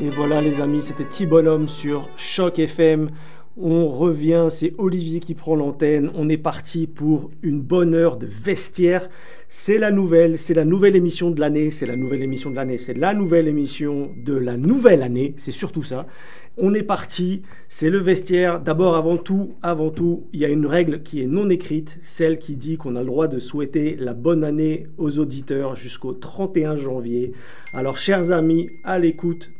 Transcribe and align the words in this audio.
Et 0.00 0.08
voilà 0.10 0.40
les 0.40 0.60
amis, 0.60 0.82
c'était 0.82 1.04
T-Bonhomme 1.04 1.68
sur 1.68 2.08
Choc 2.16 2.58
FM. 2.58 3.10
On 3.60 3.86
revient, 3.86 4.46
c'est 4.48 4.72
Olivier 4.78 5.20
qui 5.20 5.34
prend 5.34 5.54
l'antenne. 5.54 6.10
On 6.14 6.28
est 6.28 6.38
parti 6.38 6.86
pour 6.86 7.30
une 7.42 7.60
bonne 7.60 7.94
heure 7.94 8.16
de 8.16 8.26
vestiaire. 8.26 9.10
C'est 9.48 9.76
la 9.76 9.90
nouvelle, 9.90 10.38
c'est 10.38 10.54
la 10.54 10.64
nouvelle 10.64 10.96
émission 10.96 11.30
de 11.30 11.38
l'année, 11.38 11.70
c'est 11.70 11.84
la 11.84 11.96
nouvelle 11.96 12.22
émission 12.22 12.50
de 12.50 12.56
l'année, 12.56 12.78
c'est 12.78 12.94
la 12.94 13.12
nouvelle 13.12 13.48
émission 13.48 14.10
de 14.16 14.34
la 14.34 14.56
nouvelle 14.56 15.02
année, 15.02 15.34
c'est 15.36 15.52
surtout 15.52 15.82
ça. 15.82 16.06
On 16.56 16.72
est 16.72 16.82
parti, 16.82 17.42
c'est 17.68 17.90
le 17.90 17.98
vestiaire. 17.98 18.60
D'abord, 18.60 18.96
avant 18.96 19.18
tout, 19.18 19.54
avant 19.62 19.90
tout, 19.90 20.24
il 20.32 20.40
y 20.40 20.46
a 20.46 20.48
une 20.48 20.66
règle 20.66 21.02
qui 21.02 21.20
est 21.20 21.26
non 21.26 21.50
écrite, 21.50 21.98
celle 22.02 22.38
qui 22.38 22.56
dit 22.56 22.78
qu'on 22.78 22.96
a 22.96 23.00
le 23.00 23.06
droit 23.06 23.28
de 23.28 23.38
souhaiter 23.38 23.96
la 24.00 24.14
bonne 24.14 24.42
année 24.42 24.86
aux 24.96 25.18
auditeurs 25.18 25.76
jusqu'au 25.76 26.14
31 26.14 26.76
janvier. 26.76 27.32
Alors, 27.74 27.98
chers 27.98 28.32
amis, 28.32 28.70
à 28.84 28.98
l'écoute, 28.98 29.50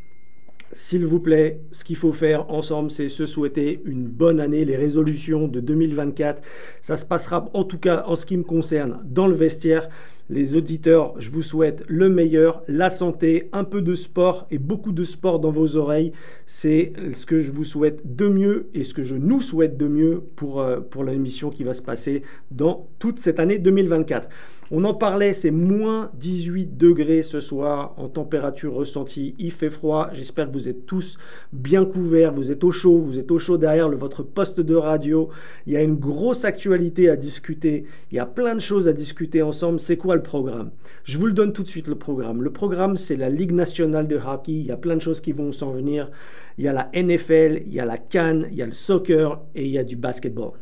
s'il 0.74 1.04
vous 1.04 1.20
plaît, 1.20 1.60
ce 1.70 1.84
qu'il 1.84 1.96
faut 1.96 2.12
faire 2.12 2.50
ensemble, 2.50 2.90
c'est 2.90 3.08
se 3.08 3.26
souhaiter 3.26 3.82
une 3.84 4.06
bonne 4.06 4.40
année, 4.40 4.64
les 4.64 4.76
résolutions 4.76 5.46
de 5.46 5.60
2024. 5.60 6.40
Ça 6.80 6.96
se 6.96 7.04
passera 7.04 7.50
en 7.52 7.64
tout 7.64 7.78
cas 7.78 8.04
en 8.06 8.16
ce 8.16 8.24
qui 8.24 8.38
me 8.38 8.42
concerne 8.42 9.00
dans 9.04 9.26
le 9.26 9.34
vestiaire. 9.34 9.88
Les 10.30 10.56
auditeurs, 10.56 11.14
je 11.18 11.30
vous 11.30 11.42
souhaite 11.42 11.84
le 11.88 12.08
meilleur, 12.08 12.62
la 12.68 12.88
santé, 12.88 13.50
un 13.52 13.64
peu 13.64 13.82
de 13.82 13.94
sport 13.94 14.46
et 14.50 14.56
beaucoup 14.58 14.92
de 14.92 15.04
sport 15.04 15.40
dans 15.40 15.50
vos 15.50 15.76
oreilles. 15.76 16.12
C'est 16.46 16.94
ce 17.12 17.26
que 17.26 17.40
je 17.40 17.52
vous 17.52 17.64
souhaite 17.64 18.00
de 18.16 18.28
mieux 18.28 18.68
et 18.72 18.82
ce 18.82 18.94
que 18.94 19.02
je 19.02 19.16
nous 19.16 19.42
souhaite 19.42 19.76
de 19.76 19.88
mieux 19.88 20.22
pour, 20.36 20.62
euh, 20.62 20.80
pour 20.80 21.04
l'émission 21.04 21.50
qui 21.50 21.64
va 21.64 21.74
se 21.74 21.82
passer 21.82 22.22
dans 22.50 22.88
toute 22.98 23.18
cette 23.18 23.40
année 23.40 23.58
2024. 23.58 24.30
On 24.74 24.84
en 24.84 24.94
parlait, 24.94 25.34
c'est 25.34 25.50
moins 25.50 26.10
18 26.14 26.78
degrés 26.78 27.22
ce 27.22 27.40
soir 27.40 27.92
en 27.98 28.08
température 28.08 28.72
ressentie. 28.72 29.34
Il 29.38 29.50
fait 29.50 29.68
froid. 29.68 30.08
J'espère 30.14 30.48
que 30.48 30.54
vous 30.54 30.70
êtes 30.70 30.86
tous 30.86 31.18
bien 31.52 31.84
couverts. 31.84 32.32
Vous 32.32 32.50
êtes 32.50 32.64
au 32.64 32.70
chaud. 32.70 32.96
Vous 32.96 33.18
êtes 33.18 33.30
au 33.30 33.38
chaud 33.38 33.58
derrière 33.58 33.90
votre 33.90 34.22
poste 34.22 34.60
de 34.60 34.74
radio. 34.74 35.28
Il 35.66 35.74
y 35.74 35.76
a 35.76 35.82
une 35.82 35.96
grosse 35.96 36.46
actualité 36.46 37.10
à 37.10 37.16
discuter. 37.16 37.84
Il 38.10 38.14
y 38.16 38.18
a 38.18 38.24
plein 38.24 38.54
de 38.54 38.62
choses 38.62 38.88
à 38.88 38.94
discuter 38.94 39.42
ensemble. 39.42 39.78
C'est 39.78 39.98
quoi 39.98 40.16
le 40.16 40.22
programme? 40.22 40.70
Je 41.04 41.18
vous 41.18 41.26
le 41.26 41.34
donne 41.34 41.52
tout 41.52 41.64
de 41.64 41.68
suite, 41.68 41.86
le 41.86 41.96
programme. 41.96 42.40
Le 42.40 42.50
programme, 42.50 42.96
c'est 42.96 43.16
la 43.16 43.28
Ligue 43.28 43.52
nationale 43.52 44.08
de 44.08 44.16
hockey. 44.16 44.52
Il 44.52 44.64
y 44.64 44.72
a 44.72 44.78
plein 44.78 44.96
de 44.96 45.02
choses 45.02 45.20
qui 45.20 45.32
vont 45.32 45.52
s'en 45.52 45.72
venir. 45.72 46.10
Il 46.56 46.64
y 46.64 46.68
a 46.68 46.72
la 46.72 46.90
NFL, 46.94 47.60
il 47.66 47.74
y 47.74 47.80
a 47.80 47.84
la 47.84 47.98
Cannes, 47.98 48.48
il 48.50 48.56
y 48.56 48.62
a 48.62 48.66
le 48.66 48.72
soccer 48.72 49.38
et 49.54 49.66
il 49.66 49.70
y 49.70 49.76
a 49.76 49.84
du 49.84 49.96
basketball. 49.96 50.52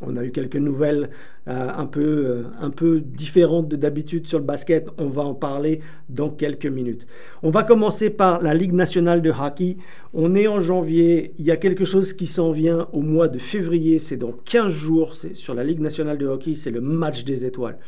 On 0.00 0.16
a 0.16 0.24
eu 0.24 0.30
quelques 0.30 0.56
nouvelles 0.56 1.10
euh, 1.48 1.70
un, 1.76 1.86
peu, 1.86 2.00
euh, 2.00 2.42
un 2.60 2.70
peu 2.70 3.00
différentes 3.00 3.68
de 3.68 3.76
d'habitude 3.76 4.26
sur 4.26 4.38
le 4.40 4.44
basket. 4.44 4.88
On 4.98 5.06
va 5.06 5.22
en 5.22 5.34
parler 5.34 5.80
dans 6.08 6.28
quelques 6.28 6.66
minutes. 6.66 7.06
On 7.44 7.50
va 7.50 7.62
commencer 7.62 8.10
par 8.10 8.42
la 8.42 8.52
Ligue 8.52 8.72
nationale 8.72 9.22
de 9.22 9.30
hockey. 9.30 9.76
On 10.12 10.34
est 10.34 10.48
en 10.48 10.58
janvier. 10.58 11.34
Il 11.38 11.44
y 11.44 11.52
a 11.52 11.56
quelque 11.56 11.84
chose 11.84 12.14
qui 12.14 12.26
s'en 12.26 12.50
vient 12.50 12.88
au 12.92 13.00
mois 13.00 13.28
de 13.28 13.38
février. 13.38 14.00
C'est 14.00 14.16
dans 14.16 14.32
15 14.32 14.72
jours. 14.72 15.14
C'est 15.14 15.36
sur 15.36 15.54
la 15.54 15.62
Ligue 15.62 15.80
nationale 15.80 16.18
de 16.18 16.26
hockey. 16.26 16.54
C'est 16.54 16.72
le 16.72 16.80
match 16.80 17.22
des 17.22 17.46
étoiles. 17.46 17.78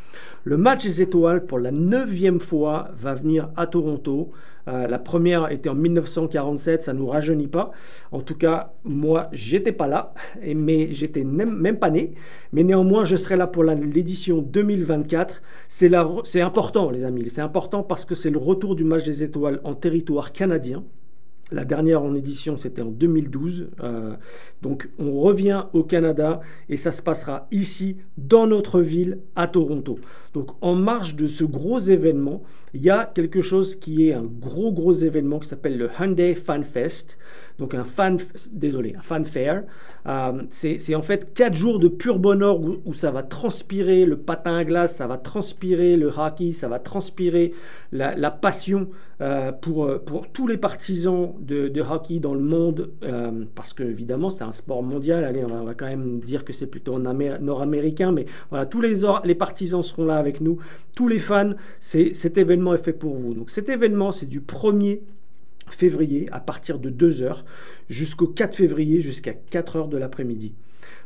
Le 0.44 0.56
match 0.56 0.84
des 0.84 1.02
étoiles, 1.02 1.44
pour 1.44 1.58
la 1.58 1.72
neuvième 1.72 2.38
fois, 2.38 2.90
va 2.96 3.14
venir 3.14 3.50
à 3.56 3.66
Toronto. 3.66 4.30
Euh, 4.68 4.86
la 4.86 4.98
première 4.98 5.50
était 5.50 5.68
en 5.68 5.74
1947, 5.74 6.82
ça 6.82 6.92
ne 6.92 6.98
nous 6.98 7.06
rajeunit 7.06 7.48
pas. 7.48 7.72
En 8.12 8.20
tout 8.20 8.36
cas, 8.36 8.72
moi, 8.84 9.28
j'étais 9.32 9.72
pas 9.72 9.86
là, 9.86 10.14
mais 10.54 10.92
j'étais 10.92 11.24
même 11.24 11.78
pas 11.78 11.90
né. 11.90 12.12
Mais 12.52 12.62
néanmoins, 12.62 13.04
je 13.04 13.16
serai 13.16 13.36
là 13.36 13.46
pour 13.48 13.64
l'édition 13.64 14.42
2024. 14.42 15.42
C'est 15.68 16.40
important, 16.40 16.90
les 16.90 17.04
amis. 17.04 17.28
C'est 17.28 17.40
important 17.40 17.82
parce 17.82 18.04
que 18.04 18.14
c'est 18.14 18.30
le 18.30 18.38
retour 18.38 18.76
du 18.76 18.84
match 18.84 19.04
des 19.04 19.24
étoiles 19.24 19.60
en 19.64 19.74
territoire 19.74 20.32
canadien. 20.32 20.84
La 21.50 21.64
dernière 21.64 22.02
en 22.02 22.14
édition, 22.14 22.58
c'était 22.58 22.82
en 22.82 22.90
2012. 22.90 23.70
Euh, 23.82 24.16
donc, 24.60 24.90
on 24.98 25.12
revient 25.12 25.64
au 25.72 25.82
Canada 25.82 26.40
et 26.68 26.76
ça 26.76 26.92
se 26.92 27.00
passera 27.00 27.48
ici, 27.50 27.96
dans 28.18 28.46
notre 28.46 28.80
ville, 28.82 29.20
à 29.34 29.46
Toronto. 29.46 29.98
Donc, 30.34 30.50
en 30.60 30.74
marge 30.74 31.16
de 31.16 31.26
ce 31.26 31.44
gros 31.44 31.78
événement, 31.78 32.42
il 32.74 32.82
y 32.82 32.90
a 32.90 33.10
quelque 33.14 33.40
chose 33.40 33.76
qui 33.76 34.08
est 34.08 34.14
un 34.14 34.24
gros, 34.24 34.72
gros 34.72 34.92
événement 34.92 35.38
qui 35.38 35.48
s'appelle 35.48 35.78
le 35.78 35.88
Hyundai 35.98 36.34
Fan 36.34 36.64
Fest 36.64 37.18
donc 37.58 37.74
un 37.74 37.84
fan, 37.84 38.18
désolé, 38.52 38.94
un 38.96 39.02
fan 39.02 39.24
fair. 39.24 39.64
Euh, 40.06 40.42
c'est 40.50 40.94
en 40.94 41.02
fait 41.02 41.34
quatre 41.34 41.54
jours 41.54 41.80
de 41.80 41.88
pur 41.88 42.18
bonheur 42.18 42.60
où, 42.60 42.92
ça 42.92 43.10
va 43.10 43.22
transpirer 43.22 44.04
le 44.06 44.16
patin 44.16 44.56
à 44.56 44.64
glace, 44.64 44.96
ça 44.96 45.06
va 45.06 45.18
transpirer 45.18 45.96
le 45.96 46.08
hockey, 46.08 46.52
ça 46.52 46.68
va 46.68 46.78
transpirer 46.78 47.52
la, 47.90 48.30
passion 48.30 48.88
euh, 49.20 49.50
pour, 49.50 49.90
pour 50.04 50.30
tous 50.30 50.46
les 50.46 50.56
partisans 50.56 51.34
de, 51.40 51.80
hockey 51.80 52.20
dans 52.20 52.34
le 52.34 52.40
monde, 52.40 52.90
euh, 53.02 53.44
parce 53.56 53.72
que 53.72 53.82
évidemment 53.82 54.30
c'est 54.30 54.44
un 54.44 54.52
sport 54.52 54.84
mondial. 54.84 55.24
Allez, 55.24 55.44
on 55.44 55.64
va, 55.64 55.74
quand 55.74 55.86
même 55.86 56.20
dire 56.20 56.44
que 56.44 56.52
c'est 56.52 56.68
plutôt 56.68 56.98
nord-américain, 56.98 58.12
mais 58.12 58.26
voilà, 58.50 58.66
tous 58.66 58.80
les, 58.80 58.94
les 59.24 59.34
partisans 59.34 59.82
seront 59.82 60.04
là 60.04 60.16
avec 60.16 60.40
nous, 60.40 60.58
tous 60.94 61.08
les 61.08 61.18
fans. 61.18 61.52
Cet 61.80 62.38
événement 62.38 62.57
est 62.74 62.82
fait 62.82 62.92
pour 62.92 63.14
vous. 63.14 63.34
Donc 63.34 63.50
cet 63.50 63.68
événement, 63.68 64.12
c'est 64.12 64.26
du 64.26 64.40
1er 64.40 65.00
février 65.70 66.28
à 66.32 66.40
partir 66.40 66.78
de 66.78 66.90
2h 66.90 67.44
jusqu'au 67.88 68.26
4 68.26 68.54
février 68.54 69.00
jusqu'à 69.00 69.34
4h 69.50 69.88
de 69.88 69.98
l'après-midi. 69.98 70.54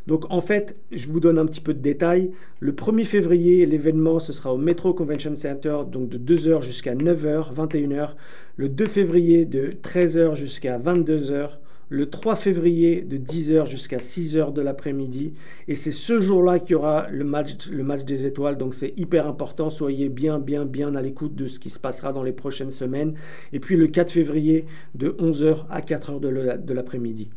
Donc 0.06 0.24
en 0.30 0.40
fait, 0.40 0.76
je 0.90 1.08
vous 1.08 1.20
donne 1.20 1.38
un 1.38 1.46
petit 1.46 1.60
peu 1.60 1.74
de 1.74 1.80
détails. 1.80 2.32
Le 2.60 2.72
1er 2.72 3.04
février, 3.04 3.66
l'événement, 3.66 4.18
ce 4.18 4.32
sera 4.32 4.52
au 4.52 4.58
Metro 4.58 4.94
Convention 4.94 5.36
Center, 5.36 5.78
donc 5.90 6.08
de 6.08 6.18
2h 6.18 6.62
jusqu'à 6.62 6.94
9h, 6.94 7.54
21h. 7.54 8.14
Le 8.56 8.68
2 8.68 8.86
février, 8.86 9.44
de 9.44 9.74
13h 9.82 10.34
jusqu'à 10.34 10.78
22h 10.78 11.58
le 11.92 12.06
3 12.06 12.36
février 12.36 13.02
de 13.02 13.18
10h 13.18 13.66
jusqu'à 13.66 13.98
6h 13.98 14.54
de 14.54 14.62
l'après-midi. 14.62 15.34
Et 15.68 15.74
c'est 15.74 15.92
ce 15.92 16.20
jour-là 16.20 16.58
qu'il 16.58 16.70
y 16.70 16.74
aura 16.74 17.06
le 17.10 17.22
match, 17.22 18.04
des 18.06 18.24
étoiles. 18.24 18.56
Donc 18.56 18.74
c'est 18.74 18.94
hyper 18.96 19.26
important. 19.26 19.68
Soyez 19.68 20.08
bien, 20.08 20.38
bien, 20.38 20.64
bien 20.64 20.94
à 20.94 21.02
l'écoute 21.02 21.34
de 21.34 21.46
ce 21.46 21.60
qui 21.60 21.68
se 21.68 21.78
passera 21.78 22.14
dans 22.14 22.22
les 22.22 22.32
prochaines 22.32 22.70
semaines. 22.70 23.12
Et 23.52 23.60
puis 23.60 23.76
le 23.76 23.88
4 23.88 24.10
février 24.10 24.64
de 24.94 25.10
11h 25.10 25.66
à 25.68 25.82
4h 25.82 26.18
de 26.64 26.72
l'après-midi. 26.72 27.28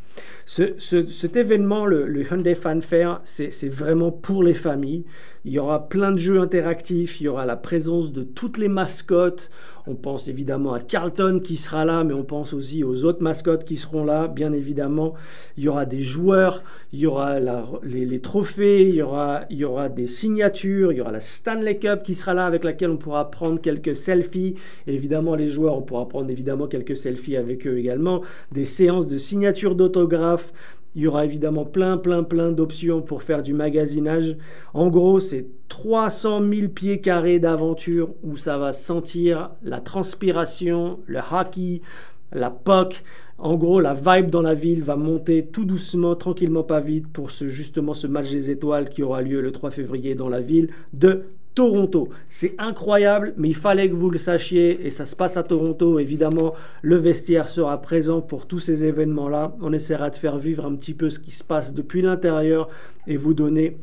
cet 0.46 1.36
événement, 1.36 1.86
le, 1.86 2.08
le 2.08 2.24
Hyundai 2.24 2.56
Fan 2.56 2.82
Fair, 2.82 3.20
c'est 3.26 3.68
vraiment 3.68 4.12
pour 4.12 4.42
les 4.42 4.54
familles. 4.54 5.04
Il 5.44 5.52
y 5.52 5.60
aura 5.60 5.90
plein 5.90 6.14
de 6.14 6.18
jeux 6.18 6.40
interactifs, 6.40 7.20
il 7.20 7.26
y 7.26 7.28
aura 7.28 7.46
la 7.46 7.58
présence 7.58 8.14
de 8.14 8.24
toutes 8.24 8.58
les 8.58 8.70
mascottes. 8.70 9.52
On 9.88 9.94
pense 9.96 10.28
évidemment 10.28 10.73
à 10.73 10.79
Carlton 10.79 11.40
qui 11.44 11.57
sera 11.57 11.85
là, 11.85 12.03
mais 12.03 12.13
on 12.13 12.23
pense 12.23 12.53
aussi 12.53 12.84
aux 12.84 13.06
autres 13.06 13.22
mascottes 13.22 13.66
qui 13.66 13.78
seront 13.78 14.03
là, 14.03 14.28
bien 14.28 14.51
évidemment. 14.51 15.13
Il 15.57 15.63
y 15.63 15.68
aura 15.68 15.85
des 15.85 16.01
joueurs, 16.01 16.63
il 16.91 17.00
y 17.00 17.06
aura 17.06 17.40
les, 17.84 18.19
trophées, 18.19 18.90
il 18.90 18.96
y, 18.96 19.01
aura, 19.03 19.46
il 19.51 19.57
y 19.57 19.66
aura 19.66 19.90
des 19.90 20.07
signatures, 20.07 20.91
il 20.91 20.97
y 20.97 21.01
aura 21.01 21.12
la 21.12 21.19
Stanley 21.19 21.78
Cup 21.78 22.01
qui 22.03 22.16
sera 22.16 22.34
là 22.34 22.47
avec 22.47 22.63
laquelle 22.63 22.90
on 22.90 22.97
pourra 22.97 23.29
prendre 23.29 23.62
quelques 23.62 23.96
selfies. 23.96 24.56
évidemment, 24.88 25.35
les 25.35 25.50
joueurs, 25.50 25.78
on 25.78 25.81
pourra 25.84 26.07
prendre 26.07 26.31
évidemment 26.31 26.67
quelques 26.67 26.97
selfies 26.97 27.38
avec 27.38 27.67
eux 27.67 27.78
également. 27.78 28.22
Des 28.52 28.66
séances 28.66 29.07
de 29.07 29.17
signatures 29.17 29.75
d'autographes. 29.75 30.52
Il 30.96 31.02
y 31.02 31.08
aura 31.08 31.26
évidemment 31.26 31.66
plein, 31.66 31.98
plein, 31.98 32.24
plein 32.24 32.52
d'options 32.52 33.02
pour 33.02 33.22
faire 33.22 33.42
du 33.42 33.54
magasinage. 33.54 34.38
En 34.74 34.88
gros, 34.88 35.20
c'est 35.20 35.48
300 35.68 36.42
000 36.48 36.70
pieds 36.70 37.02
carrés 37.02 37.40
d'aventure 37.40 38.14
où 38.24 38.38
ça 38.38 38.58
va 38.58 38.72
sentir 38.72 39.52
la 39.62 39.82
transpiration, 39.82 41.00
le 41.06 41.20
hockey, 41.20 41.82
la 42.32 42.50
POC. 42.50 43.04
En 43.38 43.56
gros, 43.56 43.82
la 43.82 43.94
vibe 43.94 44.30
dans 44.30 44.42
la 44.42 44.54
ville 44.54 44.82
va 44.82 44.96
monter 44.96 45.46
tout 45.46 45.66
doucement, 45.66 46.16
tranquillement, 46.16 46.64
pas 46.64 46.80
vite, 46.80 47.08
pour 47.08 47.32
ce, 47.32 47.50
justement 47.50 47.94
ce 47.94 48.08
match 48.08 48.32
des 48.32 48.50
étoiles 48.50 48.88
qui 48.88 49.04
aura 49.04 49.22
lieu 49.22 49.42
le 49.42 49.52
3 49.52 49.72
février 49.72 50.16
dans 50.16 50.30
la 50.30 50.40
ville 50.40 50.70
de 50.94 51.24
Toronto. 51.56 52.10
C'est 52.28 52.54
incroyable, 52.58 53.34
mais 53.38 53.48
il 53.48 53.56
fallait 53.56 53.90
que 53.90 53.96
vous 53.96 54.10
le 54.10 54.18
sachiez 54.18 54.86
et 54.86 54.92
ça 54.92 55.06
se 55.06 55.16
passe 55.16 55.38
à 55.38 55.44
Toronto. 55.44 56.00
Évidemment, 56.00 56.54
le 56.82 56.98
vestiaire 56.98 57.48
sera 57.48 57.82
présent 57.82 58.22
pour 58.22 58.46
tous 58.46 58.60
ces 58.60 58.84
événements-là. 58.84 59.56
On 59.62 59.72
essaiera 59.72 60.09
de 60.09 60.18
faire 60.18 60.38
vivre 60.38 60.66
un 60.66 60.76
petit 60.76 60.94
peu 60.94 61.09
ce 61.09 61.18
qui 61.18 61.32
se 61.32 61.44
passe 61.44 61.74
depuis 61.74 62.02
l'intérieur 62.02 62.68
et 63.08 63.16
vous 63.16 63.34
donner 63.34 63.78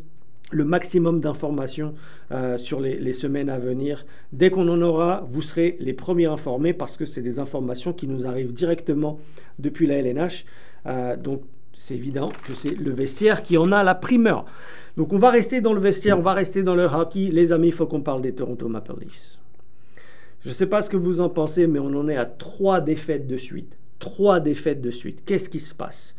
le 0.50 0.64
maximum 0.64 1.18
d'informations 1.20 1.94
euh, 2.30 2.58
sur 2.58 2.78
les, 2.78 3.12
semaines 3.14 3.48
à 3.48 3.58
venir. 3.58 4.04
Dès 4.32 4.50
qu'on 4.50 4.68
en 4.68 4.82
aura, 4.82 5.26
vous 5.30 5.40
serez 5.40 5.78
les 5.80 5.94
premiers 5.94 6.26
informés 6.26 6.74
parce 6.74 6.98
que 6.98 7.06
c'est 7.06 7.22
des 7.22 7.38
informations 7.38 7.94
qui 7.94 8.06
nous 8.06 8.26
arrivent 8.26 8.52
directement 8.52 9.18
depuis 9.58 9.86
la 9.86 9.96
LNH. 9.96 10.44
Euh, 10.86 11.16
donc 11.16 11.42
c'est 11.82 11.96
évident 11.96 12.30
que 12.46 12.54
c'est 12.54 12.76
le 12.76 12.92
vestiaire 12.92 13.42
qui 13.42 13.58
en 13.58 13.72
a 13.72 13.82
la 13.82 13.96
primeur. 13.96 14.44
Donc 14.96 15.12
on 15.12 15.18
va 15.18 15.30
rester 15.30 15.60
dans 15.60 15.72
le 15.72 15.80
vestiaire, 15.80 16.16
on 16.16 16.22
va 16.22 16.32
rester 16.32 16.62
dans 16.62 16.76
le 16.76 16.84
hockey. 16.84 17.30
Les 17.32 17.50
amis, 17.50 17.68
il 17.68 17.72
faut 17.72 17.86
qu'on 17.86 18.02
parle 18.02 18.22
des 18.22 18.32
Toronto 18.32 18.68
Maple 18.68 19.00
Leafs. 19.00 19.36
Je 20.44 20.50
ne 20.50 20.54
sais 20.54 20.66
pas 20.66 20.80
ce 20.82 20.88
que 20.88 20.96
vous 20.96 21.20
en 21.20 21.28
pensez, 21.28 21.66
mais 21.66 21.80
on 21.80 21.86
en 21.86 22.08
est 22.08 22.16
à 22.16 22.24
trois 22.24 22.80
défaites 22.80 23.26
de 23.26 23.36
suite. 23.36 23.76
Trois 23.98 24.38
défaites 24.38 24.80
de 24.80 24.92
suite. 24.92 25.24
Qu'est-ce 25.24 25.48
qui 25.48 25.58
se 25.58 25.74
passe? 25.74 26.14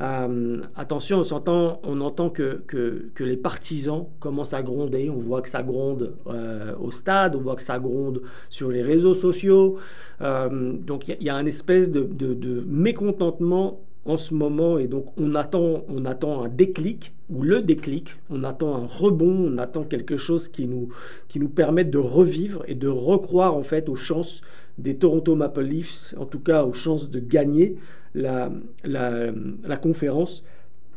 Euh, 0.00 0.62
attention, 0.74 1.20
on, 1.20 1.32
entend, 1.32 1.80
on 1.84 2.00
entend 2.00 2.28
que, 2.28 2.64
que, 2.66 3.22
les 3.22 3.36
partisans 3.36 4.06
commencent 4.18 4.52
à 4.52 4.64
gronder. 4.64 5.10
On 5.10 5.18
voit 5.18 5.42
que 5.42 5.48
ça 5.48 5.62
gronde 5.62 6.16
euh, 6.26 6.74
au 6.80 6.90
stade, 6.90 7.36
on 7.36 7.40
voit 7.40 7.54
que 7.54 7.62
ça 7.62 7.78
gronde 7.78 8.22
sur 8.50 8.68
les 8.68 8.82
réseaux 8.82 9.14
sociaux. 9.14 9.76
Euh, 10.22 10.72
donc 10.72 11.06
il 11.06 11.22
y, 11.22 11.30
a 11.30 11.36
une 11.36 11.46
espèce 11.46 11.92
de, 11.92 12.64
mécontentement 12.66 13.78
en 14.06 14.16
ce 14.16 14.34
moment 14.34 14.78
et 14.78 14.86
donc 14.86 15.06
on 15.18 15.34
attend, 15.34 15.84
on 15.88 16.04
attend 16.04 16.42
un 16.42 16.48
déclic 16.48 17.14
ou 17.30 17.42
le 17.42 17.62
déclic, 17.62 18.16
on 18.30 18.44
attend 18.44 18.76
un 18.76 18.86
rebond, 18.86 19.52
on 19.52 19.58
attend 19.58 19.84
quelque 19.84 20.16
chose 20.16 20.48
qui 20.48 20.66
nous, 20.66 20.88
qui 21.28 21.40
nous 21.40 21.48
permette 21.48 21.90
de 21.90 21.98
revivre 21.98 22.62
et 22.68 22.74
de 22.74 22.88
recroire 22.88 23.54
en 23.54 23.62
fait 23.62 23.88
aux 23.88 23.96
chances 23.96 24.42
des 24.78 24.96
Toronto 24.96 25.36
Maple 25.36 25.62
Leafs, 25.62 26.14
en 26.18 26.26
tout 26.26 26.40
cas 26.40 26.64
aux 26.64 26.72
chances 26.72 27.10
de 27.10 27.20
gagner 27.20 27.76
la, 28.14 28.50
la, 28.84 29.76
conférence. 29.76 30.44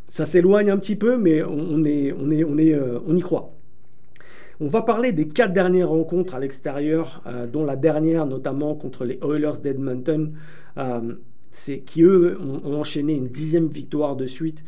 Ça 0.07 0.25
s'éloigne 0.25 0.69
un 0.69 0.77
petit 0.77 0.95
peu, 0.95 1.18
mais 1.18 1.44
on, 1.44 1.83
est, 1.83 2.13
on, 2.13 2.30
est, 2.31 2.44
on, 2.44 2.57
est, 2.57 2.74
euh, 2.74 3.00
on 3.07 3.15
y 3.15 3.21
croit. 3.21 3.54
On 4.59 4.68
va 4.68 4.81
parler 4.81 5.12
des 5.12 5.27
quatre 5.27 5.54
dernières 5.54 5.89
rencontres 5.89 6.36
à 6.36 6.39
l'extérieur, 6.39 7.21
euh, 7.27 7.45
dont 7.45 7.63
la 7.63 7.75
dernière 7.75 8.25
notamment 8.25 8.74
contre 8.75 9.06
les 9.06 9.19
Oilers 9.21 9.59
d'Edmonton, 9.62 10.33
euh, 10.77 11.13
qui 11.86 12.04
eux 12.04 12.38
ont, 12.40 12.76
enchaîné 12.76 13.14
une 13.14 13.28
dixième 13.28 13.68
victoire 13.68 14.16
de 14.16 14.26
suite. 14.26 14.64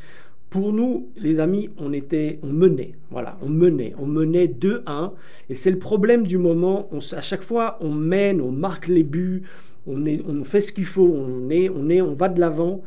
Pour 0.50 0.74
nous, 0.74 1.10
les 1.16 1.40
amis, 1.40 1.70
on 1.78 1.94
était, 1.94 2.40
on 2.42 2.48
menait, 2.48 2.94
voilà, 3.12 3.38
on 3.44 3.50
menait, 3.50 3.94
on 4.00 4.08
menait 4.08 4.48
2-1, 4.48 5.12
et 5.50 5.56
c'est 5.56 5.70
le 5.70 5.78
problème 5.78 6.26
du 6.26 6.40
moment. 6.40 6.90
On, 6.92 6.98
à 6.98 7.22
chaque 7.22 7.44
fois, 7.44 7.78
on 7.82 7.92
mène, 7.94 8.42
on 8.42 8.52
marque 8.52 8.88
les 8.88 9.04
buts, 9.04 9.44
on, 9.86 10.44
fait 10.44 10.62
ce 10.62 10.72
qu'il 10.72 10.86
faut, 10.86 11.08
on, 11.08 11.50
est, 11.50 11.70
on, 11.70 11.90
est, 11.90 12.02
on 12.02 12.14
va 12.14 12.30
de 12.30 12.40
l'avant, 12.40 12.82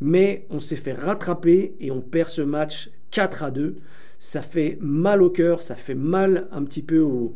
mais 0.00 0.46
on 0.50 0.60
s'est 0.60 0.76
fait 0.76 0.92
rattraper 0.92 1.74
et 1.80 1.90
on 1.90 2.00
perd 2.00 2.30
ce 2.30 2.42
match 2.42 2.90
4 3.10 3.42
à 3.42 3.50
2. 3.50 3.76
Ça 4.20 4.42
fait 4.42 4.78
mal 4.80 5.22
au 5.22 5.30
cœur, 5.30 5.62
ça 5.62 5.74
fait 5.74 5.94
mal 5.94 6.48
un 6.52 6.64
petit 6.64 6.82
peu 6.82 7.00
au, 7.00 7.34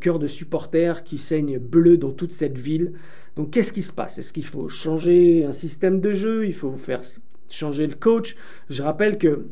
cœur 0.00 0.18
de 0.18 0.26
supporters 0.26 1.04
qui 1.04 1.18
saignent 1.18 1.58
bleu 1.58 1.96
dans 1.96 2.12
toute 2.12 2.32
cette 2.32 2.58
ville. 2.58 2.94
Donc 3.36 3.50
qu'est-ce 3.50 3.72
qui 3.72 3.82
se 3.82 3.92
passe? 3.92 4.18
Est-ce 4.18 4.32
qu'il 4.32 4.46
faut 4.46 4.68
changer 4.68 5.44
un 5.44 5.52
système 5.52 6.00
de 6.00 6.12
jeu? 6.12 6.46
Il 6.46 6.54
faut 6.54 6.72
faire 6.72 7.00
changer 7.48 7.86
le 7.86 7.94
coach? 7.94 8.36
Je 8.68 8.82
rappelle 8.82 9.18
que 9.18 9.46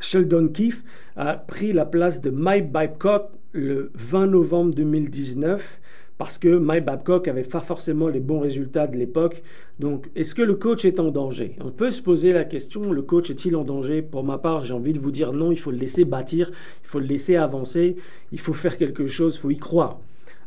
Sheldon 0.00 0.48
Keefe 0.48 0.82
a 1.16 1.34
pris 1.34 1.72
la 1.72 1.84
place 1.84 2.20
de 2.20 2.30
Mike 2.30 2.70
Babcock 2.72 3.30
le 3.52 3.90
20 3.94 4.28
novembre 4.28 4.74
2019 4.74 5.79
parce 6.20 6.36
que 6.36 6.54
Mike 6.54 6.84
Babcock 6.84 7.28
avait 7.28 7.44
pas 7.44 7.62
forcément 7.62 8.06
les 8.08 8.20
bons 8.20 8.40
résultats 8.40 8.86
de 8.86 8.94
l'époque. 8.94 9.42
Donc, 9.78 10.10
est-ce 10.14 10.34
que 10.34 10.42
le 10.42 10.54
coach 10.54 10.84
est 10.84 11.00
en 11.00 11.10
danger? 11.10 11.56
On 11.64 11.70
peut 11.70 11.90
se 11.90 12.02
poser 12.02 12.34
la 12.34 12.44
question, 12.44 12.92
le 12.92 13.00
coach 13.00 13.30
est-il 13.30 13.56
en 13.56 13.64
danger? 13.64 14.02
Pour 14.02 14.22
ma 14.22 14.36
part, 14.36 14.62
j'ai 14.62 14.74
envie 14.74 14.92
de 14.92 14.98
vous 14.98 15.12
dire 15.12 15.32
non, 15.32 15.50
il 15.50 15.58
faut 15.58 15.70
le 15.70 15.78
laisser 15.78 16.04
bâtir, 16.04 16.50
il 16.84 16.88
faut 16.88 16.98
le 16.98 17.06
laisser 17.06 17.36
avancer, 17.36 17.96
il 18.32 18.38
faut 18.38 18.52
faire 18.52 18.76
quelque 18.76 19.06
chose, 19.06 19.36
il 19.36 19.38
faut 19.38 19.50
y 19.50 19.56
croire. 19.56 19.98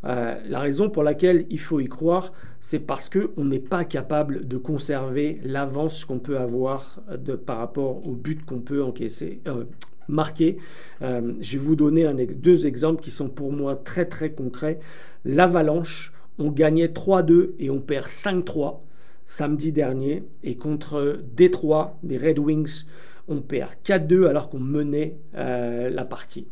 Euh, 0.06 0.36
la 0.48 0.60
raison 0.60 0.92
pour 0.92 1.02
laquelle 1.02 1.48
il 1.50 1.60
faut 1.60 1.80
y 1.80 1.88
croire, 1.88 2.34
c'est 2.60 2.78
parce 2.78 3.10
qu'on 3.10 3.44
n'est 3.44 3.58
pas 3.58 3.84
capable 3.84 4.48
de 4.48 4.58
conserver 4.58 5.40
l'avance 5.44 6.06
qu'on 6.06 6.19
peut 6.19 6.38
avoir 6.38 7.00
par 7.48 7.58
rapport 7.58 8.08
au 8.08 8.12
but 8.12 8.46
qu'on 8.46 8.60
peut 8.60 8.84
encaisser, 8.84 9.42
euh, 9.48 9.64
marquer. 10.08 10.58
Euh, 11.02 11.34
je 11.40 11.58
vais 11.58 11.64
vous 11.64 11.76
donner 11.76 12.06
deux 12.28 12.68
exemples 12.68 13.02
qui 13.02 13.10
sont 13.10 13.30
pour 13.30 13.52
moi 13.52 13.76
très 13.76 14.06
très 14.06 14.31
concrets 14.31 14.80
l'Avalanche, 15.25 16.12
on 16.40 16.50
gagnait 16.52 16.88
3-2 16.88 17.52
et 17.60 17.70
on 17.70 17.80
perd 17.80 18.08
5-3 18.08 18.80
samedi 19.25 19.72
dernier. 19.72 20.24
Et 20.44 20.56
contre 20.56 21.22
Détroit, 21.36 21.98
des 22.04 22.18
Red 22.18 22.40
Wings, 22.40 22.84
on 23.28 23.42
perd 23.42 23.72
4-2 23.86 24.28
alors 24.28 24.50
qu'on 24.50 24.60
menait 24.60 25.18
euh, 25.36 25.90
la 25.90 26.06
partie. 26.06 26.48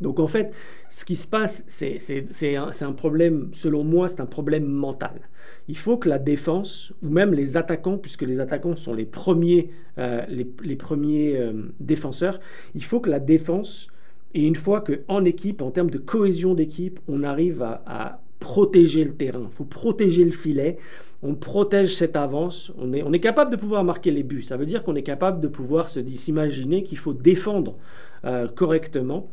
Donc 0.00 0.20
en 0.20 0.28
fait, 0.28 0.54
ce 0.88 1.04
qui 1.04 1.16
se 1.16 1.26
passe, 1.26 1.64
c'est 1.66 2.56
un, 2.56 2.92
problème, 2.92 3.50
selon 3.52 3.82
moi, 3.82 4.08
c'est 4.08 4.20
un 4.20 4.26
problème 4.26 4.64
mental. 4.64 5.22
Il 5.66 5.76
faut 5.76 5.96
que 5.96 6.08
la 6.08 6.20
défense, 6.20 6.92
ou 7.02 7.08
même 7.08 7.34
les 7.34 7.56
attaquants, 7.56 7.98
puisque 7.98 8.22
les 8.22 8.38
attaquants 8.38 8.76
sont 8.76 8.94
les 8.94 9.06
premiers, 9.06 9.70
euh, 9.98 10.24
les, 10.28 10.76
premiers 10.76 11.36
euh, 11.36 11.52
défenseurs, 11.80 12.38
il 12.76 12.84
faut 12.84 13.00
que 13.00 13.10
la 13.10 13.18
défense 13.18 13.88
et 14.34 14.46
une 14.46 14.56
fois 14.56 14.82
qu'en 14.82 15.24
équipe, 15.24 15.62
en 15.62 15.70
termes 15.70 15.90
de 15.90 15.98
cohésion 15.98 16.54
d'équipe, 16.54 17.00
on 17.08 17.22
arrive 17.22 17.62
à, 17.62 18.20
protéger 18.40 19.02
le 19.02 19.10
terrain, 19.16 19.48
il 19.50 19.56
faut 19.56 19.64
protéger 19.64 20.24
le 20.24 20.30
filet, 20.30 20.78
on 21.24 21.34
protège 21.34 21.96
cette 21.96 22.14
avance, 22.14 22.70
on 22.78 22.92
est, 22.92 23.18
capable 23.18 23.50
de 23.50 23.56
pouvoir 23.56 23.82
marquer 23.82 24.12
les 24.12 24.22
buts. 24.22 24.42
Ça 24.42 24.56
veut 24.56 24.64
dire 24.64 24.84
qu'on 24.84 24.94
est 24.94 25.02
capable 25.02 25.40
de 25.40 25.48
pouvoir 25.48 25.88
s'imaginer 25.88 26.84
qu'il 26.84 26.98
faut 26.98 27.12
défendre 27.12 27.74
euh, 28.24 28.46
correctement. 28.46 29.28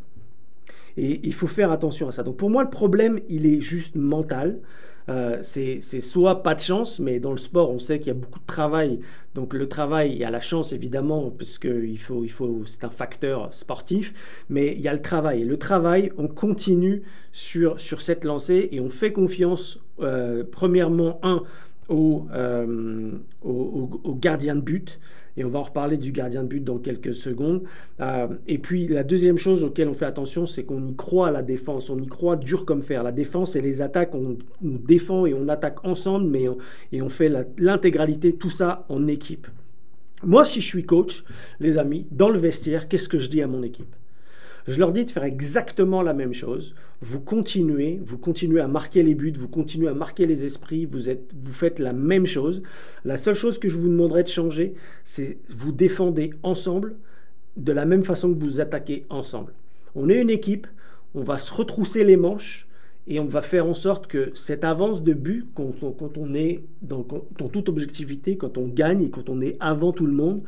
Et 0.98 1.20
il 1.24 1.36
faut 1.36 1.46
faire 1.46 1.72
attention 1.72 2.08
à 2.08 2.12
ça. 2.12 2.24
Donc 2.24 2.38
pour 2.38 2.50
moi, 2.50 2.64
le 2.64 2.72
problème, 2.72 3.20
il 3.30 3.46
est 3.46 3.62
juste 3.62 3.96
mental. 3.96 4.58
Euh, 5.08 5.40
c'est 5.44 5.82
soit 5.82 6.42
pas 6.42 6.56
de 6.56 6.62
chance, 6.62 7.00
mais 7.00 7.20
dans 7.20 7.32
le 7.32 7.38
sport, 7.38 7.70
on 7.70 7.78
sait 7.78 8.00
qu'il 8.00 8.08
y 8.08 8.12
a 8.12 8.20
beaucoup 8.20 8.40
de 8.40 8.46
travail. 8.46 9.00
Donc 9.36 9.54
le 9.54 9.68
travail, 9.68 10.12
il 10.12 10.18
y 10.18 10.24
a 10.24 10.32
la 10.32 10.42
chance 10.42 10.74
évidemment, 10.74 11.30
puisque 11.30 11.66
il 11.66 12.00
faut, 12.00 12.24
il 12.24 12.32
faut, 12.32 12.64
c'est 12.66 12.84
un 12.84 12.90
facteur 12.90 13.54
sportif, 13.54 14.14
mais 14.50 14.74
il 14.74 14.82
y 14.82 14.88
a 14.88 14.94
le 14.94 15.02
travail. 15.02 15.42
Et 15.42 15.46
le 15.46 15.58
travail, 15.58 16.12
on 16.18 16.28
continue 16.28 17.04
sur, 17.32 17.80
sur 17.80 18.02
cette 18.02 18.24
lancée 18.24 18.70
et 18.72 18.80
on 18.80 18.90
fait 18.90 19.12
confiance, 19.12 19.80
euh, 20.00 20.44
premièrement, 20.50 21.20
un, 21.22 21.44
au, 21.90 22.28
euh, 22.34 23.12
au, 23.44 24.02
au, 24.04 24.16
gardien 24.16 24.56
de 24.56 24.62
but 24.62 25.00
et 25.38 25.44
on 25.44 25.50
va 25.50 25.60
en 25.60 25.64
reparler 25.64 25.98
du 25.98 26.12
gardien 26.12 26.44
de 26.44 26.48
but 26.48 26.64
dans 26.64 26.78
quelques 26.78 27.14
secondes. 27.14 27.64
Euh, 28.00 28.28
et 28.48 28.58
puis 28.58 28.88
la 28.88 29.04
deuxième 29.04 29.38
chose 29.38 29.64
auquel 29.64 29.88
on 29.88 29.94
fait 29.94 30.06
attention, 30.06 30.46
c'est 30.46 30.64
qu'on 30.64 30.86
y 30.86 30.96
croit 30.96 31.28
à 31.28 31.32
la 31.32 31.42
défense, 31.42 31.90
on 31.90 32.00
y 32.00 32.08
croit 32.08 32.36
dur 32.36 32.66
comme 32.66 32.82
fer. 32.82 33.04
La 33.04 33.12
défense 33.12 33.56
et 33.56 33.62
les 33.62 33.82
attaques, 33.82 34.16
on, 34.16 34.38
défend 34.62 35.26
et 35.26 35.34
on 35.34 35.48
attaque 35.48 35.84
ensemble, 35.86 36.28
mais 36.28 36.46
et 36.92 37.02
on 37.02 37.10
fait 37.10 37.32
l'intégralité, 37.58 38.34
tout 38.34 38.50
ça 38.50 38.86
en 38.90 39.08
équipe. 39.08 39.48
Moi, 40.24 40.46
si 40.46 40.62
je 40.62 40.68
suis 40.68 40.86
coach, 40.86 41.24
les 41.60 41.78
amis, 41.78 42.08
dans 42.12 42.30
le 42.30 42.40
vestiaire, 42.40 42.88
qu'est-ce 42.88 43.10
que 43.10 43.18
je 43.18 43.30
dis 43.30 43.42
à 43.42 43.48
mon 43.48 43.64
équipe? 43.64 43.94
Je 44.68 44.80
leur 44.80 44.92
dis 44.92 45.06
de 45.06 45.12
faire 45.12 45.24
exactement 45.24 46.02
la 46.02 46.14
même 46.14 46.34
chose. 46.34 46.74
Vous 47.02 47.20
continuez, 47.20 48.00
vous 48.04 48.18
continuez 48.18 48.62
à 48.62 48.68
marquer 48.68 49.04
les 49.04 49.14
buts, 49.14 49.34
vous 49.38 49.48
continuez 49.48 49.88
à 49.88 49.94
marquer 49.94 50.26
les 50.26 50.44
esprits, 50.44 50.86
vous, 50.86 51.10
êtes, 51.10 51.32
vous 51.40 51.54
faites 51.54 51.78
la 51.78 51.94
même 51.94 52.26
chose. 52.26 52.64
La 53.04 53.18
seule 53.18 53.36
chose 53.36 53.60
que 53.60 53.70
je 53.70 53.78
vous 53.78 53.90
demanderai 53.90 54.24
de 54.24 54.28
changer, 54.28 54.74
c'est 55.04 55.38
vous 55.50 55.72
défendez 55.72 56.32
ensemble 56.42 56.96
de 57.58 57.72
la 57.72 57.86
même 57.86 58.04
façon 58.04 58.34
que 58.34 58.40
vous 58.40 58.60
attaquez 58.60 59.06
ensemble. 59.10 59.54
On 59.94 60.10
est 60.10 60.22
une 60.22 60.30
équipe, 60.30 60.68
on 61.14 61.22
va 61.22 61.38
se 61.38 61.54
retrousser 61.54 62.04
les 62.04 62.18
manches 62.18 62.68
et 63.08 63.20
on 63.20 63.26
va 63.26 63.42
faire 63.42 63.68
en 63.68 63.76
sorte 63.76 64.08
que 64.08 64.32
cette 64.34 64.64
avance 64.64 65.04
de 65.04 65.14
but, 65.14 65.46
quand 65.54 66.18
on, 66.18 66.34
est 66.34 66.64
dans, 66.82 67.04
toute 67.04 67.70
objectivité, 67.70 68.36
quand 68.36 68.58
on 68.58 68.68
gagne 68.68 69.04
et 69.04 69.10
quand 69.10 69.30
on 69.30 69.42
est 69.42 69.58
avant 69.60 69.92
tout 69.92 70.08
le 70.08 70.14
monde, 70.14 70.42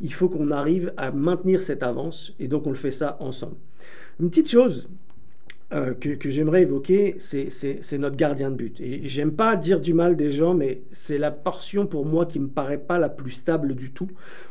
il 0.00 0.12
faut 0.12 0.28
qu'on 0.28 0.50
arrive 0.50 0.92
à 0.96 1.10
maintenir 1.10 1.60
cette 1.60 1.82
avance 1.82 2.32
et 2.38 2.46
donc 2.46 2.66
on 2.66 2.70
le 2.70 2.76
fait 2.76 2.92
ça 2.92 3.16
ensemble. 3.20 3.56
Une 4.20 4.30
petite 4.30 4.48
chose 4.48 4.88
euh, 5.74 5.92
que, 5.94 6.30
j'aimerais 6.30 6.62
évoquer, 6.62 7.16
c'est 7.18 7.98
notre 7.98 8.16
gardien 8.16 8.50
de 8.50 8.56
but. 8.56 8.80
Et 8.80 9.08
j'aime 9.08 9.32
pas 9.32 9.56
dire 9.56 9.80
du 9.80 9.92
mal 9.92 10.16
des 10.16 10.30
gens, 10.30 10.54
mais 10.54 10.82
c'est 10.92 11.18
la 11.18 11.32
portion 11.32 11.86
pour 11.86 12.06
moi 12.06 12.26
qui 12.26 12.38
me 12.38 12.46
paraît 12.46 12.78
pas 12.78 12.98
la 12.98 13.08
plus 13.08 13.32
stable 13.32 13.74
du 13.74 13.90
tout. 13.90 14.08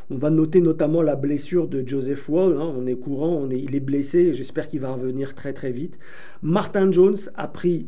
On 0.09 0.17
va 0.17 0.29
noter 0.29 0.59
notamment 0.59 1.01
la 1.01 1.15
blessure 1.15 1.67
de 1.67 1.87
Joseph 1.87 2.27
Wall. 2.27 2.57
Hein. 2.59 2.73
On 2.77 2.85
est 2.87 2.95
courant, 2.95 3.47
il 3.49 3.73
est 3.73 3.79
blessé. 3.79 4.33
J'espère 4.33 4.67
qu'il 4.67 4.81
va 4.81 4.91
revenir 4.91 5.33
très 5.33 5.53
très 5.53 5.71
vite. 5.71 5.97
Martin 6.41 6.91
Jones 6.91 7.17
a 7.35 7.47
pris 7.47 7.87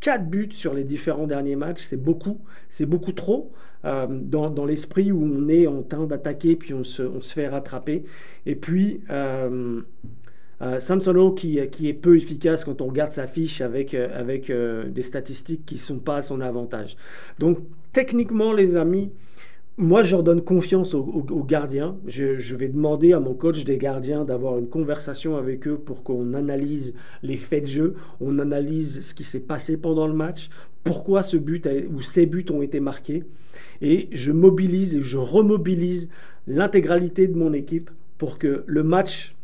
4 0.00 0.26
buts 0.28 0.48
sur 0.50 0.72
les 0.72 0.84
différents 0.84 1.26
derniers 1.26 1.56
matchs. 1.56 1.82
C'est 1.82 2.02
beaucoup, 2.02 2.40
c'est 2.70 2.86
beaucoup 2.86 3.12
trop. 3.12 3.52
Euh, 3.84 4.06
dans, 4.08 4.64
l'esprit 4.64 5.12
où 5.12 5.22
on 5.22 5.46
est 5.50 5.66
en 5.66 5.82
train 5.82 6.06
d'attaquer, 6.06 6.56
puis 6.56 6.72
on 6.72 6.84
se, 6.84 7.02
on 7.02 7.20
se, 7.20 7.34
fait 7.34 7.48
rattraper. 7.48 8.04
Et 8.46 8.54
puis, 8.54 9.00
euh, 9.10 9.82
euh, 10.64 10.80
Samsono 10.80 11.32
qui, 11.32 11.60
qui, 11.70 11.88
est 11.88 11.94
peu 11.94 12.16
efficace 12.16 12.64
quand 12.64 12.80
on 12.80 12.86
regarde 12.86 13.12
sa 13.12 13.26
fiche 13.26 13.60
avec, 13.60 13.94
euh, 13.94 14.08
avec 14.18 14.50
des 14.92 15.02
statistiques 15.02 15.64
qui 15.66 15.74
ne 15.74 15.80
sont 15.80 15.98
pas 15.98 16.16
à 16.16 16.22
son 16.22 16.40
avantage. 16.40 16.96
Donc, 17.38 17.58
techniquement, 17.92 18.52
les 18.52 18.76
amis, 18.76 19.10
moi, 19.76 20.02
je 20.02 20.14
redonne 20.14 20.40
confiance 20.40 20.94
aux, 20.94 21.44
gardiens. 21.46 21.96
Je, 22.06 22.38
je, 22.38 22.56
vais 22.56 22.68
demander 22.68 23.12
à 23.12 23.20
mon 23.20 23.34
coach 23.34 23.64
des 23.64 23.76
gardiens 23.76 24.24
d'avoir 24.24 24.58
une 24.58 24.68
conversation 24.68 25.36
avec 25.36 25.66
eux 25.66 25.76
pour 25.76 26.04
qu'on 26.04 26.32
analyse 26.34 26.94
les 27.22 27.36
faits 27.36 27.64
de 27.64 27.68
jeu, 27.68 27.94
on 28.20 28.38
analyse 28.38 29.04
ce 29.04 29.14
qui 29.14 29.24
s'est 29.24 29.40
passé 29.40 29.76
pendant 29.76 30.06
le 30.06 30.14
match, 30.14 30.48
pourquoi 30.84 31.22
ce 31.22 31.36
but 31.36 31.68
ou 31.92 32.02
ces 32.02 32.26
buts 32.26 32.46
ont 32.50 32.62
été 32.62 32.78
marqués. 32.78 33.24
Et 33.80 34.08
je 34.12 34.30
mobilise 34.30 34.96
et 34.96 35.00
je 35.00 35.18
remobilise 35.18 36.08
l'intégralité 36.46 37.26
de 37.26 37.36
mon 37.36 37.52
équipe 37.52 37.90
pour 38.18 38.38
que 38.38 38.62
le 38.66 38.82
match, 38.84 39.34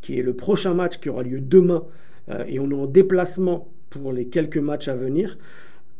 qui 0.00 0.18
est 0.18 0.22
le 0.22 0.34
prochain 0.34 0.74
match 0.74 0.98
qui 0.98 1.08
aura 1.08 1.22
lieu 1.22 1.40
demain, 1.40 1.84
euh, 2.28 2.44
et 2.46 2.58
on 2.58 2.70
est 2.70 2.74
en 2.74 2.86
déplacement 2.86 3.68
pour 3.90 4.12
les 4.12 4.26
quelques 4.26 4.58
matchs 4.58 4.88
à 4.88 4.94
venir, 4.94 5.38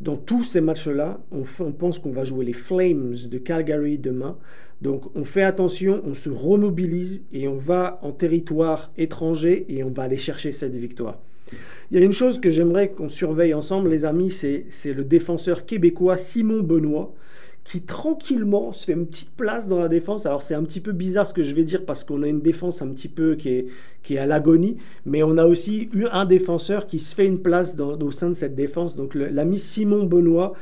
dans 0.01 0.17
tous 0.17 0.45
ces 0.45 0.61
matchs-là, 0.61 1.21
on, 1.31 1.43
on, 1.61 1.73
pense 1.73 1.99
qu'on 1.99 2.13
va 2.13 2.25
jouer 2.25 2.45
les 2.45 2.55
Flames 2.55 3.15
de 3.31 3.39
Calgary 3.39 3.99
demain. 3.99 4.39
Donc 4.81 5.15
on 5.15 5.25
fait 5.25 5.43
attention, 5.43 6.01
on 6.07 6.15
se 6.15 6.31
remobilise 6.31 7.21
et 7.33 7.49
on 7.49 7.57
va 7.57 7.99
en 8.03 8.13
territoire 8.13 8.93
étranger 8.97 9.67
et 9.69 9.85
on 9.85 9.91
va 9.91 10.05
aller 10.05 10.17
chercher 10.17 10.53
cette 10.53 10.75
victoire. 10.75 11.19
Il 11.91 11.99
y 11.99 12.03
a 12.03 12.05
une 12.05 12.13
chose 12.13 12.41
que 12.41 12.49
j'aimerais 12.49 12.91
qu'on 12.91 13.09
surveille 13.09 13.53
ensemble, 13.53 13.91
les 13.91 14.05
amis, 14.05 14.31
c'est 14.31 14.95
le 14.95 15.05
défenseur 15.05 15.67
québécois 15.67 16.17
Simon 16.17 16.61
Benoît 16.61 17.13
qui 17.65 17.83
tranquillement 17.83 18.73
se 18.73 18.87
fait 18.87 18.93
une 18.93 19.07
petite 19.07 19.31
place 19.31 19.69
dans 19.69 19.79
la 19.79 19.89
défense. 19.89 20.27
Alors 20.27 20.43
c'est 20.43 20.55
un 20.55 20.65
petit 20.65 20.81
peu 20.81 20.93
bizarre 20.93 21.27
ce 21.27 21.35
que 21.35 21.43
je 21.43 21.55
vais 21.55 21.65
dire 21.65 21.85
parce 21.85 22.05
qu'on 22.05 22.23
a 22.23 22.29
une 22.29 22.41
défense 22.41 22.83
un 22.83 22.89
petit 22.89 23.09
peu 23.09 23.35
qui 23.35 23.49
est, 23.51 23.67
qui 24.03 24.15
est 24.15 24.19
à 24.19 24.27
l'agonie, 24.27 24.77
mais 25.07 25.23
on 25.23 25.39
a 25.39 25.47
aussi 25.47 25.89
eu 25.93 26.07
un 26.11 26.25
défenseur 26.25 26.87
qui 26.87 26.99
se 26.99 27.15
fait 27.15 27.27
une 27.27 27.41
place 27.41 27.77
au 27.79 28.11
sein 28.11 28.29
de 28.29 28.35
cette 28.35 28.55
défense. 28.55 28.97
Donc 28.97 29.15
l'ami 29.15 29.59
Simon 29.59 30.05
Benoît, 30.05 30.55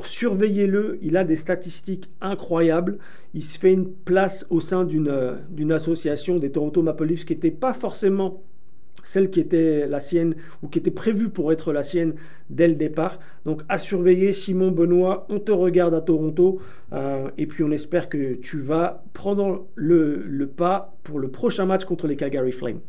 surveillez-le, 0.00 0.98
il 1.02 1.16
a 1.16 1.24
des 1.24 1.36
statistiques 1.36 2.08
incroyables. 2.20 2.98
Il 3.34 3.42
se 3.42 3.58
fait 3.58 3.72
une 3.72 3.90
place 3.90 4.46
au 4.50 4.60
sein 4.60 4.84
d'une 4.84 5.72
association 5.72 6.38
des 6.38 6.50
Toronto 6.50 6.82
Maple 6.82 7.06
Leafs 7.06 7.24
qui 7.24 7.32
n'était 7.32 7.50
pas 7.50 7.72
forcément 7.72 8.42
celle 9.02 9.30
qui 9.30 9.40
était 9.40 9.86
la 9.86 10.00
sienne 10.00 10.34
ou 10.62 10.68
qui 10.68 10.78
était 10.78 10.90
prévue 10.90 11.28
pour 11.28 11.52
être 11.52 11.72
la 11.72 11.82
sienne 11.82 12.14
dès 12.50 12.68
le 12.68 12.74
départ. 12.74 13.18
Donc 13.44 13.62
à 13.68 13.78
surveiller, 13.78 14.32
Simon 14.32 14.70
Benoît, 14.70 15.26
on 15.28 15.38
te 15.38 15.52
regarde 15.52 15.94
à 15.94 16.00
Toronto 16.00 16.60
euh, 16.92 17.28
et 17.38 17.46
puis 17.46 17.64
on 17.64 17.70
espère 17.70 18.08
que 18.08 18.34
tu 18.34 18.58
vas 18.58 19.04
prendre 19.12 19.66
le, 19.74 20.46
pas 20.46 20.94
pour 21.02 21.18
le 21.18 21.28
prochain 21.28 21.66
match 21.66 21.84
contre 21.84 22.06
les 22.06 22.16
Calgary 22.16 22.52
Flames. 22.52 22.80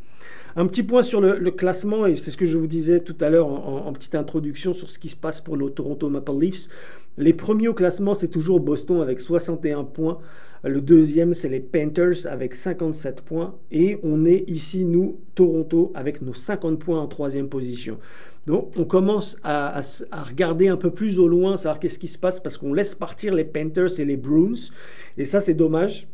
Un 0.55 0.67
petit 0.67 0.83
point 0.83 1.01
sur 1.01 1.19
le, 1.19 1.49
classement, 1.49 2.05
et 2.05 2.15
c'est 2.15 2.29
ce 2.29 2.37
que 2.37 2.45
je 2.45 2.59
vous 2.59 2.67
disais 2.67 2.99
tout 2.99 3.17
à 3.21 3.31
l'heure 3.31 3.47
en, 3.47 3.87
en, 3.87 3.93
petite 3.93 4.13
introduction 4.13 4.75
sur 4.75 4.87
ce 4.87 4.99
qui 4.99 5.09
se 5.09 5.15
passe 5.15 5.41
pour 5.41 5.57
nos 5.57 5.71
Toronto 5.71 6.09
Maple 6.09 6.39
Leafs. 6.39 6.69
Les 7.17 7.33
premiers 7.33 7.69
au 7.69 7.73
classement, 7.73 8.13
c'est 8.13 8.27
toujours 8.27 8.59
Boston 8.59 9.01
avec 9.01 9.19
61 9.19 9.83
points. 9.83 10.19
Le 10.65 10.79
deuxième, 10.79 11.33
c'est 11.33 11.49
les 11.49 11.59
Panthers 11.59 12.25
avec 12.25 12.55
57 12.55 13.21
points. 13.21 13.55
Et 13.71 13.99
on 14.01 14.23
est 14.23 14.45
ici, 14.47 14.85
nous, 14.85 15.19
Toronto, 15.35 15.91
avec 15.93 16.21
nos 16.21 16.33
50 16.33 16.79
points 16.79 17.01
en 17.01 17.07
troisième 17.07 17.49
position. 17.49 17.99
Donc 18.45 18.71
on 18.77 18.85
commence 18.85 19.37
à, 19.43 19.81
regarder 20.11 20.69
un 20.69 20.77
peu 20.77 20.91
plus 20.91 21.19
au 21.19 21.27
loin, 21.27 21.57
savoir 21.57 21.79
qu'est-ce 21.79 21.99
qui 21.99 22.07
se 22.07 22.17
passe, 22.17 22.39
parce 22.39 22.57
qu'on 22.57 22.73
laisse 22.73 22.95
partir 22.95 23.33
les 23.33 23.43
Panthers 23.43 23.99
et 23.99 24.05
les 24.05 24.17
Bruins. 24.17 24.69
Et 25.17 25.25
ça, 25.25 25.41
c'est 25.41 25.53
dommage. 25.53 26.07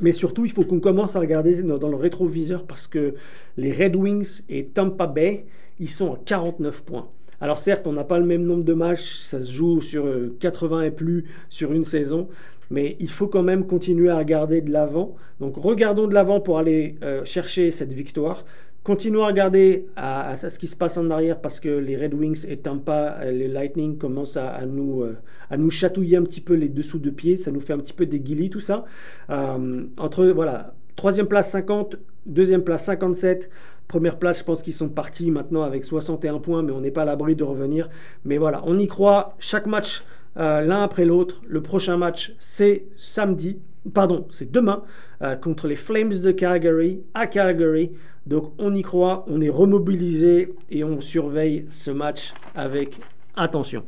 Mais 0.00 0.12
surtout, 0.12 0.44
il 0.44 0.52
faut 0.52 0.64
qu'on 0.64 0.80
commence 0.80 1.16
à 1.16 1.20
regarder 1.20 1.62
dans 1.62 1.88
le 1.88 1.96
rétroviseur, 1.96 2.64
parce 2.66 2.86
que 2.86 3.14
les 3.56 3.72
Red 3.72 3.96
Wings 3.96 4.42
et 4.50 4.66
Tampa 4.66 5.06
Bay, 5.06 5.46
ils 5.80 5.90
sont 5.90 6.12
à 6.12 6.18
49 6.24 6.84
points. 6.84 7.08
Alors 7.40 7.58
certes, 7.58 7.86
on 7.86 7.92
n'a 7.92 8.04
pas 8.04 8.18
le 8.18 8.26
même 8.26 8.44
nombre 8.44 8.64
de 8.64 8.72
matchs, 8.74 9.18
ça 9.20 9.40
se 9.40 9.52
joue 9.52 9.80
sur 9.80 10.04
80 10.40 10.76
euh, 10.76 10.82
et 10.82 10.90
plus 10.90 11.24
sur 11.48 11.72
une 11.72 11.84
saison, 11.84 12.28
mais 12.70 12.96
il 13.00 13.10
faut 13.10 13.26
quand 13.26 13.42
même 13.42 13.66
continuer 13.66 14.10
à 14.10 14.18
regarder 14.18 14.60
de 14.60 14.70
l'avant. 14.70 15.14
Donc 15.40 15.56
regardons 15.56 16.06
de 16.06 16.14
l'avant 16.14 16.40
pour 16.40 16.58
aller 16.58 16.96
euh, 17.02 17.24
chercher 17.24 17.70
cette 17.70 17.92
victoire. 17.92 18.44
Continuons 18.84 19.24
à 19.24 19.26
regarder 19.26 19.86
à, 19.96 20.36
ce 20.36 20.58
qui 20.58 20.66
se 20.66 20.76
passe 20.76 20.96
en 20.96 21.10
arrière 21.10 21.40
parce 21.40 21.60
que 21.60 21.68
les 21.68 21.96
Red 21.96 22.14
Wings 22.14 22.46
et 22.48 22.56
Tampa, 22.56 23.16
euh, 23.20 23.32
les 23.32 23.48
Lightning 23.48 23.98
commencent 23.98 24.36
à, 24.36 24.64
nous, 24.66 25.02
euh, 25.02 25.16
à 25.50 25.56
nous 25.56 25.70
chatouiller 25.70 26.16
un 26.16 26.22
petit 26.22 26.40
peu 26.40 26.54
les 26.54 26.68
dessous 26.68 26.98
de 26.98 27.10
pied. 27.10 27.36
Ça 27.36 27.50
nous 27.50 27.60
fait 27.60 27.72
un 27.72 27.78
petit 27.78 27.92
peu 27.92 28.06
des 28.06 28.20
guillis, 28.20 28.50
tout 28.50 28.60
ça. 28.60 28.84
entre, 29.28 30.26
voilà, 30.26 30.74
troisième 30.96 31.26
place 31.26 31.50
50, 31.50 31.96
deuxième 32.24 32.62
place 32.62 32.84
57. 32.84 33.50
Première 33.88 34.18
place, 34.18 34.40
je 34.40 34.44
pense 34.44 34.62
qu'ils 34.62 34.74
sont 34.74 34.90
partis 34.90 35.30
maintenant 35.30 35.62
avec 35.62 35.82
61 35.82 36.40
points, 36.40 36.62
mais 36.62 36.72
on 36.72 36.80
n'est 36.82 36.90
pas 36.90 37.02
à 37.02 37.04
l'abri 37.06 37.34
de 37.34 37.44
revenir. 37.44 37.88
Mais 38.24 38.36
voilà, 38.36 38.62
on 38.66 38.78
y 38.78 38.86
croit. 38.86 39.34
Chaque 39.38 39.66
match 39.66 40.04
euh, 40.38 40.62
l'un 40.62 40.82
après 40.82 41.04
l'autre. 41.04 41.40
Le 41.46 41.62
prochain 41.62 41.96
match, 41.96 42.34
c'est 42.38 42.86
samedi, 42.96 43.58
pardon, 43.92 44.26
c'est 44.30 44.50
demain, 44.50 44.82
euh, 45.22 45.36
contre 45.36 45.66
les 45.66 45.76
Flames 45.76 46.12
de 46.12 46.30
Calgary, 46.30 47.02
à 47.14 47.26
Calgary. 47.26 47.92
Donc 48.26 48.52
on 48.58 48.74
y 48.74 48.82
croit, 48.82 49.24
on 49.28 49.40
est 49.40 49.48
remobilisé 49.48 50.54
et 50.70 50.84
on 50.84 51.00
surveille 51.00 51.66
ce 51.70 51.90
match 51.90 52.34
avec 52.54 52.98
attention. 53.36 53.84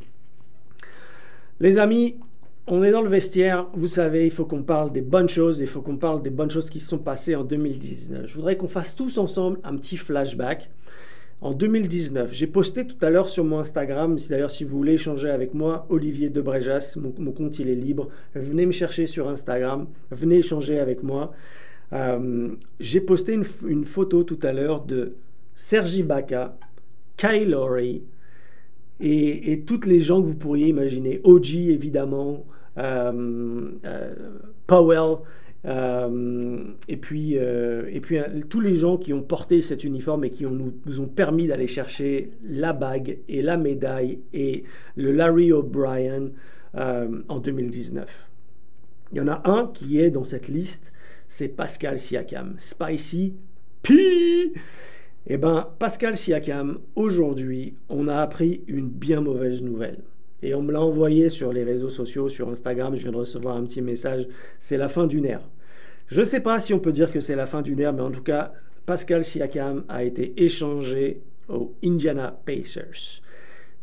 Les 1.59 1.77
amis, 1.77 2.17
on 2.67 2.83
est 2.83 2.91
dans 2.91 3.01
le 3.01 3.09
vestiaire, 3.09 3.67
vous 3.73 3.87
savez, 3.87 4.25
il 4.25 4.31
faut 4.31 4.45
qu'on 4.45 4.63
parle 4.63 4.91
des 4.91 5.01
bonnes 5.01 5.29
choses, 5.29 5.59
il 5.59 5.67
faut 5.67 5.81
qu'on 5.81 5.97
parle 5.97 6.21
des 6.21 6.29
bonnes 6.29 6.49
choses 6.49 6.69
qui 6.69 6.79
se 6.79 6.89
sont 6.89 6.97
passées 6.97 7.35
en 7.35 7.43
2019. 7.43 8.25
Je 8.25 8.35
voudrais 8.35 8.57
qu'on 8.57 8.67
fasse 8.67 8.95
tous 8.95 9.17
ensemble 9.17 9.59
un 9.63 9.75
petit 9.77 9.97
flashback 9.97 10.69
en 11.41 11.53
2019. 11.53 12.31
J'ai 12.33 12.47
posté 12.47 12.85
tout 12.85 13.03
à 13.03 13.09
l'heure 13.09 13.29
sur 13.29 13.43
mon 13.43 13.59
Instagram, 13.59 14.17
d'ailleurs 14.29 14.51
si 14.51 14.63
vous 14.63 14.77
voulez 14.77 14.93
échanger 14.93 15.29
avec 15.29 15.53
moi, 15.53 15.85
Olivier 15.89 16.29
Debrejas, 16.29 16.95
mon, 16.97 17.13
mon 17.17 17.31
compte 17.31 17.59
il 17.59 17.69
est 17.69 17.75
libre, 17.75 18.09
venez 18.35 18.65
me 18.65 18.71
chercher 18.71 19.07
sur 19.07 19.27
Instagram, 19.27 19.87
venez 20.11 20.37
échanger 20.37 20.79
avec 20.79 21.03
moi. 21.03 21.33
Euh, 21.93 22.49
j'ai 22.79 23.01
posté 23.01 23.33
une, 23.33 23.85
photo 23.85 24.23
tout 24.23 24.39
à 24.43 24.53
l'heure 24.53 24.85
de 24.85 25.15
Sergi 25.55 26.03
Baca, 26.03 26.57
Kyle 27.17 27.49
Lowry 27.49 28.03
et, 29.01 29.51
et, 29.51 29.61
toutes 29.61 29.85
les 29.85 29.99
gens 29.99 30.21
que 30.21 30.27
vous 30.27 30.37
pourriez 30.37 30.67
imaginer, 30.67 31.19
OG 31.23 31.55
évidemment, 31.55 32.45
euh, 32.77 33.71
euh, 33.83 34.13
Powell, 34.67 35.17
euh, 35.65 36.73
et 36.87 36.97
puis, 36.97 37.37
euh, 37.37 37.87
et 37.91 37.99
puis 38.01 38.17
euh, 38.17 38.41
tous 38.49 38.61
les 38.61 38.75
gens 38.75 38.97
qui 38.97 39.13
ont 39.13 39.21
porté 39.21 39.61
cet 39.61 39.83
uniforme 39.83 40.23
et 40.23 40.29
qui 40.31 40.43
nous, 40.43 40.99
ont 40.99 41.07
permis 41.07 41.47
d'aller 41.47 41.67
chercher 41.67 42.31
la 42.43 42.73
bague 42.73 43.19
et 43.27 43.41
la 43.41 43.57
médaille 43.57 44.19
et 44.33 44.63
le 44.95 45.11
Larry 45.11 45.51
O'Brien 45.51 46.29
en 46.73 47.39
2019. 47.39 48.29
Il 49.11 49.17
y 49.17 49.21
en 49.21 49.27
a 49.27 49.41
un 49.49 49.67
qui 49.67 49.99
est 49.99 50.09
dans 50.09 50.23
cette 50.23 50.47
liste, 50.47 50.93
c'est 51.27 51.49
Pascal 51.49 51.99
Siakam. 51.99 52.55
Spicy 52.57 53.35
P. 53.83 54.53
Eh 55.27 55.37
bien, 55.37 55.67
Pascal 55.79 56.17
Siakam, 56.17 56.79
aujourd'hui, 56.95 57.75
on 57.89 58.07
a 58.07 58.15
appris 58.15 58.63
une 58.67 58.87
bien 58.87 59.19
mauvaise 59.19 59.61
nouvelle. 59.61 59.99
Et 60.43 60.55
on 60.55 60.61
me 60.61 60.71
l'a 60.71 60.81
envoyé 60.81 61.29
sur 61.29 61.53
les 61.53 61.63
réseaux 61.63 61.89
sociaux, 61.89 62.29
sur 62.29 62.49
Instagram. 62.49 62.95
Je 62.95 63.03
viens 63.03 63.11
de 63.11 63.17
recevoir 63.17 63.55
un 63.57 63.63
petit 63.63 63.81
message. 63.81 64.27
C'est 64.59 64.77
la 64.77 64.89
fin 64.89 65.07
d'une 65.07 65.25
ère. 65.25 65.47
Je 66.07 66.19
ne 66.19 66.25
sais 66.25 66.39
pas 66.41 66.59
si 66.59 66.73
on 66.73 66.79
peut 66.79 66.91
dire 66.91 67.11
que 67.11 67.19
c'est 67.19 67.35
la 67.35 67.45
fin 67.45 67.61
d'une 67.61 67.79
ère, 67.79 67.93
mais 67.93 68.01
en 68.01 68.11
tout 68.11 68.23
cas, 68.23 68.53
Pascal 68.85 69.23
Siakam 69.23 69.85
a 69.87 70.03
été 70.03 70.33
échangé 70.43 71.21
aux 71.47 71.73
Indiana 71.83 72.37
Pacers. 72.45 73.21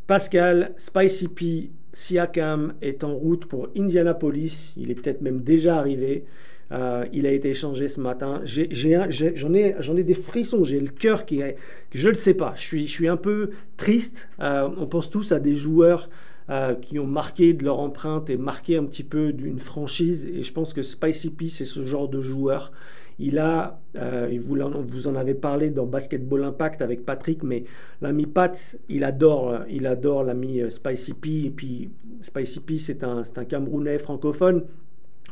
Pascal 0.07 0.73
Spicy 0.77 1.29
P 1.29 1.71
Siakam 1.93 2.75
est 2.83 3.05
en 3.05 3.15
route 3.15 3.47
pour 3.47 3.69
Indianapolis. 3.77 4.73
Il 4.77 4.91
est 4.91 4.95
peut-être 4.95 5.23
même 5.23 5.41
déjà 5.41 5.77
arrivé. 5.77 6.25
Euh, 6.71 7.07
il 7.12 7.27
a 7.27 7.33
été 7.33 7.50
échangé 7.50 7.88
ce 7.88 8.00
matin. 8.00 8.43
J'en 8.45 9.55
ai, 9.55 10.03
des 10.03 10.15
frissons. 10.15 10.65
J'ai 10.65 10.81
le 10.81 10.88
cœur 10.88 11.25
qui 11.25 11.41
est. 11.41 11.57
Je 11.93 12.09
ne 12.09 12.12
le 12.12 12.15
sais 12.15 12.35
pas. 12.35 12.53
Je 12.57 12.62
suis, 12.62 12.87
je 12.87 12.93
suis 12.93 13.09
un 13.09 13.17
peu 13.17 13.50
triste. 13.77 14.29
Euh, 14.41 14.69
on 14.77 14.87
pense 14.87 15.11
tous 15.11 15.33
à 15.33 15.41
des 15.41 15.55
joueurs 15.55 16.11
euh, 16.50 16.75
qui 16.75 16.99
ont 16.99 17.07
marqué 17.07 17.52
de 17.52 17.62
leur 17.62 17.78
empreinte 17.78 18.31
et 18.31 18.38
marqué 18.38 18.78
un 18.78 18.85
petit 18.85 19.02
peu 19.02 19.35
d'une 19.35 19.59
franchise. 19.59 20.25
Et 20.25 20.43
je 20.43 20.50
pense 20.50 20.73
que 20.73 20.81
Spicy 20.81 21.28
P, 21.28 21.47
c'est 21.47 21.67
ce 21.67 21.85
genre 21.85 22.09
de 22.09 22.23
joueur. 22.23 22.73
Il 23.19 23.38
a, 23.38 23.83
euh, 23.97 24.35
vous, 24.40 25.07
en 25.09 25.14
avez 25.14 25.35
parlé 25.35 25.69
dans 25.69 25.85
Basketball 25.85 26.45
Impact 26.45 26.81
avec 26.81 27.05
Patrick, 27.05 27.43
mais 27.43 27.64
l'ami 28.00 28.25
Pat, 28.25 28.78
il 28.88 29.05
adore, 29.05 29.59
il 29.69 29.87
adore 29.87 30.25
l'ami 30.25 30.62
euh, 30.62 30.71
Spicy 30.71 31.12
P. 31.12 31.28
Et 31.45 31.50
puis 31.50 31.90
Spicy 32.23 32.61
P, 32.61 32.78
c'est 32.78 33.05
un, 33.05 33.25
un 33.37 33.45
Camerounais 33.45 33.99
francophone 33.99 34.64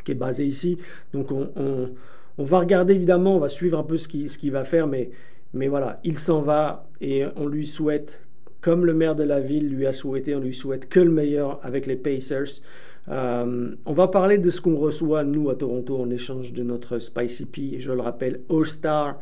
qui 0.04 0.12
est 0.12 0.16
basé 0.16 0.44
ici. 0.44 0.76
Donc 1.14 1.32
on, 1.32 1.88
va 2.36 2.58
regarder 2.58 2.92
évidemment, 2.92 3.36
on 3.36 3.40
va 3.40 3.48
suivre 3.48 3.78
un 3.78 3.84
peu 3.84 3.96
ce 3.96 4.06
qu'il 4.06 4.52
va 4.52 4.64
faire, 4.64 4.86
mais 4.86 5.08
voilà, 5.54 5.98
il 6.04 6.18
s'en 6.18 6.42
va 6.42 6.90
et 7.00 7.24
on 7.36 7.46
lui 7.46 7.66
souhaite 7.66 8.25
comme 8.66 8.84
le 8.84 8.94
maire 8.94 9.14
de 9.14 9.22
la 9.22 9.38
ville 9.38 9.68
lui 9.68 9.86
a 9.86 9.92
souhaité, 9.92 10.34
on 10.34 10.40
lui 10.40 10.52
souhaite 10.52 10.88
que 10.88 10.98
le 10.98 11.12
meilleur 11.12 11.60
avec 11.62 11.86
les 11.86 11.94
Pacers. 11.94 12.60
Euh, 13.08 13.76
on 13.86 13.92
va 13.92 14.08
parler 14.08 14.38
de 14.38 14.50
ce 14.50 14.60
qu'on 14.60 14.74
reçoit, 14.74 15.22
nous, 15.22 15.50
à 15.50 15.54
Toronto, 15.54 15.96
en 15.96 16.10
échange 16.10 16.52
de 16.52 16.64
notre 16.64 16.98
Spicy 16.98 17.46
P, 17.46 17.78
je 17.78 17.92
le 17.92 18.00
rappelle, 18.00 18.40
All-Star 18.50 19.20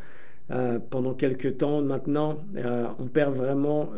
euh, 0.50 0.78
pendant 0.90 1.14
quelques 1.14 1.56
temps 1.56 1.80
maintenant. 1.80 2.36
Euh, 2.58 2.84
on 2.98 3.06
perd 3.06 3.34
vraiment 3.34 3.88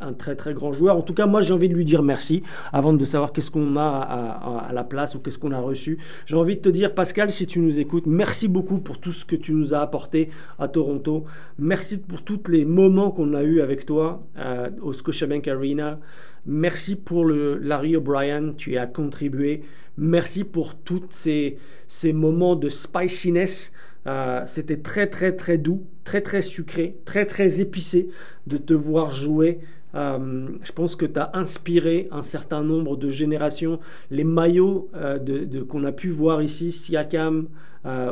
un, 0.00 0.12
très 0.14 0.34
très 0.34 0.52
grand 0.52 0.72
joueur. 0.72 0.96
En 0.96 1.02
tout 1.02 1.14
cas, 1.14 1.26
moi 1.26 1.42
j'ai 1.42 1.54
envie 1.54 1.68
de 1.68 1.74
lui 1.74 1.84
dire 1.84 2.02
merci 2.02 2.42
avant 2.72 2.92
de 2.92 3.04
savoir 3.04 3.32
qu'est-ce 3.32 3.52
qu'on 3.52 3.76
a 3.76 4.66
à, 4.68 4.72
la 4.72 4.82
place 4.82 5.14
ou 5.14 5.20
qu'est-ce 5.20 5.38
qu'on 5.38 5.52
a 5.52 5.60
reçu. 5.60 5.98
J'ai 6.26 6.34
envie 6.34 6.56
de 6.56 6.60
te 6.60 6.68
dire, 6.68 6.92
Pascal, 6.92 7.30
si 7.30 7.46
tu 7.46 7.60
nous 7.60 7.78
écoutes, 7.78 8.06
merci 8.06 8.48
beaucoup 8.48 8.78
pour 8.78 8.98
tout 8.98 9.12
ce 9.12 9.24
que 9.24 9.36
tu 9.36 9.52
nous 9.52 9.72
as 9.72 9.78
apporté 9.78 10.30
à 10.58 10.66
Toronto. 10.66 11.24
Merci 11.56 12.00
pour 12.00 12.22
tous 12.22 12.48
les 12.48 12.64
moments 12.64 13.12
qu'on 13.12 13.32
a 13.32 13.44
eu 13.44 13.60
avec 13.60 13.86
toi 13.86 14.26
euh, 14.38 14.70
au 14.82 14.92
Scotiabank 14.92 15.46
Arena. 15.46 16.00
Merci 16.46 16.96
pour 16.96 17.26
Larry 17.26 17.94
O'Brien, 17.94 18.54
tu 18.56 18.76
as 18.76 18.88
contribué. 18.88 19.62
Merci 19.96 20.42
pour 20.42 20.74
tous 20.74 21.04
ces, 21.10 21.58
ces 21.86 22.12
moments 22.12 22.56
de 22.56 22.68
spiciness 22.68 23.70
euh, 24.06 24.42
c'était 24.46 24.78
très 24.78 25.06
très 25.06 25.32
très 25.32 25.58
doux, 25.58 25.84
très 26.04 26.20
très 26.20 26.42
sucré, 26.42 26.96
très 27.04 27.26
très 27.26 27.60
épicé 27.60 28.08
de 28.46 28.56
te 28.56 28.74
voir 28.74 29.10
jouer 29.10 29.60
Euh, 29.96 30.46
je 30.62 30.70
pense 30.70 30.94
que 30.94 31.04
tu 31.04 31.18
as 31.18 31.32
inspiré 31.34 32.06
un 32.12 32.22
certain 32.22 32.62
nombre 32.62 32.96
de 32.96 33.08
générations. 33.08 33.80
Les 34.12 34.22
maillots 34.22 34.88
euh, 34.94 35.18
de, 35.18 35.62
qu'on 35.62 35.82
a 35.82 35.90
pu 35.90 36.10
voir 36.10 36.42
ici, 36.42 36.70
Siakam, 36.70 37.48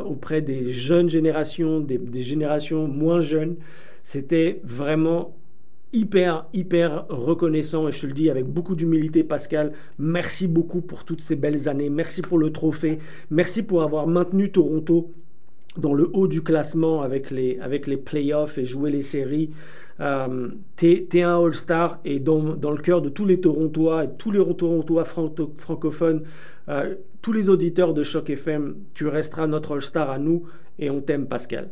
auprès 0.05 0.41
des 0.41 0.71
jeunes 0.71 1.07
générations, 1.07 1.79
des, 1.79 2.21
générations 2.21 2.85
moins 2.89 3.21
jeunes, 3.21 3.55
c'était 4.03 4.59
vraiment 4.65 5.37
hyper, 5.93 6.47
hyper 6.53 7.05
reconnaissant. 7.07 7.87
Et 7.87 7.93
je 7.93 8.01
te 8.01 8.07
le 8.07 8.13
dis 8.13 8.29
avec 8.29 8.45
beaucoup 8.45 8.75
d'humilité, 8.75 9.23
Pascal. 9.23 9.71
Merci 9.97 10.47
beaucoup 10.47 10.81
pour 10.81 11.05
toutes 11.05 11.21
ces 11.21 11.37
belles 11.37 11.69
années. 11.69 11.89
Merci 11.89 12.21
pour 12.21 12.39
le 12.39 12.51
trophée. 12.51 12.99
Merci 13.31 13.63
pour 13.63 13.83
avoir 13.83 14.05
maintenu 14.05 14.51
Toronto 14.51 15.13
dans 15.77 15.93
le 15.93 16.09
haut 16.13 16.27
du 16.27 16.41
classement 16.41 17.01
avec 17.01 17.31
les, 17.31 17.59
avec 17.59 17.87
les 17.87 17.97
playoffs 17.97 18.57
et 18.57 18.65
jouer 18.65 18.91
les 18.91 19.01
séries. 19.01 19.51
Euh, 19.99 20.49
tu 20.77 21.07
es, 21.11 21.21
un 21.21 21.43
All-Star 21.43 21.99
et 22.05 22.19
dans, 22.19 22.41
dans, 22.55 22.71
le 22.71 22.77
cœur 22.77 23.01
de 23.01 23.09
tous 23.09 23.25
les 23.25 23.41
Torontois 23.41 24.05
et 24.05 24.09
tous 24.17 24.31
les 24.31 24.39
Torontois 24.55 25.03
francophones, 25.05 26.23
euh, 26.69 26.95
tous 27.21 27.33
les 27.33 27.49
auditeurs 27.49 27.93
de 27.93 28.03
Choc 28.03 28.29
FM, 28.29 28.75
tu 28.93 29.07
resteras 29.07 29.47
notre 29.47 29.75
All-Star 29.75 30.09
à 30.09 30.17
nous 30.17 30.43
et 30.77 30.89
on 30.89 31.01
t'aime 31.01 31.27
Pascal. 31.27 31.69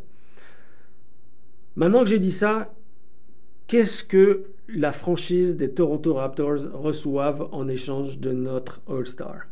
Maintenant 1.78 2.04
que 2.04 2.10
j'ai 2.10 2.20
dit 2.20 2.32
ça, 2.32 2.74
qu'est-ce 3.68 4.04
que 4.04 4.46
la 4.68 4.92
franchise 4.92 5.56
des 5.56 5.72
Toronto 5.72 6.16
Raptors 6.16 6.70
reçoivent 6.74 7.48
en 7.52 7.68
échange 7.70 8.20
de 8.20 8.34
notre 8.34 8.82
All-Star? 8.90 9.48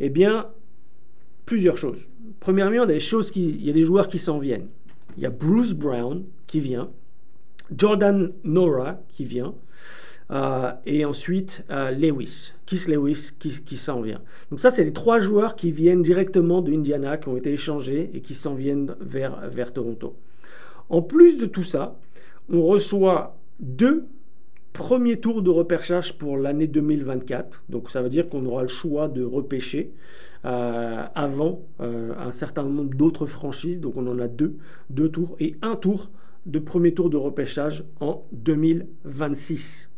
Eh 0.00 0.08
bien, 0.08 0.48
plusieurs 1.46 1.78
choses. 1.78 2.08
Premièrement, 2.40 2.72
il 2.72 2.78
y 2.78 3.70
a 3.70 3.72
des 3.72 3.82
joueurs 3.82 4.08
qui 4.08 4.18
s'en 4.18 4.38
viennent. 4.38 4.68
Il 5.16 5.22
y 5.22 5.26
a 5.26 5.30
Bruce 5.30 5.72
Brown 5.72 6.24
qui 6.46 6.60
vient, 6.60 6.90
Jordan 7.74 8.32
Nora 8.44 9.00
qui 9.08 9.24
vient, 9.24 9.54
euh, 10.30 10.72
et 10.84 11.04
ensuite 11.04 11.64
euh, 11.70 11.92
Lewis, 11.92 12.52
Keith 12.66 12.88
Lewis 12.88 13.30
qui, 13.38 13.76
s'en 13.76 14.00
vient. 14.00 14.20
Donc 14.50 14.58
ça, 14.58 14.70
c'est 14.70 14.84
les 14.84 14.92
trois 14.92 15.20
joueurs 15.20 15.54
qui 15.54 15.70
viennent 15.70 16.02
directement 16.02 16.62
d'Indiana, 16.62 17.16
qui 17.16 17.28
ont 17.28 17.36
été 17.36 17.52
échangés 17.52 18.10
et 18.12 18.20
qui 18.20 18.34
s'en 18.34 18.54
viennent 18.54 18.96
vers, 19.00 19.48
vers 19.48 19.72
Toronto. 19.72 20.16
En 20.88 21.00
plus 21.00 21.38
de 21.38 21.46
tout 21.46 21.62
ça, 21.62 21.96
on 22.52 22.62
reçoit 22.62 23.36
deux 23.60 24.06
premiers 24.72 25.18
tours 25.18 25.42
de 25.42 25.50
repêchage 25.50 26.18
pour 26.18 26.36
l'année 26.36 26.66
2024. 26.66 27.62
Donc 27.68 27.90
ça 27.90 28.02
veut 28.02 28.08
dire 28.10 28.28
qu'on 28.28 28.44
aura 28.46 28.62
le 28.62 28.68
choix 28.68 29.08
de 29.08 29.22
repêcher 29.24 29.92
avant 30.46 31.66
un 31.80 32.30
certain 32.30 32.62
nombre 32.62 32.94
d'autres 32.94 33.26
franchises. 33.26 33.80
Donc 33.80 33.96
on 33.96 34.06
en 34.06 34.18
a 34.18 34.28
deux, 34.28 34.56
deux 34.90 35.08
tours 35.08 35.36
et 35.40 35.56
un 35.62 35.74
tour 35.74 36.10
de 36.46 36.58
premier 36.60 36.94
tour 36.94 37.10
de 37.10 37.16
repêchage 37.16 37.84
en 38.00 38.24
2026. 38.32 39.90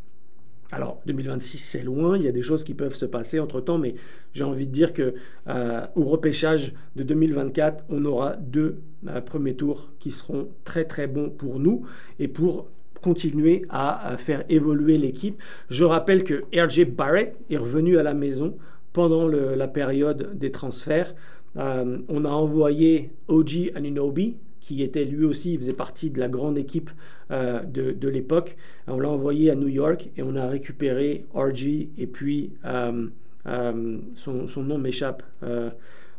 Alors 0.71 1.01
2026 1.07 1.59
c'est 1.59 1.83
loin, 1.83 2.17
il 2.17 2.25
y 2.25 2.29
a 2.29 2.33
des 2.33 2.43
choses 2.43 2.63
qui 2.63 2.75
peuvent 2.75 2.95
se 2.95 3.07
passer 3.07 3.41
entre 3.41 3.61
temps, 3.61 3.79
mais 3.79 3.95
j'ai 4.35 4.45
envie 4.45 4.67
de 4.67 4.73
dire 4.73 4.93
que 4.93 5.15
euh, 5.49 5.87
au 5.95 6.05
repêchage 6.05 6.75
de 6.95 7.03
2024, 7.03 7.85
on 7.89 8.05
aura 8.05 8.37
deux 8.37 8.81
euh, 9.07 9.21
premiers 9.23 9.55
tours 9.55 9.93
qui 9.99 10.11
seront 10.11 10.49
très 10.65 10.85
très 10.85 11.07
bons 11.07 11.31
pour 11.31 11.59
nous 11.59 11.87
et 12.19 12.29
pour 12.29 12.69
continuer 13.01 13.65
à, 13.71 14.17
faire 14.19 14.45
évoluer 14.49 14.99
l'équipe. 14.99 15.41
Je 15.71 15.85
rappelle 15.85 16.25
que 16.25 16.45
RJ 16.53 16.85
Barrett 16.85 17.37
est 17.49 17.57
revenu 17.57 17.97
à 17.97 18.03
la 18.03 18.13
maison 18.13 18.57
pendant 18.99 19.29
la 19.29 19.69
période 19.69 20.37
des 20.37 20.51
transferts. 20.51 21.15
Euh, 21.57 21.99
on 22.09 22.25
a 22.25 22.31
envoyé 22.31 23.13
OG 23.29 23.71
Anunobi, 23.77 24.39
qui 24.61 24.83
était 24.83 25.05
lui 25.05 25.25
aussi, 25.25 25.53
il 25.53 25.61
faisait 25.61 25.73
partie 25.73 26.11
de 26.11 26.19
la 26.19 26.27
grande 26.27 26.59
équipe 26.59 26.91
euh, 27.31 27.63
de, 27.63 28.09
l'époque. 28.09 28.57
On 28.89 28.99
l'a 28.99 29.09
envoyé 29.09 29.53
à 29.53 29.55
New 29.55 29.69
York 29.69 30.11
et 30.17 30.25
on 30.25 30.35
a 30.35 30.49
récupéré 30.49 31.27
RG 31.33 31.91
et 31.97 32.09
puis 32.09 32.55
euh, 32.65 33.07
euh, 33.47 33.99
son, 34.17 34.63
nom 34.65 34.79
m'échappe. 34.79 35.23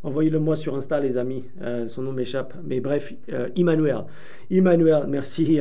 Envoyez-le 0.02 0.40
moi 0.40 0.56
sur 0.56 0.78
Insta, 0.78 1.02
les 1.02 1.18
amis. 1.18 1.44
son 1.88 2.04
nom 2.04 2.14
m'échappe. 2.14 2.54
Mais 2.64 2.80
bref, 2.80 3.14
Emmanuel. 3.58 4.06
Emmanuel, 4.50 5.04
merci, 5.10 5.60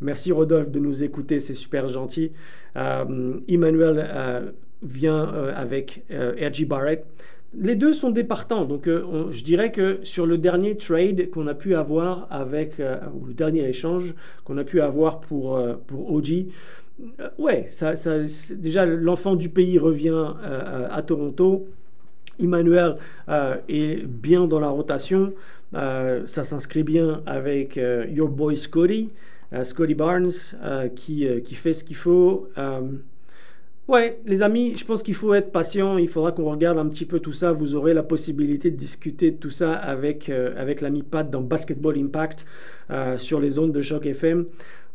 merci 0.00 0.32
Rodolphe 0.32 0.72
de 0.72 0.80
nous 0.80 1.04
écouter. 1.04 1.38
C'est 1.38 1.54
super 1.54 1.86
gentil. 1.86 2.32
Emmanuel 2.74 4.54
vient 4.82 5.24
avec 5.54 6.04
RG 6.10 6.66
Barrett. 6.66 7.04
Les 7.54 7.76
deux 7.76 7.92
sont 7.92 8.10
départants. 8.10 8.64
Donc, 8.64 8.86
euh, 8.86 9.30
je 9.30 9.42
dirais 9.42 9.72
que 9.72 10.00
sur 10.02 10.26
le 10.26 10.36
dernier 10.36 10.76
trade 10.76 11.30
qu'on 11.30 11.46
a 11.46 11.54
pu 11.54 11.74
avoir 11.74 12.26
avec, 12.30 12.78
euh, 12.78 12.98
ou 13.14 13.26
le 13.26 13.32
dernier 13.32 13.66
échange 13.66 14.14
qu'on 14.44 14.58
a 14.58 14.64
pu 14.64 14.80
avoir 14.80 15.20
pour, 15.20 15.56
euh, 15.56 15.74
pour 15.86 16.12
OG, 16.12 16.46
ouais, 17.38 17.66
déjà 18.56 18.84
l'enfant 18.84 19.34
du 19.34 19.48
pays 19.48 19.78
revient 19.78 20.34
à 20.90 21.00
Toronto. 21.02 21.68
Emmanuel 22.40 22.96
est 23.68 24.04
bien 24.04 24.46
dans 24.46 24.58
la 24.58 24.68
rotation. 24.68 25.32
ça 25.72 26.44
s'inscrit 26.44 26.82
bien 26.82 27.22
avec 27.24 27.76
Your 27.76 28.28
Boy 28.28 28.56
Scotty, 28.56 29.10
Scotty 29.62 29.94
Barnes, 29.94 30.32
qui, 30.96 31.24
qui 31.44 31.54
fait 31.54 31.72
ce 31.72 31.84
qu'il 31.84 31.94
faut. 31.94 32.48
Ouais, 33.88 34.20
les 34.26 34.42
amis, 34.42 34.76
je 34.76 34.84
pense 34.84 35.02
qu'il 35.02 35.14
faut 35.14 35.32
être 35.32 35.50
patient. 35.50 35.96
Il 35.96 36.08
faudra 36.08 36.30
qu'on 36.32 36.50
regarde 36.50 36.76
un 36.76 36.86
petit 36.88 37.06
peu 37.06 37.20
tout 37.20 37.32
ça. 37.32 37.52
Vous 37.52 37.74
aurez 37.74 37.94
la 37.94 38.02
possibilité 38.02 38.70
de 38.70 38.76
discuter 38.76 39.30
de 39.30 39.38
tout 39.38 39.48
ça 39.48 39.72
avec, 39.72 40.28
euh, 40.28 40.52
avec 40.58 40.82
l'ami 40.82 41.02
Pat 41.02 41.28
dans 41.28 41.40
Basketball 41.40 41.96
Impact 41.98 42.44
euh, 42.90 43.16
sur 43.16 43.40
les 43.40 43.58
ondes 43.58 43.72
de 43.72 43.80
choc 43.80 44.04
FM. 44.04 44.44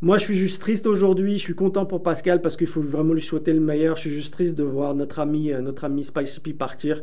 Moi, 0.01 0.17
je 0.17 0.25
suis 0.25 0.35
juste 0.35 0.61
triste 0.61 0.85
aujourd'hui. 0.85 1.39
Je 1.39 1.41
suis 1.41 1.55
content 1.55 1.87
pour 1.87 2.03
Pascal 2.03 2.39
parce 2.39 2.55
qu'il 2.55 2.67
faut 2.67 2.81
vraiment 2.81 3.13
lui 3.13 3.23
souhaiter 3.23 3.51
le 3.51 3.61
meilleur. 3.61 3.95
Je 3.95 4.01
suis 4.01 4.11
juste 4.11 4.31
triste 4.31 4.53
de 4.53 4.63
voir 4.63 4.93
notre 4.93 5.19
ami, 5.19 5.51
euh, 5.51 5.59
notre 5.61 5.85
ami 5.85 6.03
Spicy 6.03 6.39
P 6.39 6.53
partir. 6.53 7.01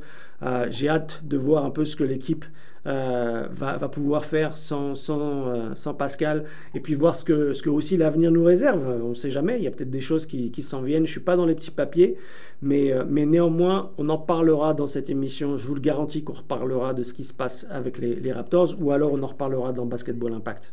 J'ai 0.70 0.88
hâte 0.88 1.22
de 1.24 1.36
voir 1.36 1.64
un 1.64 1.70
peu 1.70 1.84
ce 1.84 1.96
que 1.96 2.04
l'équipe 2.04 2.44
euh, 2.86 3.46
va, 3.50 3.76
pouvoir 3.90 4.24
faire 4.24 4.56
sans, 4.56 4.94
euh, 5.10 5.74
sans, 5.74 5.92
Pascal 5.92 6.44
et 6.74 6.80
puis 6.80 6.94
voir 6.94 7.14
ce 7.14 7.24
que, 7.26 7.52
ce 7.52 7.62
que 7.62 7.68
aussi 7.68 7.98
l'avenir 7.98 8.30
nous 8.30 8.42
réserve. 8.42 8.80
On 9.02 9.10
ne 9.10 9.14
sait 9.14 9.30
jamais, 9.30 9.58
il 9.58 9.64
y 9.64 9.66
a 9.66 9.70
peut-être 9.70 9.90
des 9.90 10.00
choses 10.00 10.24
qui, 10.24 10.50
qui 10.50 10.62
s'en 10.62 10.80
viennent. 10.80 11.04
Je 11.04 11.10
ne 11.10 11.18
suis 11.18 11.20
pas 11.20 11.36
dans 11.36 11.44
les 11.44 11.54
petits 11.54 11.70
papiers, 11.70 12.16
mais, 12.62 12.90
euh, 12.90 13.04
mais 13.06 13.26
néanmoins, 13.26 13.90
on 13.98 14.08
en 14.08 14.16
parlera 14.16 14.72
dans 14.72 14.86
cette 14.86 15.10
émission. 15.10 15.58
Je 15.58 15.68
vous 15.68 15.74
le 15.74 15.80
garantis 15.80 16.24
qu'on 16.24 16.32
reparlera 16.32 16.94
de 16.94 17.02
ce 17.02 17.12
qui 17.12 17.24
se 17.24 17.34
passe 17.34 17.66
avec 17.70 17.98
les, 17.98 18.32
Raptors 18.32 18.76
ou 18.80 18.92
alors 18.92 19.12
on 19.12 19.22
en 19.22 19.26
reparlera 19.26 19.72
dans 19.72 19.84
Basketball 19.84 20.32
Impact. 20.32 20.72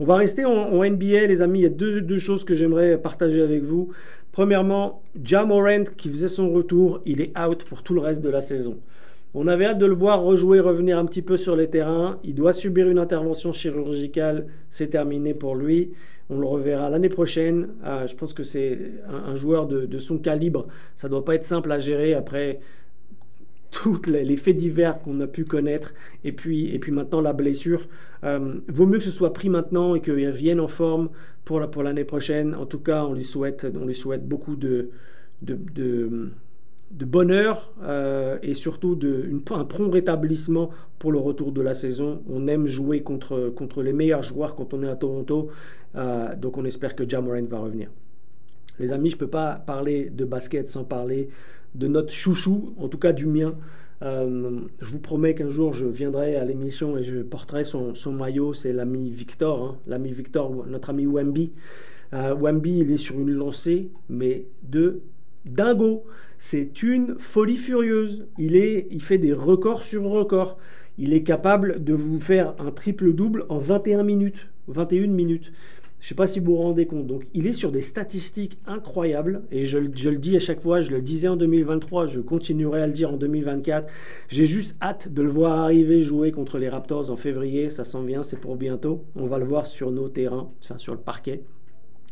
On 0.00 0.04
va 0.04 0.16
rester 0.16 0.44
en, 0.44 0.84
NBA, 0.84 1.26
les 1.28 1.40
amis. 1.40 1.60
Il 1.60 1.62
y 1.62 1.66
a 1.66 1.70
deux, 1.70 2.02
deux 2.02 2.18
choses 2.18 2.44
que 2.44 2.54
j'aimerais 2.54 2.98
partager 2.98 3.40
avec 3.40 3.62
vous. 3.62 3.92
Premièrement, 4.32 5.02
Jamorant 5.22 5.84
qui 5.96 6.10
faisait 6.10 6.28
son 6.28 6.50
retour, 6.50 7.00
il 7.06 7.20
est 7.20 7.32
out 7.38 7.64
pour 7.64 7.82
tout 7.84 7.94
le 7.94 8.00
reste 8.00 8.20
de 8.20 8.28
la 8.28 8.40
saison. 8.40 8.76
On 9.36 9.48
avait 9.48 9.64
hâte 9.64 9.78
de 9.78 9.86
le 9.86 9.94
voir 9.94 10.22
rejouer, 10.22 10.60
revenir 10.60 10.96
un 10.96 11.06
petit 11.06 11.22
peu 11.22 11.36
sur 11.36 11.56
les 11.56 11.68
terrains. 11.68 12.20
Il 12.22 12.36
doit 12.36 12.52
subir 12.52 12.88
une 12.88 13.00
intervention 13.00 13.52
chirurgicale. 13.52 14.46
C'est 14.70 14.90
terminé 14.90 15.34
pour 15.34 15.56
lui. 15.56 15.92
On 16.30 16.38
le 16.38 16.46
reverra 16.46 16.88
l'année 16.88 17.08
prochaine. 17.08 17.70
Euh, 17.84 18.06
je 18.06 18.14
pense 18.14 18.32
que 18.32 18.44
c'est 18.44 18.78
un, 19.08 19.34
joueur 19.34 19.66
de, 19.66 19.98
son 19.98 20.18
calibre. 20.18 20.68
Ça 20.94 21.08
ne 21.08 21.10
doit 21.10 21.24
pas 21.24 21.34
être 21.34 21.42
simple 21.42 21.72
à 21.72 21.80
gérer 21.80 22.14
après 22.14 22.60
tous 23.72 24.02
les, 24.06 24.36
faits 24.36 24.54
divers 24.54 25.00
qu'on 25.02 25.20
a 25.20 25.26
pu 25.26 25.44
connaître. 25.44 25.94
Et 26.22 26.30
puis, 26.30 26.72
et 26.72 26.78
puis 26.78 26.92
maintenant, 26.92 27.20
la 27.20 27.32
blessure. 27.32 27.88
Euh, 28.22 28.54
vaut 28.68 28.86
mieux 28.86 28.98
que 28.98 29.04
ce 29.04 29.10
soit 29.10 29.32
pris 29.32 29.48
maintenant 29.48 29.96
et 29.96 30.00
qu'il 30.00 30.28
revienne 30.28 30.60
en 30.60 30.68
forme 30.68 31.10
pour, 31.44 31.60
pour 31.70 31.82
l'année 31.82 32.04
prochaine. 32.04 32.54
En 32.54 32.66
tout 32.66 32.78
cas, 32.78 33.04
on 33.04 33.14
lui 33.14 33.24
souhaite, 33.24 33.66
on 33.74 33.84
lui 33.84 33.96
souhaite 33.96 34.28
beaucoup 34.28 34.54
de 34.54 34.90
bonheur 37.02 37.72
euh, 37.82 38.38
et 38.42 38.54
surtout 38.54 38.94
de, 38.94 39.28
un 39.50 39.64
prompt 39.64 39.90
rétablissement 39.90 40.70
pour 40.98 41.10
le 41.10 41.18
retour 41.18 41.50
de 41.50 41.60
la 41.60 41.74
saison. 41.74 42.22
On 42.28 42.46
aime 42.46 42.66
jouer 42.66 43.02
contre, 43.02 43.52
contre 43.56 43.82
les 43.82 43.92
meilleurs 43.92 44.22
joueurs 44.22 44.54
quand 44.54 44.72
on 44.74 44.82
est 44.82 44.88
à 44.88 44.96
Toronto, 44.96 45.48
euh, 45.96 46.34
donc 46.36 46.56
on 46.56 46.64
espère 46.64 46.94
que 46.94 47.08
Jamorant 47.08 47.44
va 47.48 47.58
revenir. 47.58 47.90
Les 48.78 48.92
amis, 48.92 49.10
je 49.10 49.16
ne 49.16 49.20
peux 49.20 49.28
pas 49.28 49.54
parler 49.54 50.10
de 50.10 50.24
basket 50.24 50.68
sans 50.68 50.84
parler 50.84 51.28
de 51.74 51.88
notre 51.88 52.12
chouchou, 52.12 52.74
en 52.78 52.88
tout 52.88 52.98
cas 52.98 53.12
du 53.12 53.26
mien. 53.26 53.54
Euh, 54.02 54.60
je 54.80 54.90
vous 54.90 54.98
promets 54.98 55.34
qu'un 55.34 55.48
jour 55.48 55.72
je 55.72 55.86
viendrai 55.86 56.36
à 56.36 56.44
l'émission 56.44 56.98
et 56.98 57.02
je 57.02 57.20
porterai 57.20 57.64
son, 57.64 57.94
son 57.94 58.12
maillot. 58.12 58.52
C'est 58.52 58.72
l'ami 58.72 59.10
Victor, 59.10 59.62
hein. 59.62 59.78
l'ami 59.86 60.12
Victor, 60.12 60.66
notre 60.66 60.90
ami 60.90 61.06
Wemby. 61.06 61.52
Wemby, 62.12 62.78
il 62.78 62.92
est 62.92 62.96
sur 62.96 63.18
une 63.18 63.32
lancée, 63.32 63.90
mais 64.08 64.46
de 64.62 65.00
dingo. 65.44 66.04
C'est 66.38 66.82
une 66.82 67.16
folie 67.18 67.56
furieuse. 67.56 68.26
Il, 68.38 68.56
est, 68.56 68.86
il 68.90 69.02
fait 69.02 69.18
des 69.18 69.32
records 69.32 69.84
sur 69.84 70.04
records. 70.04 70.58
Il 70.98 71.12
est 71.12 71.22
capable 71.22 71.82
de 71.82 71.94
vous 71.94 72.20
faire 72.20 72.54
un 72.58 72.70
triple-double 72.70 73.46
en 73.48 73.58
21 73.58 74.02
minutes. 74.02 74.48
21 74.68 75.08
minutes. 75.08 75.52
Je 76.04 76.06
ne 76.06 76.08
sais 76.10 76.14
pas 76.16 76.26
si 76.26 76.38
vous 76.38 76.54
vous 76.54 76.56
rendez 76.56 76.84
compte. 76.84 77.06
Donc, 77.06 77.26
il 77.32 77.46
est 77.46 77.54
sur 77.54 77.72
des 77.72 77.80
statistiques 77.80 78.58
incroyables. 78.66 79.42
Et 79.50 79.64
je, 79.64 79.78
je, 79.94 80.10
le 80.10 80.18
dis 80.18 80.36
à 80.36 80.38
chaque 80.38 80.60
fois, 80.60 80.82
je 80.82 80.90
le 80.90 81.00
disais 81.00 81.28
en 81.28 81.36
2023, 81.36 82.06
je 82.06 82.20
continuerai 82.20 82.82
à 82.82 82.86
le 82.86 82.92
dire 82.92 83.10
en 83.10 83.16
2024. 83.16 83.90
J'ai 84.28 84.44
juste 84.44 84.76
hâte 84.82 85.08
de 85.10 85.22
le 85.22 85.30
voir 85.30 85.58
arriver 85.60 86.02
jouer 86.02 86.30
contre 86.30 86.58
les 86.58 86.68
Raptors 86.68 87.10
en 87.10 87.16
février. 87.16 87.70
Ça 87.70 87.84
s'en 87.84 88.02
vient, 88.02 88.22
c'est 88.22 88.38
pour 88.38 88.56
bientôt. 88.56 89.04
On 89.16 89.24
va 89.24 89.38
le 89.38 89.46
voir 89.46 89.64
sur 89.64 89.90
nos 89.90 90.10
terrains, 90.10 90.50
enfin 90.62 90.76
sur 90.76 90.92
le 90.92 91.00
parquet. 91.00 91.42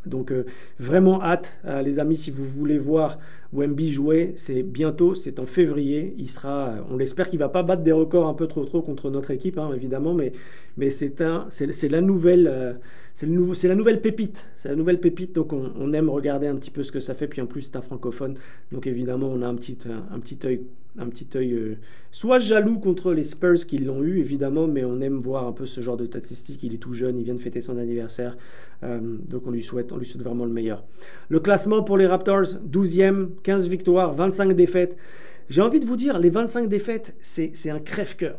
Donc 0.07 0.33
vraiment 0.79 1.23
hâte, 1.23 1.57
les 1.85 1.99
amis, 1.99 2.17
si 2.17 2.31
vous 2.31 2.45
voulez 2.45 2.79
voir 2.79 3.19
Wemby 3.53 3.93
jouer, 3.93 4.33
c'est 4.37 4.63
bientôt, 4.63 5.15
c'est 5.15 5.39
en 5.39 5.47
février. 5.47 6.15
Il 6.19 6.29
sera, 6.29 6.75
on 6.91 6.97
l'espère 6.97 7.29
qu'il 7.29 7.39
va 7.39 7.49
pas 7.49 7.63
battre 7.63 7.83
des 7.83 7.93
records 7.93 8.27
un 8.27 8.35
peu 8.35 8.47
trop 8.47 8.65
trop 8.65 8.83
contre 8.83 9.11
notre 9.11 9.31
équipe, 9.31 9.59
hein, 9.59 9.71
évidemment, 9.75 10.15
mais, 10.15 10.33
c'est 10.91 11.21
la 11.21 12.01
nouvelle, 12.01 12.79
c'est 13.15 13.69
la 13.69 13.75
nouvelle 13.75 14.01
pépite, 14.01 14.49
c'est 14.57 14.69
la 14.69 14.77
nouvelle 14.77 15.01
pépite. 15.01 15.35
Donc 15.35 15.53
on, 15.53 15.71
on, 15.79 15.93
aime 15.93 16.09
regarder 16.09 16.47
un 16.47 16.57
petit 16.57 16.71
peu 16.71 16.83
ce 16.83 16.91
que 16.91 17.01
ça 17.01 17.15
fait. 17.15 17.29
Puis 17.29 17.41
en 17.41 17.47
plus 17.47 17.63
c'est 17.63 17.77
un 17.77 17.83
francophone, 17.83 18.35
donc 18.73 18.87
évidemment 18.87 19.29
on 19.29 19.43
a 19.43 19.47
un 19.47 19.55
petit, 19.55 19.79
un, 19.87 20.15
un 20.15 20.19
petit 20.19 20.39
œil 20.45 20.63
un 20.99 21.09
petit 21.09 21.27
œil 21.35 21.53
euh, 21.53 21.79
soit 22.11 22.39
jaloux 22.39 22.79
contre 22.79 23.13
les 23.13 23.23
Spurs 23.23 23.67
qui 23.67 23.79
l'ont 23.79 24.03
eu, 24.03 24.19
évidemment, 24.19 24.67
mais 24.67 24.85
on 24.85 25.01
aime 25.01 25.19
voir 25.19 25.47
un 25.47 25.53
peu 25.53 25.67
ce 25.67 25.81
genre 25.81 25.97
de 25.97 26.05
statistiques. 26.05 26.63
Il 26.63 26.75
est 26.75 26.79
tout 26.79 26.93
jeune, 26.93 27.19
il 27.19 27.25
vient 27.25 27.35
de 27.35 27.41
fêter 27.41 27.61
son 27.61 27.79
anniversaire, 27.79 28.37
euh, 28.83 29.01
donc 29.29 29.47
on 29.47 29.51
lui, 29.51 29.63
souhaite, 29.63 29.93
on 29.93 29.97
lui 29.97 30.07
souhaite 30.07 30.23
vraiment 30.23 30.45
le 30.45 30.53
meilleur. 30.53 30.85
Le 31.29 31.41
classement 31.41 31.83
pour 31.83 31.97
les 31.97 32.07
Raptors, 32.07 32.59
12e, 32.71 33.31
15 33.43 33.69
victoires, 33.69 34.15
25 34.15 34.53
défaites. 34.55 34.97
J'ai 35.49 35.63
envie 35.63 35.81
de 35.81 35.87
vous 35.87 35.97
dire, 35.97 36.19
les 36.19 36.31
25 36.31 36.69
défaites, 36.69 37.15
c'est 37.21 37.71
un 37.71 37.81
crève-cœur 37.81 38.39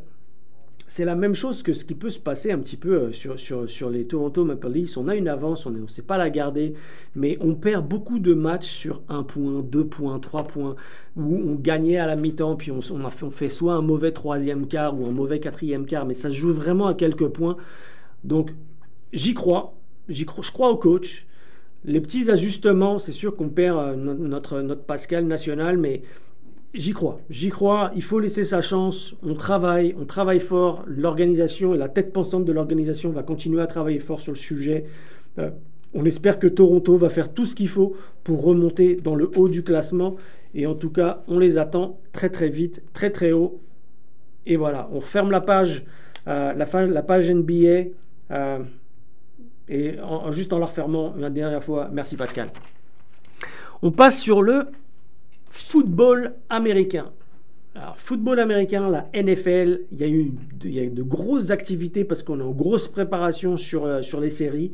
c'est 0.93 1.05
la 1.05 1.15
même 1.15 1.33
chose 1.33 1.63
que 1.63 1.73
ce 1.73 1.85
qui 1.85 1.95
peut 1.95 2.11
se 2.11 2.19
passer 2.19 2.51
un 2.51 2.59
petit 2.59 2.77
peu 2.77 2.93
euh, 2.93 3.11
sur, 3.11 3.39
sur, 3.39 3.67
sur 3.67 3.89
les 3.89 4.05
Toronto 4.05 4.45
Maple 4.45 4.69
Leafs. 4.69 4.95
On 4.95 5.07
a 5.07 5.15
une 5.15 5.27
avance, 5.27 5.65
on 5.65 5.71
ne 5.71 5.87
sait 5.87 6.03
pas 6.03 6.19
la 6.19 6.29
garder, 6.29 6.75
mais 7.15 7.35
on 7.41 7.55
perd 7.55 7.87
beaucoup 7.87 8.19
de 8.19 8.35
matchs 8.35 8.69
sur 8.69 9.01
un 9.09 9.23
point, 9.23 9.63
deux 9.63 9.87
points, 9.87 10.19
trois 10.19 10.43
points, 10.43 10.75
où 11.17 11.35
on 11.35 11.55
gagnait 11.55 11.97
à 11.97 12.05
la 12.05 12.15
mi-temps, 12.15 12.57
puis 12.57 12.69
on, 12.69 12.81
on, 12.91 13.05
a 13.05 13.09
fait, 13.09 13.49
soit 13.49 13.73
un 13.73 13.81
mauvais 13.81 14.11
troisième 14.11 14.67
quart 14.67 14.95
ou 14.95 15.07
un 15.07 15.11
mauvais 15.11 15.39
quatrième 15.39 15.87
quart, 15.87 16.05
mais 16.05 16.13
ça 16.13 16.29
joue 16.29 16.53
vraiment 16.53 16.85
à 16.85 16.93
quelques 16.93 17.29
points. 17.29 17.57
Donc 18.23 18.51
j'y 19.13 19.33
crois, 19.33 19.73
j'y 20.09 20.25
crois, 20.25 20.43
je 20.43 20.51
crois 20.51 20.69
au 20.69 20.77
coach. 20.77 21.25
Les 21.85 22.01
petits 22.01 22.29
ajustements, 22.29 22.99
c'est 22.99 23.11
sûr 23.13 23.35
qu'on 23.35 23.49
perd 23.49 23.79
euh, 23.79 23.95
notre, 23.95 24.61
notre 24.61 24.83
Pascal 24.83 25.25
national, 25.25 25.79
mais 25.79 26.03
J'y 26.73 26.93
crois, 26.93 27.19
j'y 27.29 27.49
crois, 27.49 27.91
il 27.95 28.01
faut 28.01 28.19
laisser 28.19 28.43
sa 28.43 28.61
chance, 28.61 29.15
on 29.21 29.35
travaille, 29.35 29.95
on 29.99 30.05
travaille 30.05 30.39
fort, 30.39 30.83
l'organisation 30.87 31.75
et 31.75 31.77
la 31.77 31.87
tête 31.87 32.11
pensante 32.11 32.45
de 32.45 32.51
l'organisation 32.51 33.11
va 33.11 33.21
continuer 33.21 33.61
à 33.61 33.67
travailler 33.67 33.99
fort 33.99 34.19
sur 34.19 34.31
le 34.31 34.37
sujet. 34.37 34.85
Euh, 35.37 35.51
on 35.93 36.03
espère 36.03 36.39
que 36.39 36.47
Toronto 36.47 36.97
va 36.97 37.09
faire 37.09 37.31
tout 37.31 37.45
ce 37.45 37.53
qu'il 37.53 37.67
faut 37.67 37.95
pour 38.23 38.43
remonter 38.43 38.95
dans 38.95 39.13
le 39.13 39.29
haut 39.35 39.49
du 39.49 39.63
classement. 39.63 40.15
Et 40.55 40.65
en 40.65 40.73
tout 40.73 40.89
cas, 40.89 41.21
on 41.27 41.37
les 41.37 41.59
attend 41.59 41.99
très 42.11 42.29
très 42.29 42.49
vite, 42.49 42.81
très 42.93 43.11
très 43.11 43.33
haut. 43.33 43.61
Et 44.47 44.55
voilà, 44.55 44.89
on 44.91 44.99
ferme 44.99 45.29
la 45.29 45.41
page, 45.41 45.85
euh, 46.27 46.53
la, 46.53 47.03
page 47.03 47.29
NBA 47.29 47.91
euh, 48.31 48.59
et 49.69 49.97
juste 50.31 50.53
en 50.53 50.57
la 50.57 50.65
refermant 50.65 51.15
une 51.17 51.29
dernière 51.29 51.63
fois, 51.63 51.89
merci 51.91 52.15
Pascal. 52.15 52.49
On 53.83 53.91
passe 53.91 54.19
sur 54.19 54.41
le 54.41 54.65
football 55.53 56.33
américain. 56.49 57.11
Alors, 57.75 57.97
football 57.97 58.39
américain, 58.39 58.89
la 58.89 59.07
NFL, 59.13 59.81
il 59.91 59.99
y 59.99 60.03
a 60.03 60.83
eu 60.83 60.89
de 60.89 61.03
grosses 61.03 61.51
activités 61.51 62.03
parce 62.03 62.23
qu'on 62.23 62.39
est 62.39 62.43
en 62.43 62.51
grosse 62.51 62.87
préparation 62.87 63.55
sur, 63.55 63.85
euh, 63.85 64.01
les 64.19 64.29
séries. 64.31 64.71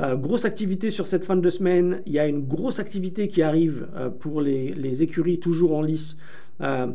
Euh, 0.00 0.14
grosse 0.14 0.44
activité 0.44 0.90
sur 0.90 1.08
cette 1.08 1.24
fin 1.24 1.36
de 1.36 1.50
semaine. 1.50 2.02
Il 2.06 2.12
y 2.12 2.20
a 2.20 2.26
une 2.26 2.46
grosse 2.46 2.78
activité 2.78 3.26
qui 3.26 3.42
arrive 3.42 3.88
euh, 3.96 4.10
pour 4.10 4.40
les, 4.40 4.72
les, 4.74 5.02
écuries 5.02 5.40
toujours 5.40 5.74
en 5.74 5.82
lice 5.82 6.16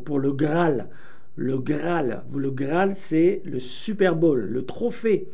pour 0.05 0.19
le 0.19 0.31
Graal. 0.31 0.87
Le 1.35 1.57
Graal, 1.57 2.23
le 2.33 2.49
Graal, 2.49 2.93
c'est 2.93 3.41
le 3.43 3.59
Super 3.59 4.15
Bowl, 4.15 4.39
le 4.39 4.65
trophée 4.65 5.27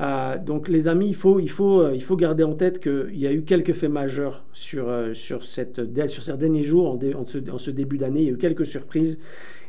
euh, 0.00 0.38
donc 0.38 0.68
les 0.68 0.88
amis, 0.88 1.08
il 1.08 1.14
faut, 1.14 1.38
il 1.38 1.50
faut, 1.50 1.82
euh, 1.82 1.94
il 1.94 2.02
faut 2.02 2.16
garder 2.16 2.42
en 2.44 2.54
tête 2.54 2.80
qu'il 2.80 3.18
y 3.18 3.26
a 3.26 3.32
eu 3.32 3.42
quelques 3.42 3.74
faits 3.74 3.90
majeurs 3.90 4.44
sur, 4.52 4.88
euh, 4.88 5.12
sur, 5.12 5.44
cette, 5.44 5.82
sur 6.08 6.22
ces 6.22 6.36
derniers 6.36 6.62
jours, 6.62 6.88
en, 6.88 7.20
en, 7.20 7.58
ce, 7.58 7.70
début 7.70 7.98
d'année. 7.98 8.20
Il 8.20 8.26
y 8.26 8.30
a 8.30 8.32
eu 8.32 8.38
quelques 8.38 8.66
surprises 8.66 9.18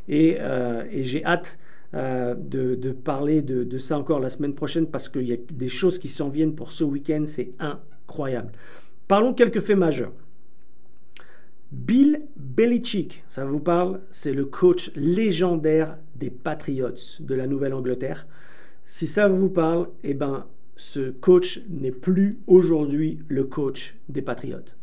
et, 0.08 0.38
j'ai 0.92 1.26
hâte 1.26 1.58
de, 1.94 2.76
de, 2.76 2.92
parler 2.92 3.42
de, 3.42 3.64
de, 3.64 3.78
ça 3.78 3.98
encore 3.98 4.20
la 4.20 4.30
semaine 4.30 4.54
prochaine 4.54 4.88
parce 4.88 5.10
qu'il 5.10 5.28
y 5.28 5.34
a 5.34 5.38
des 5.52 5.70
choses 5.70 6.00
qui 6.00 6.08
s'en 6.08 6.30
viennent 6.30 6.56
pour 6.56 6.72
ce 6.72 6.84
week-end. 6.84 7.24
C'est 7.28 7.52
incroyable. 7.60 8.52
Parlons 9.08 9.34
quelques 9.34 9.60
faits 9.60 9.78
majeurs. 9.78 10.14
Bill 11.72 12.22
Belichick, 12.38 13.24
ça 13.30 13.46
vous 13.46 13.60
parle? 13.60 14.02
C'est 14.12 14.34
le 14.34 14.46
coach 14.46 14.92
légendaire 14.96 15.98
des 16.16 16.30
Patriots 16.30 17.20
de 17.20 17.36
la 17.36 17.48
Nouvelle-Angleterre. 17.48 18.28
Si 18.86 19.08
ça 19.08 19.28
vous 19.28 19.50
parle, 19.50 19.88
eh 20.04 20.13
ben, 20.13 20.46
ce 20.76 21.10
coach 21.12 21.62
n'est 21.69 21.91
plus 21.91 22.38
aujourd'hui 22.48 23.19
le 23.28 23.43
coach 23.46 23.96
des 24.10 24.22
Patriotes. 24.22 24.76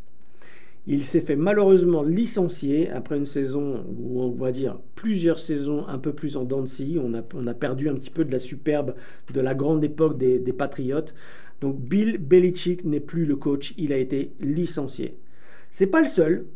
Il 0.86 1.04
s'est 1.04 1.20
fait 1.20 1.36
malheureusement 1.36 2.02
licencier 2.02 2.90
après 2.90 3.18
une 3.18 3.26
saison, 3.26 3.84
ou 3.98 4.22
on 4.22 4.30
va 4.30 4.50
dire 4.50 4.80
plusieurs 4.94 5.38
saisons 5.38 5.86
un 5.86 5.98
peu 5.98 6.14
plus 6.14 6.36
en 6.36 6.44
dents 6.44 6.64
on 6.96 7.14
a, 7.14 7.22
on 7.34 7.46
a 7.46 7.54
perdu 7.54 7.88
un 7.88 7.94
petit 7.94 8.10
peu 8.10 8.24
de 8.24 8.32
la 8.32 8.38
superbe 8.38 8.94
de 9.32 9.40
la 9.40 9.54
grande 9.54 9.84
époque 9.84 10.16
des, 10.16 10.38
des 10.38 10.52
Patriotes. 10.54 11.14
Donc 11.60 11.78
Bill 11.78 12.16
Belichick 12.16 12.84
n'est 12.84 13.00
plus 13.00 13.26
le 13.26 13.36
coach, 13.36 13.74
il 13.76 13.92
a 13.92 13.98
été 13.98 14.32
licencié. 14.40 15.18
C'est 15.70 15.86
pas 15.86 16.00
le 16.00 16.06
seul. 16.06 16.46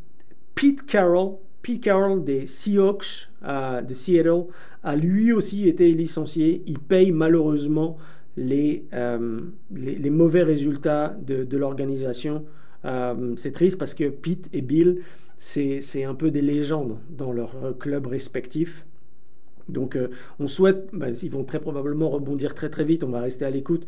Pete 0.55 0.87
Carroll, 0.87 1.37
Pete 1.65 1.81
Carroll 1.81 2.23
des 2.23 2.47
Seahawks 2.47 3.31
euh, 3.43 3.81
de 3.81 3.95
Seattle 3.95 4.45
a 4.83 4.97
lui 4.97 5.33
aussi 5.33 5.67
été 5.67 5.91
licencié. 5.93 6.63
Il 6.67 6.79
paye 6.79 7.11
malheureusement 7.11 7.97
les, 8.37 8.85
euh, 8.93 9.41
mauvais 9.71 10.43
résultats 10.43 11.17
de, 11.27 11.57
l'organisation. 11.57 12.45
Euh, 12.85 13.33
c'est 13.37 13.53
triste 13.53 13.79
parce 13.79 13.95
que 13.95 14.11
Pete 14.11 14.51
et 14.53 14.61
Bill, 14.61 15.01
c'est 15.39 16.05
un 16.05 16.15
peu 16.15 16.31
des 16.31 16.43
légendes 16.43 16.99
dans 17.09 17.33
leurs 17.33 17.79
clubs 17.79 18.07
respectifs. 18.07 18.85
Donc 19.71 19.97
on 20.39 20.47
souhaite, 20.47 20.91
ben, 20.93 21.15
ils 21.23 21.31
vont 21.31 21.45
très 21.45 21.61
probablement 21.61 22.11
rebondir 22.11 22.55
très 22.55 22.69
très 22.69 22.85
vite, 22.85 23.03
on 23.03 23.09
va 23.09 23.23
rester 23.23 23.47
à 23.47 23.51
l'écoute, 23.51 23.87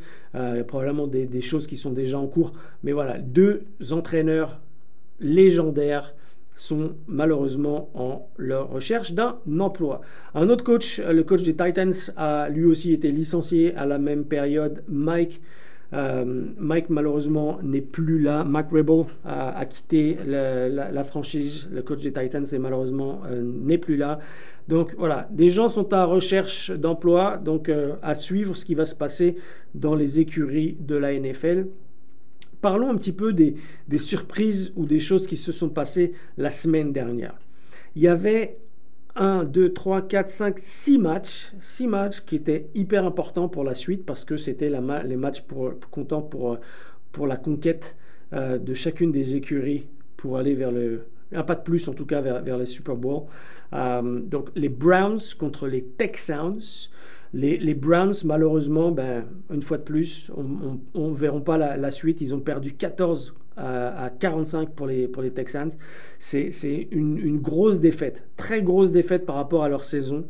probablement 0.67 1.07
des, 1.07 1.27
des, 1.27 1.43
choses 1.43 1.67
qui 1.67 1.77
sont 1.77 1.93
déjà 1.93 2.19
en 2.19 2.27
cours. 2.27 2.53
Mais 2.83 2.93
voilà, 2.93 3.19
deux 3.19 3.65
entraîneurs 3.91 4.61
légendaires 5.21 6.15
sont 6.57 6.97
malheureusement 7.07 7.91
en 7.95 8.29
leur 8.39 8.71
recherche 8.71 9.13
d'un 9.13 9.37
emploi. 9.61 10.01
Un 10.35 10.49
autre 10.49 10.65
coach, 10.65 10.99
le 10.99 11.23
coach 11.23 11.43
des 11.43 11.55
Titans, 11.55 11.93
a 12.17 12.49
lui 12.49 12.65
aussi 12.65 12.93
été 12.93 13.13
licencié 13.13 13.75
à 13.77 13.87
la 13.87 13.99
même 13.99 14.25
période. 14.25 14.83
Mike, 14.89 15.41
euh, 15.93 16.25
Mike 16.59 16.89
malheureusement 16.89 17.59
n'est 17.63 17.83
plus 17.83 18.19
là. 18.19 18.43
Mike 18.43 18.71
Rebel 18.73 19.05
a, 19.25 19.65
quitté 19.67 20.17
la, 20.27 21.05
franchise. 21.05 21.69
Le 21.71 21.83
coach 21.83 22.03
des 22.03 22.13
Titans 22.13 22.47
et 22.51 22.59
malheureusement 22.59 23.21
euh, 23.27 23.43
n'est 23.43 23.79
plus 23.79 23.97
là. 23.97 24.19
Donc 24.67 24.95
voilà, 24.99 25.29
des 25.31 25.51
gens 25.51 25.69
sont 25.69 25.93
à 25.93 26.05
recherche 26.05 26.73
d'emploi, 26.73 27.37
donc 27.37 27.69
euh, 27.69 27.95
à 28.03 28.17
suivre 28.17 28.57
ce 28.57 28.65
qui 28.65 28.75
va 28.75 28.85
se 28.85 28.97
passer 28.97 29.37
dans 29.75 29.95
les 29.95 30.19
écuries 30.19 30.77
de 30.81 30.97
la 30.97 31.13
NFL 31.13 31.67
parlons 32.67 32.91
un 32.91 32.97
petit 32.97 33.13
peu 33.13 33.33
des, 33.33 33.55
surprises 33.97 34.73
ou 34.75 34.87
des 34.87 34.99
choses 34.99 35.29
qui 35.29 35.37
se 35.37 35.53
sont 35.53 35.69
passées 35.69 36.15
la 36.37 36.51
semaine 36.51 36.93
dernière. 36.93 37.39
Il 37.95 38.03
y 38.03 38.09
avait 38.09 38.59
1, 39.15 39.45
2, 39.45 39.73
3, 39.73 40.09
4, 40.09 40.29
5, 40.29 40.59
6 40.59 40.99
matchs, 40.99 41.53
6 41.61 41.87
matchs 41.87 42.21
qui 42.27 42.35
étaient 42.35 42.67
hyper 42.75 43.07
importants 43.07 43.49
pour 43.49 43.63
la 43.63 43.77
suite 43.77 44.05
parce 44.05 44.25
que 44.25 44.37
c'était 44.37 44.69
les 44.69 45.17
matchs 45.17 45.43
pour, 45.43 45.75
pour, 46.29 46.59
pour 47.13 47.27
la 47.29 47.37
conquête 47.37 47.95
euh, 48.33 48.59
de 48.59 48.75
chacune 48.75 49.13
des 49.13 49.37
écuries 49.37 49.87
pour 50.17 50.37
aller 50.37 50.55
vers 50.55 50.73
le, 50.73 51.07
un 51.33 51.45
pas 51.45 51.55
de 51.55 51.63
plus 51.63 51.87
en 51.87 51.95
tout 51.95 52.05
cas 52.05 52.21
vers, 52.21 52.43
vers 52.43 52.59
les 52.59 52.67
Super 52.67 52.97
Bowl. 52.97 53.27
Euh, 53.75 54.21
donc 54.23 54.51
les 54.57 54.69
Browns 54.69 55.21
contre 55.39 55.69
les 55.69 55.85
Texans. 55.85 56.59
Les, 57.33 57.75
Browns, 57.75 58.15
malheureusement, 58.25 58.91
ben, 58.91 59.25
une 59.53 59.63
fois 59.63 59.79
de 59.79 59.83
plus, 59.83 60.31
on 60.95 61.09
ne 61.11 61.15
verra 61.15 61.41
pas 61.41 61.59
la, 61.59 61.91
suite. 61.91 62.21
Ils 62.21 62.35
ont 62.35 62.41
perdu 62.41 62.73
14 62.73 63.35
à, 63.57 64.11
45 64.19 64.71
pour 64.71 64.87
les, 64.87 65.09
pour 65.09 65.23
les 65.23 65.31
Texans. 65.31 65.71
C'est 66.19 66.89
une, 66.91 67.19
une, 67.19 67.39
grosse 67.39 67.81
défaite, 67.81 68.25
très 68.37 68.63
grosse 68.63 68.91
défaite 68.91 69.27
par 69.27 69.37
rapport 69.37 69.65
à 69.65 69.69
leur 69.69 69.85
saison. 69.85 70.27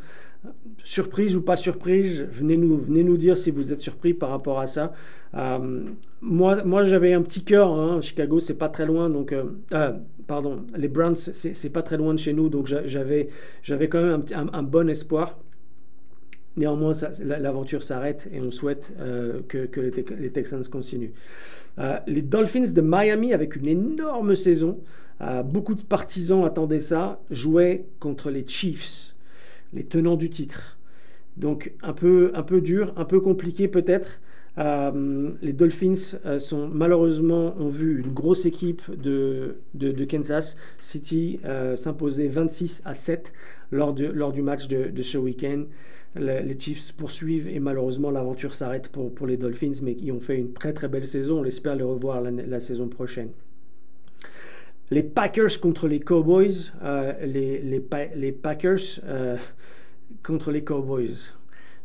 Surprise 0.82 1.36
ou 1.36 1.42
pas 1.42 1.56
surprise, 1.56 2.26
venez 2.30 2.56
nous, 2.56 2.76
venez 2.78 3.02
nous 3.02 3.16
dire 3.16 3.36
si 3.36 3.50
vous 3.50 3.72
êtes 3.72 3.80
surpris 3.80 4.14
par 4.14 4.30
rapport 4.30 4.60
à 4.60 4.68
ça. 4.68 4.92
Euh, 5.34 5.84
moi, 6.20 6.62
moi 6.64 6.84
j'avais 6.84 7.12
un 7.12 7.22
petit 7.22 7.42
cœur. 7.42 7.72
Hein. 7.72 8.00
Chicago, 8.00 8.38
c'est 8.38 8.54
pas 8.54 8.68
très 8.68 8.86
loin. 8.86 9.10
Donc, 9.10 9.32
euh, 9.32 9.44
euh, 9.72 9.92
pardon, 10.26 10.64
les 10.76 10.88
Browns, 10.88 11.16
c'est 11.16 11.70
pas 11.70 11.82
très 11.82 11.96
loin 11.96 12.14
de 12.14 12.18
chez 12.20 12.32
nous. 12.32 12.48
Donc, 12.48 12.66
j'avais 12.66 13.28
quand 13.88 14.02
même 14.02 14.24
un 14.52 14.62
bon 14.62 14.88
espoir. 14.88 15.36
Néanmoins, 16.56 16.92
l'aventure 17.22 17.82
s'arrête 17.82 18.28
et 18.32 18.40
on 18.40 18.50
souhaite 18.50 18.92
euh, 18.98 19.40
que, 19.46 19.68
les, 20.18 20.30
Texans 20.30 20.64
continuent. 20.70 21.12
Euh, 21.78 21.98
les 22.06 22.22
Dolphins 22.22 22.72
de 22.72 22.80
Miami, 22.80 23.34
avec 23.34 23.56
une 23.56 23.68
énorme 23.68 24.34
saison, 24.34 24.80
euh, 25.20 25.42
beaucoup 25.42 25.74
de 25.74 25.82
partisans 25.82 26.44
attendaient 26.46 26.80
ça, 26.80 27.20
jouaient 27.30 27.84
contre 28.00 28.30
les 28.30 28.46
Chiefs, 28.46 29.14
les 29.74 29.84
tenants 29.84 30.16
du 30.16 30.30
titre. 30.30 30.78
Donc 31.36 31.74
un 31.82 31.92
peu, 31.92 32.32
un 32.34 32.42
peu 32.42 32.62
dur, 32.62 32.94
un 32.96 33.04
peu 33.04 33.20
compliqué 33.20 33.68
peut-être. 33.68 34.20
Les 35.42 35.52
Dolphins 35.52 36.16
sont 36.38 36.66
malheureusement 36.66 37.54
ont 37.58 37.68
vu 37.68 38.00
une 38.00 38.14
grosse 38.14 38.46
équipe 38.46 38.80
de, 38.90 39.58
Kansas 40.08 40.56
City 40.80 41.40
s'imposer 41.74 42.28
26 42.28 42.80
à 42.86 42.94
7 42.94 43.34
lors, 43.70 43.92
du 43.92 44.40
match 44.40 44.66
de 44.66 45.02
ce 45.02 45.18
week-end. 45.18 45.64
Les 46.18 46.58
Chiefs 46.58 46.92
poursuivent 46.92 47.48
et 47.48 47.60
malheureusement 47.60 48.10
l'aventure 48.10 48.54
s'arrête 48.54 48.88
pour, 48.88 49.14
pour 49.14 49.26
les 49.26 49.36
Dolphins, 49.36 49.80
mais 49.82 49.94
qui 49.94 50.10
ont 50.12 50.20
fait 50.20 50.38
une 50.38 50.52
très 50.52 50.72
très 50.72 50.88
belle 50.88 51.06
saison. 51.06 51.40
On 51.40 51.44
espère 51.44 51.76
les 51.76 51.82
revoir 51.84 52.20
la, 52.20 52.60
saison 52.60 52.88
prochaine. 52.88 53.30
Les 54.90 55.02
Packers 55.02 55.60
contre 55.60 55.88
les 55.88 56.00
Cowboys, 56.00 56.72
les, 57.22 57.60
les, 57.60 57.82
les, 58.14 58.32
Packers 58.32 59.00
contre 60.22 60.50
les 60.52 60.62
Cowboys. 60.64 61.30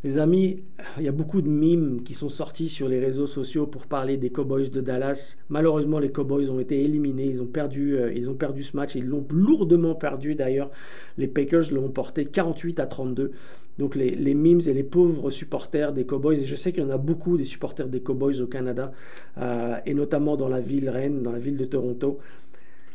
Les 0.04 0.18
amis, 0.18 0.64
il 0.98 1.04
y 1.04 1.08
a 1.08 1.12
beaucoup 1.12 1.44
de 1.44 1.48
mimes 1.48 2.02
qui 2.02 2.16
sont 2.16 2.28
sortis 2.28 2.70
sur 2.70 2.90
les 2.90 3.00
réseaux 3.00 3.28
sociaux 3.28 3.68
pour 3.68 3.86
parler 3.86 4.18
des 4.18 4.32
Cowboys 4.32 4.72
de 4.72 4.82
Dallas. 4.82 5.38
Malheureusement, 5.50 6.00
les 6.00 6.12
Cowboys 6.12 6.50
ont 6.50 6.60
été 6.60 6.82
éliminés. 6.82 7.26
Ils 7.26 7.40
ont 7.40 7.46
perdu, 7.46 7.98
euh, 7.98 8.12
ils 8.12 8.28
ont 8.28 8.34
perdu 8.34 8.64
ce 8.64 8.76
match. 8.76 8.96
Ils 8.96 9.06
l'ont 9.06 9.24
lourdement 9.30 9.94
perdu 9.94 10.34
d'ailleurs. 10.34 10.72
Les 11.20 11.28
Packers 11.28 11.72
l'ont 11.72 11.90
porté 11.90 12.26
48 12.26 12.80
à 12.80 12.88
32. 12.88 13.32
Donc 13.78 13.96
les, 13.96 14.12
les, 14.12 14.34
memes 14.34 14.62
et 14.68 14.74
les 14.74 14.84
pauvres 14.84 15.30
supporters 15.30 15.94
des 15.94 16.06
Cowboys, 16.06 16.40
et 16.40 16.46
je 16.46 16.56
sais 16.56 16.72
qu'il 16.72 16.84
y 16.84 16.86
en 16.86 16.90
a 16.90 16.98
beaucoup 16.98 17.38
des 17.38 17.44
supporters 17.44 17.88
des 17.88 18.02
Cowboys 18.02 18.42
au 18.42 18.48
Canada, 18.48 18.92
euh, 19.38 19.76
et 19.86 19.94
notamment 19.94 20.38
dans 20.38 20.50
la 20.50 20.62
ville 20.62 20.90
reine, 20.90 21.24
dans 21.24 21.32
la 21.32 21.40
ville 21.40 21.58
de 21.58 21.66
Toronto. 21.66 22.20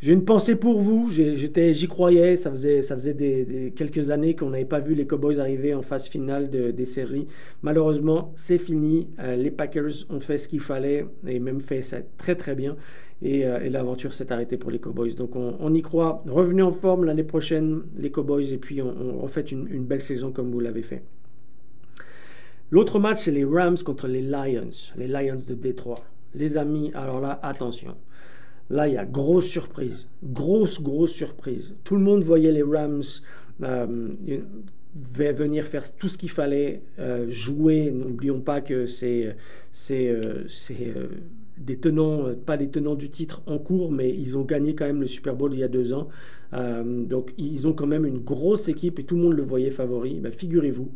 J'ai 0.03 0.13
une 0.13 0.27
pensée 0.27 0.57
pour 0.57 0.81
vous, 0.81 1.11
j'y 1.11 1.89
croyais, 1.89 2.37
ça 2.37 2.51
faisait, 2.51 2.83
ça 2.83 2.95
faisait 2.95 3.15
des, 3.15 3.73
quelques 3.75 4.11
années 4.11 4.37
qu'on 4.37 4.51
n'avait 4.51 4.67
pas 4.67 4.79
vu 4.79 4.95
les 4.95 5.07
Cowboys 5.07 5.41
arriver 5.41 5.73
en 5.73 5.81
phase 5.81 6.07
finale 6.07 6.51
des 6.51 6.85
séries. 6.85 7.27
Malheureusement, 7.63 8.33
c'est 8.37 8.59
fini, 8.59 9.09
euh, 9.21 9.37
les 9.37 9.51
Packers 9.51 10.05
ont 10.11 10.21
fait 10.21 10.37
ce 10.37 10.49
qu'il 10.49 10.61
fallait 10.61 11.07
et 11.27 11.41
même 11.41 11.61
fait 11.61 11.81
ça 11.81 11.99
très 12.19 12.35
très 12.35 12.55
bien 12.55 12.77
et, 13.23 13.47
euh, 13.47 13.69
l'aventure 13.71 14.15
s'est 14.15 14.33
arrêtée 14.33 14.57
pour 14.57 14.71
les 14.71 14.79
Cowboys. 14.79 15.15
Donc 15.15 15.37
on, 15.37 15.75
y 15.75 15.83
croit, 15.83 16.23
revenez 16.27 16.63
en 16.63 16.73
forme 16.73 17.05
l'année 17.05 17.25
prochaine 17.25 17.83
les 17.99 18.11
Cowboys 18.11 18.53
et 18.53 18.59
puis 18.59 18.83
on, 18.83 19.21
refait 19.21 19.43
une, 19.43 19.69
une 19.71 19.85
belle 19.85 20.03
saison 20.03 20.33
comme 20.33 20.51
vous 20.51 20.61
l'avez 20.61 20.83
fait. 20.83 21.03
L'autre 22.71 22.99
match, 22.99 23.25
c'est 23.25 23.31
les 23.31 23.45
Rams 23.45 23.79
contre 23.79 24.09
les 24.09 24.23
Lions, 24.23 24.71
les 24.97 25.07
Lions 25.07 25.37
de 25.49 25.55
Détroit. 25.55 25.99
Les 26.35 26.57
amis, 26.57 26.91
alors 26.95 27.21
là, 27.21 27.39
attention. 27.43 27.95
Là, 28.71 28.89
il 28.89 28.95
y 28.95 28.99
a 28.99 29.05
grosse 29.05 29.47
surprise. 29.47 30.09
Grosse, 30.25 30.83
grosse 30.83 31.13
surprise. 31.13 31.77
Tout 31.85 31.95
le 31.95 32.03
monde 32.03 32.25
voyait 32.25 32.51
les 32.51 32.65
Rams 32.65 33.03
euh, 33.63 34.09
venir 34.95 35.65
faire 35.65 35.95
tout 35.95 36.09
ce 36.09 36.19
qu'il 36.19 36.31
fallait, 36.31 36.83
euh, 36.99 37.27
jouer. 37.29 37.91
N'oublions 37.91 38.41
pas 38.41 38.61
que 38.61 38.87
c'est 38.87 39.37
euh, 39.91 40.29
des 41.59 41.79
tenants, 41.79 42.35
pas 42.45 42.57
des 42.57 42.69
tenants 42.69 42.95
du 42.95 43.11
titre 43.11 43.43
en 43.47 43.59
cours, 43.59 43.91
mais 43.91 44.11
ils 44.11 44.37
ont 44.37 44.45
gagné 44.45 44.75
quand 44.75 44.87
même 44.87 45.01
le 45.01 45.07
Super 45.07 45.35
Bowl 45.35 45.53
il 45.55 45.61
y 45.61 45.65
a 45.65 45.69
deux 45.69 45.93
ans. 45.93 46.09
donc 46.53 47.33
ils 47.39 47.67
ont 47.67 47.73
quand 47.73 47.87
même 47.87 48.05
une 48.05 48.19
grosse 48.19 48.69
équipe 48.69 48.99
et 48.99 49.05
tout 49.05 49.17
le 49.17 49.23
monde 49.23 49.35
le 49.35 49.43
voyait 49.43 49.71
favori. 49.71 50.21
Ben, 50.21 50.33
figurez-vous 50.33 50.91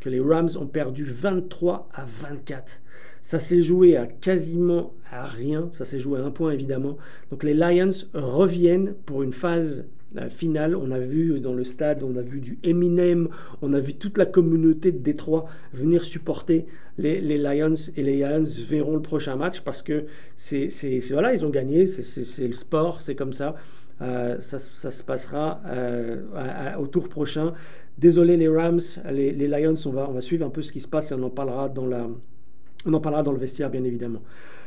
que 0.00 0.08
les 0.08 0.20
Rams 0.20 0.50
ont 0.58 0.66
perdu 0.66 1.04
23 1.04 1.88
à 1.92 2.04
24. 2.04 2.80
Ça 3.22 3.38
s'est 3.38 3.62
joué 3.62 3.96
à 3.96 4.06
quasiment 4.06 4.92
à 5.10 5.24
rien. 5.24 5.70
Ça 5.72 5.86
s'est 5.86 5.98
joué 5.98 6.20
à 6.20 6.24
un 6.24 6.30
point 6.30 6.52
évidemment. 6.52 6.98
Donc 7.30 7.42
les 7.42 7.54
Lions 7.54 7.88
reviennent 8.12 8.94
pour 9.06 9.22
une 9.22 9.32
phase 9.32 9.80
euh, 9.80 9.84
finale. 10.30 10.76
On 10.76 10.90
a 10.90 10.98
vu 10.98 11.40
dans 11.40 11.52
le 11.52 11.64
stade, 11.64 12.02
on 12.02 12.16
a 12.16 12.22
vu 12.22 12.40
du 12.40 12.58
Eminem, 12.62 13.28
on 13.62 13.72
a 13.72 13.80
vu 13.80 13.94
toute 13.94 14.18
la 14.18 14.26
communauté 14.26 14.92
de 14.92 14.98
Détroit 14.98 15.46
venir 15.72 16.04
supporter 16.04 16.66
les, 16.98 17.38
Lions 17.38 17.74
et 17.96 18.02
les 18.02 18.18
Lions 18.18 18.44
verront 18.68 18.94
le 18.94 19.02
prochain 19.02 19.36
match 19.36 19.60
parce 19.60 19.82
que 19.82 20.04
c'est 20.36 20.68
voilà, 21.10 21.34
ils 21.34 21.44
ont 21.44 21.50
gagné, 21.50 21.86
c'est 21.86 22.46
le 22.46 22.52
sport, 22.52 23.02
c'est 23.02 23.14
comme 23.14 23.32
ça. 23.32 23.56
Euh, 24.02 24.40
ça, 24.40 24.58
se 24.58 25.02
passera 25.04 25.60
euh, 25.66 26.22
au 26.78 26.86
tour 26.86 27.08
prochain. 27.08 27.52
Désolé 27.96 28.36
les 28.36 28.48
Rams, 28.48 28.80
les, 29.12 29.32
les 29.32 29.46
Lions, 29.46 29.74
on 29.86 29.90
va, 29.90 30.08
on 30.10 30.12
va 30.12 30.20
suivre 30.20 30.44
un 30.44 30.50
peu 30.50 30.62
ce 30.62 30.72
qui 30.72 30.80
se 30.80 30.88
passe 30.88 31.12
et 31.12 31.14
on 31.14 31.22
en 31.22 31.30
parlera 31.30 31.68
dans 31.68 31.86
la, 31.86 32.08
on 32.86 32.92
en 32.92 33.00
parlera 33.00 33.22
dans 33.22 33.32
le 33.32 33.38
vestiaire, 33.38 33.70
bien 33.70 33.84
évidemment. 33.84 34.20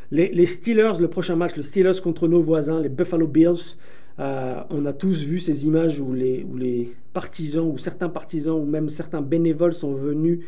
Les, 0.09 0.45
Steelers, 0.45 1.01
le 1.01 1.09
prochain 1.09 1.35
match, 1.35 1.55
les 1.57 1.63
Steelers 1.63 1.99
contre 2.01 2.29
nos 2.29 2.41
voisins, 2.41 2.81
les 2.81 2.87
Buffalo 2.87 3.27
Bills. 3.27 3.75
Euh, 4.19 4.61
on 4.69 4.85
a 4.85 4.93
tous 4.93 5.23
vu 5.23 5.39
ces 5.39 5.65
images 5.65 5.99
où 5.99 6.13
les, 6.13 6.45
les 6.57 6.95
partisans, 7.13 7.69
ou 7.69 7.77
certains 7.77 8.09
partisans, 8.09 8.59
ou 8.59 8.65
même 8.65 8.89
certains 8.89 9.21
bénévoles 9.21 9.73
sont 9.73 9.93
venus 9.93 10.39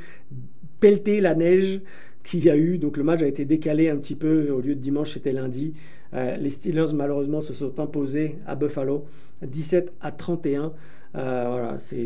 pelleter 0.79 1.21
la 1.21 1.35
neige 1.35 1.81
qu'il 2.23 2.43
y 2.43 2.49
a 2.49 2.57
eu. 2.57 2.77
Donc 2.77 2.97
le 2.97 3.03
match 3.03 3.21
a 3.21 3.27
été 3.27 3.45
décalé 3.45 3.89
un 3.89 3.97
petit 3.97 4.15
peu. 4.15 4.49
Au 4.51 4.61
lieu 4.61 4.75
de 4.75 4.79
dimanche, 4.79 5.13
c'était 5.13 5.33
lundi. 5.33 5.73
Euh, 6.13 6.37
les 6.37 6.49
Steelers, 6.49 6.93
malheureusement, 6.93 7.41
se 7.41 7.53
sont 7.53 7.79
imposés 7.79 8.37
à 8.47 8.55
Buffalo 8.55 9.05
17 9.41 9.93
à 10.01 10.11
31. 10.11 10.73
Euh, 11.15 11.45
voilà, 11.47 11.79
c'est, 11.79 12.05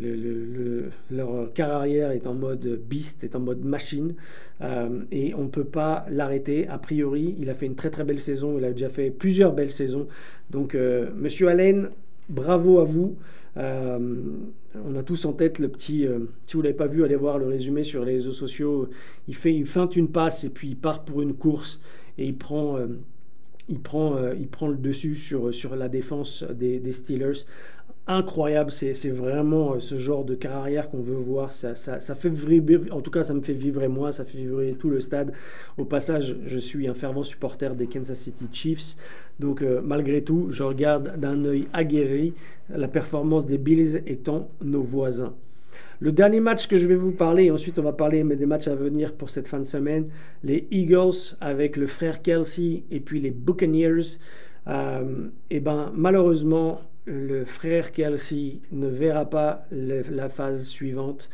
le, 0.00 0.90
leur 1.10 1.52
carrière 1.52 2.12
est 2.12 2.26
en 2.26 2.34
mode 2.34 2.80
beast, 2.88 3.22
est 3.24 3.36
en 3.36 3.40
mode 3.40 3.62
machine, 3.62 4.14
euh, 4.62 5.02
et 5.10 5.34
on 5.34 5.44
ne 5.44 5.48
peut 5.48 5.64
pas 5.64 6.06
l'arrêter. 6.10 6.66
A 6.68 6.78
priori, 6.78 7.36
il 7.38 7.50
a 7.50 7.54
fait 7.54 7.66
une 7.66 7.74
très 7.74 7.90
très 7.90 8.04
belle 8.04 8.20
saison, 8.20 8.56
il 8.58 8.64
a 8.64 8.72
déjà 8.72 8.88
fait 8.88 9.10
plusieurs 9.10 9.52
belles 9.52 9.70
saisons. 9.70 10.08
Donc, 10.50 10.74
euh, 10.74 11.10
Monsieur 11.14 11.48
Allen, 11.48 11.90
bravo 12.30 12.78
à 12.78 12.84
vous. 12.84 13.16
on 13.56 14.96
a 14.96 15.02
tous 15.02 15.24
en 15.24 15.32
tête 15.32 15.58
le 15.58 15.68
petit. 15.68 16.06
si 16.46 16.56
vous 16.56 16.62
l'avez 16.62 16.76
pas 16.76 16.86
vu, 16.86 17.04
allez 17.04 17.16
voir 17.16 17.38
le 17.38 17.46
résumé 17.46 17.82
sur 17.82 18.04
les 18.04 18.14
réseaux 18.14 18.32
sociaux. 18.32 18.88
Il 19.26 19.34
fait, 19.34 19.54
il 19.54 19.66
feinte 19.66 19.96
une 19.96 20.08
passe 20.08 20.44
et 20.44 20.50
puis 20.50 20.68
il 20.68 20.76
part 20.76 21.04
pour 21.04 21.20
une 21.22 21.34
course 21.34 21.80
et 22.16 22.24
il 22.26 22.36
prend 22.36 22.78
il 23.70 23.80
prend, 23.80 24.16
il 24.32 24.48
prend 24.48 24.68
le 24.68 24.76
dessus 24.76 25.14
sur, 25.14 25.52
sur 25.52 25.76
la 25.76 25.88
défense 25.90 26.42
des, 26.44 26.78
des 26.78 26.92
Steelers 26.92 27.44
incroyable. 28.08 28.72
C'est 28.72 29.10
vraiment 29.10 29.74
euh, 29.74 29.80
ce 29.80 29.96
genre 29.96 30.24
de 30.24 30.34
carrière 30.34 30.90
qu'on 30.90 31.00
veut 31.00 31.14
voir. 31.14 31.52
Ça, 31.52 31.74
fait 31.74 32.30
vibrer, 32.30 32.90
en 32.90 33.00
tout 33.00 33.10
cas, 33.10 33.22
ça 33.22 33.34
me 33.34 33.42
fait 33.42 33.52
vibrer 33.52 33.88
moi, 33.88 34.10
ça 34.10 34.24
fait 34.24 34.38
vibrer 34.38 34.74
tout 34.78 34.90
le 34.90 35.00
stade. 35.00 35.32
Au 35.76 35.84
passage, 35.84 36.36
je 36.44 36.58
suis 36.58 36.88
un 36.88 36.94
fervent 36.94 37.22
supporter 37.22 37.74
des 37.76 37.86
Kansas 37.86 38.18
City 38.18 38.46
Chiefs. 38.50 38.96
Donc, 39.38 39.62
euh, 39.62 39.80
malgré 39.84 40.24
tout, 40.24 40.46
je 40.50 40.64
regarde 40.64 41.20
d'un 41.20 41.44
œil 41.44 41.68
aguerri 41.72 42.34
la 42.70 42.88
performance 42.88 43.46
des 43.46 43.58
Bills 43.58 44.02
étant 44.06 44.50
nos 44.62 44.82
voisins. 44.82 45.34
Le 46.00 46.12
dernier 46.12 46.38
match 46.38 46.68
que 46.68 46.76
je 46.76 46.86
vais 46.86 46.94
vous 46.94 47.10
parler, 47.10 47.44
et 47.44 47.50
ensuite 47.50 47.78
on 47.78 47.82
va 47.82 47.92
parler 47.92 48.22
des 48.22 48.46
matchs 48.46 48.68
à 48.68 48.74
venir 48.76 49.14
pour 49.14 49.30
cette 49.30 49.48
fin 49.48 49.58
de 49.58 49.64
semaine, 49.64 50.08
les 50.44 50.68
Eagles 50.70 51.36
avec 51.40 51.76
le 51.76 51.88
frère 51.88 52.22
Kelsey 52.22 52.84
et 52.90 53.00
puis 53.00 53.20
les 53.20 53.32
Buccaneers. 53.32 54.18
Euh, 54.68 55.28
et 55.50 55.58
ben 55.60 55.90
malheureusement, 55.96 56.80
le 57.08 57.44
frère 57.44 57.90
Kelsey 57.92 58.60
ne 58.70 58.86
verra 58.86 59.24
pas 59.24 59.66
la 59.70 60.28
phase 60.28 60.66
suivante. 60.66 61.30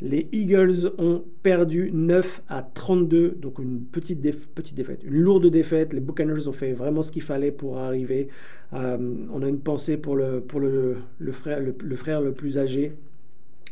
Les 0.00 0.28
Eagles 0.30 0.92
ont 0.98 1.24
perdu 1.42 1.90
9 1.92 2.42
à 2.48 2.62
32, 2.62 3.36
donc 3.40 3.58
une 3.58 3.80
petite, 3.80 4.20
petite 4.54 4.76
défaite, 4.76 5.00
une 5.02 5.16
lourde 5.16 5.48
défaite. 5.48 5.92
Les 5.92 6.00
Buccaneers 6.00 6.46
ont 6.46 6.52
fait 6.52 6.72
vraiment 6.72 7.02
ce 7.02 7.10
qu'il 7.10 7.22
fallait 7.22 7.50
pour 7.50 7.78
arriver. 7.78 8.28
Euh, 8.74 8.96
on 9.32 9.42
a 9.42 9.48
une 9.48 9.58
pensée 9.58 9.96
pour 9.96 10.14
le, 10.14 10.40
pour 10.40 10.60
le, 10.60 10.98
frère, 11.32 11.58
le, 11.60 11.96
frère 11.96 12.20
le 12.20 12.32
plus 12.32 12.58
âgé 12.58 12.92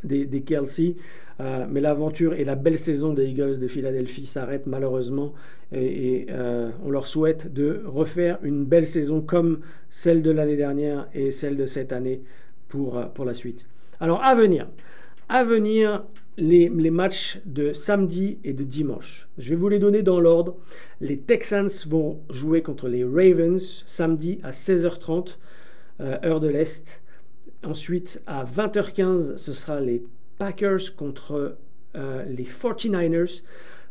des, 0.06 0.42
Kelsey. 0.42 0.96
Euh, 1.38 1.66
mais 1.70 1.82
l'aventure 1.82 2.32
et 2.32 2.44
la 2.44 2.54
belle 2.54 2.78
saison 2.78 3.12
des 3.12 3.26
Eagles 3.26 3.58
de 3.58 3.68
Philadelphie 3.68 4.24
s'arrêtent 4.24 4.66
malheureusement 4.66 5.34
et, 5.70 6.26
euh, 6.30 6.70
on 6.82 6.90
leur 6.90 7.06
souhaite 7.06 7.52
de 7.52 7.82
refaire 7.84 8.38
une 8.42 8.64
belle 8.64 8.86
saison 8.86 9.20
comme 9.20 9.60
celle 9.90 10.22
de 10.22 10.30
l'année 10.30 10.56
dernière 10.56 11.08
et 11.12 11.30
celle 11.30 11.58
de 11.58 11.66
cette 11.66 11.92
année 11.92 12.22
pour, 12.68 12.96
euh, 12.96 13.04
pour 13.04 13.26
la 13.26 13.34
suite. 13.34 13.66
Alors 14.00 14.22
à 14.24 14.34
venir, 14.34 14.66
à 15.28 15.44
venir 15.44 16.04
les, 16.38 16.70
matchs 16.70 17.40
de 17.44 17.74
samedi 17.74 18.38
et 18.42 18.54
de 18.54 18.64
dimanche. 18.64 19.28
Je 19.36 19.50
vais 19.50 19.56
vous 19.56 19.68
les 19.68 19.78
donner 19.78 20.02
dans 20.02 20.20
l'ordre. 20.20 20.56
Les 21.02 21.18
Texans 21.18 21.68
vont 21.86 22.20
jouer 22.30 22.62
contre 22.62 22.88
les 22.88 23.04
Ravens 23.04 23.82
samedi 23.84 24.40
à 24.42 24.52
16h30, 24.52 25.36
heure 26.00 26.40
de 26.40 26.48
l'Est. 26.48 27.02
Ensuite, 27.64 28.22
à 28.26 28.44
20h15, 28.44 29.36
ce 29.36 29.52
sera 29.52 29.80
les 29.80 30.02
Packers 30.38 30.94
contre 30.96 31.56
euh, 31.96 32.24
les 32.26 32.44
49ers. 32.44 33.42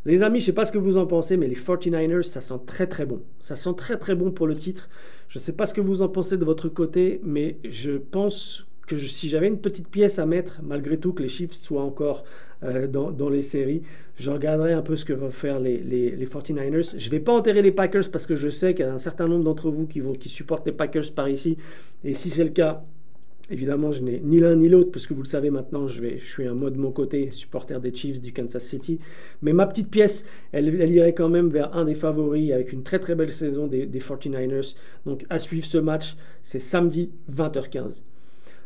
Les 0.05 0.21
amis, 0.21 0.39
je 0.39 0.43
ne 0.43 0.45
sais 0.47 0.53
pas 0.53 0.65
ce 0.65 0.71
que 0.71 0.77
vous 0.77 0.97
en 0.97 1.07
pensez, 1.07 1.35
mais 1.35 1.47
les 1.47 1.55
49ers, 1.55 2.21
ça 2.21 2.41
sent 2.41 2.59
très 2.67 2.87
très 2.87 3.05
bon. 3.05 3.21
Ça 3.41 3.55
sent 3.55 3.73
très 3.75 3.97
très 3.97 4.13
bon 4.13 4.31
pour 4.31 4.45
le 4.45 4.55
titre. 4.55 4.87
Je 5.29 5.39
ne 5.39 5.41
sais 5.41 5.53
pas 5.53 5.65
ce 5.65 5.73
que 5.73 5.81
vous 5.81 6.03
en 6.03 6.09
pensez 6.09 6.37
de 6.37 6.45
votre 6.45 6.69
côté, 6.69 7.19
mais 7.23 7.57
je 7.67 7.93
pense 7.93 8.67
que 8.85 8.97
si 8.99 9.29
j'avais 9.29 9.47
une 9.47 9.59
petite 9.59 9.87
pièce 9.87 10.19
à 10.19 10.27
mettre, 10.27 10.59
malgré 10.61 10.97
tout 10.99 11.13
que 11.13 11.23
les 11.23 11.27
Chiefs 11.27 11.53
soient 11.53 11.81
encore 11.81 12.23
euh, 12.63 12.85
dans, 12.87 13.29
les 13.29 13.41
séries, 13.41 13.81
je 14.15 14.29
regarderai 14.29 14.73
un 14.73 14.83
peu 14.83 14.95
ce 14.95 15.05
que 15.05 15.13
vont 15.13 15.31
faire 15.31 15.59
les, 15.59 15.79
les, 15.79 16.25
49ers. 16.27 16.97
Je 16.97 17.05
ne 17.07 17.11
vais 17.11 17.19
pas 17.19 17.33
enterrer 17.33 17.63
les 17.63 17.71
Packers 17.71 18.09
parce 18.11 18.27
que 18.27 18.35
je 18.35 18.47
sais 18.47 18.75
qu'il 18.75 18.85
y 18.85 18.87
a 18.87 18.93
un 18.93 18.99
certain 18.99 19.27
nombre 19.27 19.43
d'entre 19.43 19.71
vous 19.71 19.87
qui, 19.87 20.01
vont, 20.01 20.13
qui 20.13 20.29
supportent 20.29 20.67
les 20.67 20.71
Packers 20.71 21.11
par 21.15 21.27
ici. 21.27 21.57
Et 22.03 22.13
si 22.13 22.29
c'est 22.29 22.43
le 22.43 22.51
cas, 22.51 22.85
Évidemment, 23.49 23.91
je 23.91 24.01
n'ai 24.01 24.19
ni 24.19 24.39
l'un 24.39 24.55
ni 24.55 24.69
l'autre, 24.69 24.91
parce 24.91 25.05
que 25.05 25.13
vous 25.13 25.21
le 25.21 25.27
savez 25.27 25.51
maintenant, 25.51 25.87
je, 25.87 26.01
vais, 26.01 26.17
suis 26.17 26.47
un 26.47 26.53
moi 26.53 26.71
de 26.71 26.77
mon 26.77 26.91
côté, 26.91 27.29
supporter 27.31 27.79
des 27.79 27.93
Chiefs 27.93 28.21
du 28.21 28.33
Kansas 28.33 28.63
City. 28.63 28.99
Mais 29.41 29.53
ma 29.53 29.67
petite 29.67 29.89
pièce, 29.89 30.25
elle, 30.51 30.91
irait 30.91 31.13
quand 31.13 31.29
même 31.29 31.49
vers 31.49 31.75
un 31.75 31.85
des 31.85 31.95
favoris, 31.95 32.51
avec 32.51 32.73
une 32.73 32.83
très 32.83 32.99
très 32.99 33.15
belle 33.15 33.31
saison 33.31 33.67
des 33.67 33.87
49ers. 33.87 34.75
Donc 35.05 35.25
à 35.29 35.39
suivre 35.39 35.65
ce 35.65 35.77
match, 35.77 36.15
c'est 36.41 36.59
samedi 36.59 37.11
20h15. 37.31 38.01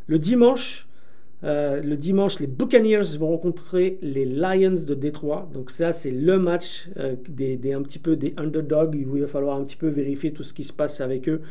Le 0.07 0.17
dimanche, 0.17 0.88
euh, 1.43 1.82
le 1.82 1.95
dimanche, 1.95 2.39
les 2.39 2.47
Buccaneers 2.47 3.17
vont 3.17 3.30
rencontrer 3.30 3.97
les 4.02 4.25
Lions 4.25 4.75
de 4.86 4.93
Détroit. 4.93 5.49
Donc 5.54 5.71
ça, 5.71 5.93
c'est 5.93 6.12
le 6.12 6.38
match 6.38 6.89
euh, 6.97 7.15
des, 7.30 7.73
un 7.73 7.82
petit 7.82 7.99
peu 7.99 8.17
des 8.17 8.34
underdogs 8.38 8.95
il 8.95 9.21
va 9.21 9.28
falloir 9.28 9.58
un 9.58 9.63
petit 9.63 9.78
peu 9.78 9.88
vérifier 9.88 10.34
tout 10.34 10.43
ce 10.43 10.54
qui 10.54 10.63
se 10.65 10.73
passe 10.73 10.99
avec 10.99 11.30
eux. 11.30 11.41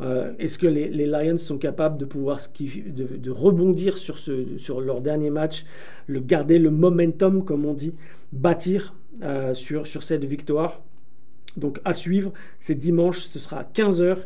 Euh, 0.00 0.32
est-ce 0.38 0.56
que 0.56 0.66
les, 0.66 1.06
Lions 1.06 1.36
sont 1.36 1.58
capables 1.58 1.98
de 1.98 2.06
pouvoir 2.06 2.38
de, 2.58 3.30
rebondir 3.30 3.98
sur, 3.98 4.18
sur 4.18 4.80
leur 4.80 5.00
dernier 5.02 5.30
match, 5.30 5.66
le 6.06 6.20
garder 6.20 6.58
le 6.58 6.70
momentum, 6.70 7.44
comme 7.44 7.66
on 7.66 7.74
dit, 7.74 7.92
bâtir 8.32 8.94
sur, 9.52 9.86
sur 9.86 10.02
cette 10.02 10.24
victoire? 10.24 10.80
Donc 11.56 11.80
à 11.84 11.94
suivre, 11.94 12.32
c'est 12.58 12.74
dimanche, 12.74 13.20
ce 13.20 13.38
sera 13.38 13.58
à 13.60 13.64
15h. 13.64 14.18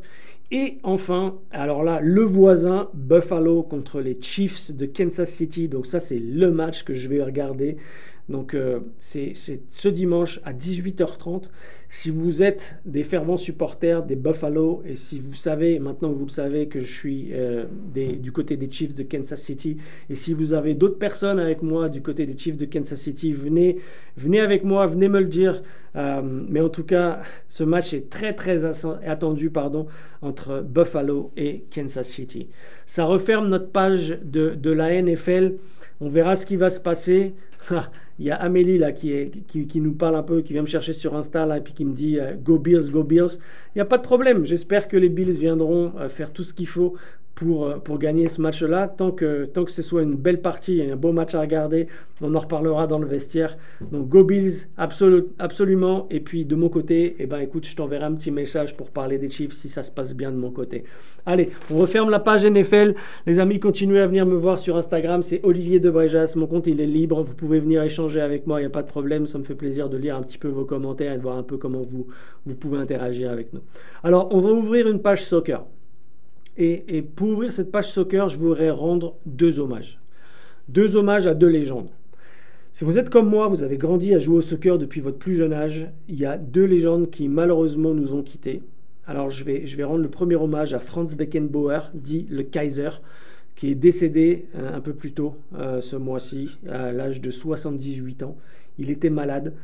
Et 0.50 0.78
enfin, 0.82 1.38
alors 1.50 1.84
là, 1.84 2.00
le 2.02 2.22
voisin 2.22 2.88
Buffalo 2.94 3.62
contre 3.62 4.00
les 4.00 4.18
Chiefs 4.20 4.72
de 4.72 4.86
Kansas 4.86 5.30
City. 5.30 5.68
Donc 5.68 5.86
ça, 5.86 6.00
c'est 6.00 6.18
le 6.18 6.50
match 6.50 6.84
que 6.84 6.94
je 6.94 7.08
vais 7.08 7.22
regarder. 7.22 7.76
Donc 8.28 8.54
euh, 8.54 8.80
c'est 8.98 9.32
ce 9.34 9.88
dimanche 9.88 10.40
à 10.44 10.52
18h30. 10.52 11.44
Si 11.88 12.10
vous 12.10 12.42
êtes 12.42 12.76
des 12.84 13.02
fervents 13.02 13.38
supporters 13.38 14.02
des 14.02 14.16
Buffalo 14.16 14.82
et 14.84 14.96
si 14.96 15.18
vous 15.18 15.32
savez, 15.32 15.78
maintenant 15.78 16.12
que 16.12 16.18
vous 16.18 16.26
le 16.26 16.30
savez, 16.30 16.68
que 16.68 16.80
je 16.80 16.92
suis 16.92 17.30
euh, 17.32 17.64
du 17.94 18.30
côté 18.30 18.58
des 18.58 18.70
Chiefs 18.70 18.94
de 18.94 19.02
Kansas 19.02 19.40
City, 19.40 19.78
et 20.10 20.14
si 20.14 20.34
vous 20.34 20.52
avez 20.52 20.74
d'autres 20.74 20.98
personnes 20.98 21.38
avec 21.38 21.62
moi 21.62 21.88
du 21.88 22.02
côté 22.02 22.26
des 22.26 22.36
Chiefs 22.36 22.58
de 22.58 22.66
Kansas 22.66 23.00
City, 23.00 23.32
venez, 23.32 23.78
venez 24.18 24.40
avec 24.40 24.62
moi, 24.62 24.86
venez 24.86 25.08
me 25.08 25.20
le 25.20 25.28
dire. 25.28 25.62
Euh, 25.96 26.20
mais 26.22 26.60
en 26.60 26.68
tout 26.68 26.84
cas, 26.84 27.22
ce 27.48 27.64
match 27.64 27.94
est 27.94 28.10
très 28.10 28.34
très 28.34 28.66
attendu 28.66 29.48
pardon, 29.48 29.86
entre 30.20 30.60
Buffalo 30.60 31.32
et 31.38 31.64
Kansas 31.74 32.08
City. 32.08 32.50
Ça 32.84 33.06
referme 33.06 33.48
notre 33.48 33.70
page 33.70 34.18
de, 34.22 34.50
de 34.50 34.70
la 34.70 35.00
NFL. 35.00 35.54
On 36.00 36.10
verra 36.10 36.36
ce 36.36 36.44
qui 36.44 36.56
va 36.56 36.68
se 36.68 36.78
passer. 36.78 37.32
Il 38.18 38.26
y 38.26 38.30
a 38.30 38.36
Amélie 38.36 38.78
là 38.78 38.90
qui, 38.90 39.30
qui, 39.46 39.80
nous 39.80 39.92
parle 39.92 40.16
un 40.16 40.24
peu, 40.24 40.42
qui 40.42 40.52
vient 40.52 40.62
me 40.62 40.66
chercher 40.66 40.92
sur 40.92 41.14
Insta 41.14 41.46
là, 41.46 41.58
et 41.58 41.60
puis 41.60 41.72
qui 41.72 41.84
me 41.84 41.94
dit 41.94 42.18
euh, 42.18 42.34
Go 42.34 42.58
Bills, 42.58 42.90
Go 42.90 43.04
Bills. 43.04 43.38
Il 43.74 43.78
n'y 43.78 43.82
a 43.82 43.84
pas 43.84 43.98
de 43.98 44.02
problème. 44.02 44.44
J'espère 44.44 44.88
que 44.88 44.96
les 44.96 45.08
Bills 45.08 45.38
viendront 45.38 45.92
euh, 45.98 46.08
faire 46.08 46.32
tout 46.32 46.42
ce 46.42 46.52
qu'il 46.52 46.66
faut 46.66 46.94
pour, 47.38 47.66
euh, 47.66 47.76
pour 47.76 48.00
gagner 48.00 48.26
ce 48.26 48.40
match-là. 48.40 48.88
Tant 48.88 49.12
que, 49.12 49.44
tant 49.44 49.64
que 49.64 49.70
ce 49.70 49.80
soit 49.80 50.02
une 50.02 50.16
belle 50.16 50.42
partie 50.42 50.80
et 50.80 50.90
un 50.90 50.96
beau 50.96 51.12
match 51.12 51.36
à 51.36 51.40
regarder, 51.40 51.86
on 52.20 52.34
en 52.34 52.40
reparlera 52.40 52.88
dans 52.88 52.98
le 52.98 53.06
vestiaire. 53.06 53.56
Donc 53.92 54.08
Go 54.08 54.24
Bills, 54.24 54.66
absolument. 54.76 56.08
Et 56.10 56.18
puis 56.18 56.44
de 56.44 56.56
mon 56.56 56.68
côté, 56.68 57.14
eh 57.20 57.26
ben, 57.26 57.38
écoute, 57.38 57.64
je 57.64 57.76
t'enverrai 57.76 58.06
un 58.06 58.14
petit 58.14 58.32
message 58.32 58.76
pour 58.76 58.90
parler 58.90 59.18
des 59.18 59.30
Chiefs 59.30 59.52
si 59.52 59.68
ça 59.68 59.84
se 59.84 59.92
passe 59.92 60.14
bien 60.14 60.32
de 60.32 60.36
mon 60.36 60.50
côté. 60.50 60.82
Allez, 61.26 61.50
on 61.70 61.76
referme 61.76 62.10
la 62.10 62.18
page 62.18 62.44
NFL. 62.44 62.96
Les 63.24 63.38
amis, 63.38 63.60
continuez 63.60 64.00
à 64.00 64.08
venir 64.08 64.26
me 64.26 64.34
voir 64.34 64.58
sur 64.58 64.76
Instagram. 64.76 65.22
C'est 65.22 65.40
Olivier 65.44 65.78
Debrejas. 65.78 66.32
Mon 66.34 66.48
compte, 66.48 66.66
il 66.66 66.80
est 66.80 66.86
libre. 66.86 67.22
Vous 67.22 67.36
pouvez 67.36 67.60
venir 67.60 67.84
échanger 67.84 68.20
avec 68.20 68.48
moi. 68.48 68.58
Il 68.58 68.64
n'y 68.64 68.66
a 68.66 68.70
pas 68.70 68.82
de 68.82 68.88
problème. 68.88 69.28
Ça 69.28 69.38
me 69.38 69.44
fait 69.44 69.54
plaisir 69.54 69.88
de 69.88 69.96
lire 69.96 70.16
un 70.16 70.22
petit 70.22 70.38
peu 70.38 70.48
vos 70.48 70.64
commentaires 70.64 71.12
et 71.12 71.18
de 71.18 71.22
voir 71.22 71.36
un 71.36 71.44
peu 71.44 71.56
comment 71.56 71.82
vous, 71.82 72.08
vous 72.46 72.54
pouvez 72.56 72.78
interagir 72.78 73.30
avec 73.30 73.52
nous. 73.52 73.60
Alors, 74.02 74.34
on 74.34 74.40
va 74.40 74.50
ouvrir 74.50 74.88
une 74.88 75.00
page 75.00 75.24
soccer. 75.24 75.62
Et, 76.60 77.02
pour 77.02 77.28
ouvrir 77.28 77.52
cette 77.52 77.70
page 77.70 77.92
soccer, 77.92 78.28
je 78.28 78.36
voudrais 78.36 78.70
rendre 78.70 79.14
deux 79.26 79.60
hommages. 79.60 80.00
Deux 80.68 80.96
hommages 80.96 81.28
à 81.28 81.34
deux 81.34 81.48
légendes. 81.48 81.88
Si 82.72 82.84
vous 82.84 82.98
êtes 82.98 83.10
comme 83.10 83.30
moi, 83.30 83.46
vous 83.46 83.62
avez 83.62 83.78
grandi 83.78 84.12
à 84.12 84.18
jouer 84.18 84.38
au 84.38 84.40
soccer 84.40 84.76
depuis 84.76 85.00
votre 85.00 85.18
plus 85.18 85.36
jeune 85.36 85.52
âge, 85.52 85.88
il 86.08 86.16
y 86.16 86.26
a 86.26 86.36
deux 86.36 86.64
légendes 86.64 87.10
qui 87.10 87.28
malheureusement 87.28 87.94
nous 87.94 88.12
ont 88.12 88.22
quittés. 88.22 88.62
Alors 89.06 89.30
je 89.30 89.44
vais, 89.44 89.66
je 89.66 89.76
vais 89.76 89.84
rendre 89.84 90.02
le 90.02 90.10
premier 90.10 90.34
hommage 90.34 90.74
à 90.74 90.80
Franz 90.80 91.14
Beckenbauer, 91.16 91.90
dit 91.94 92.26
le 92.28 92.42
Kaiser, 92.42 92.90
qui 93.54 93.70
est 93.70 93.76
décédé 93.76 94.46
euh, 94.56 94.76
un 94.76 94.80
peu 94.80 94.92
plus 94.92 95.12
tôt 95.12 95.36
euh, 95.54 95.80
ce 95.80 95.96
mois-ci, 95.96 96.58
à 96.68 96.92
l'âge 96.92 97.20
de 97.20 97.30
78 97.30 98.24
ans. 98.24 98.36
Il 98.78 98.90
était 98.90 99.10
malade. 99.10 99.54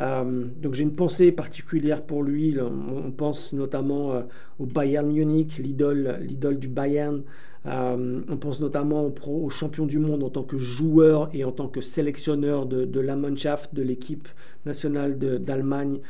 Euh, 0.00 0.46
donc 0.60 0.74
j'ai 0.74 0.82
une 0.82 0.94
pensée 0.94 1.32
particulière 1.32 2.02
pour 2.02 2.22
lui. 2.22 2.56
On, 2.60 3.10
pense 3.12 3.52
notamment 3.52 4.12
euh, 4.12 4.22
au 4.58 4.66
Bayern 4.66 5.10
Munich, 5.10 5.58
l'idole, 5.58 6.18
l'idole 6.22 6.58
du 6.58 6.68
Bayern. 6.68 7.22
Euh, 7.66 8.20
on 8.28 8.36
pense 8.36 8.60
notamment 8.60 9.10
au, 9.26 9.48
champion 9.50 9.86
du 9.86 9.98
monde 9.98 10.22
en 10.22 10.30
tant 10.30 10.42
que 10.42 10.58
joueur 10.58 11.30
et 11.32 11.44
en 11.44 11.52
tant 11.52 11.68
que 11.68 11.80
sélectionneur 11.80 12.66
de, 12.66 13.00
la 13.00 13.16
Mannschaft, 13.16 13.74
de 13.74 13.82
l'équipe 13.82 14.28
nationale 14.66 15.18
d'Allemagne. 15.18 16.00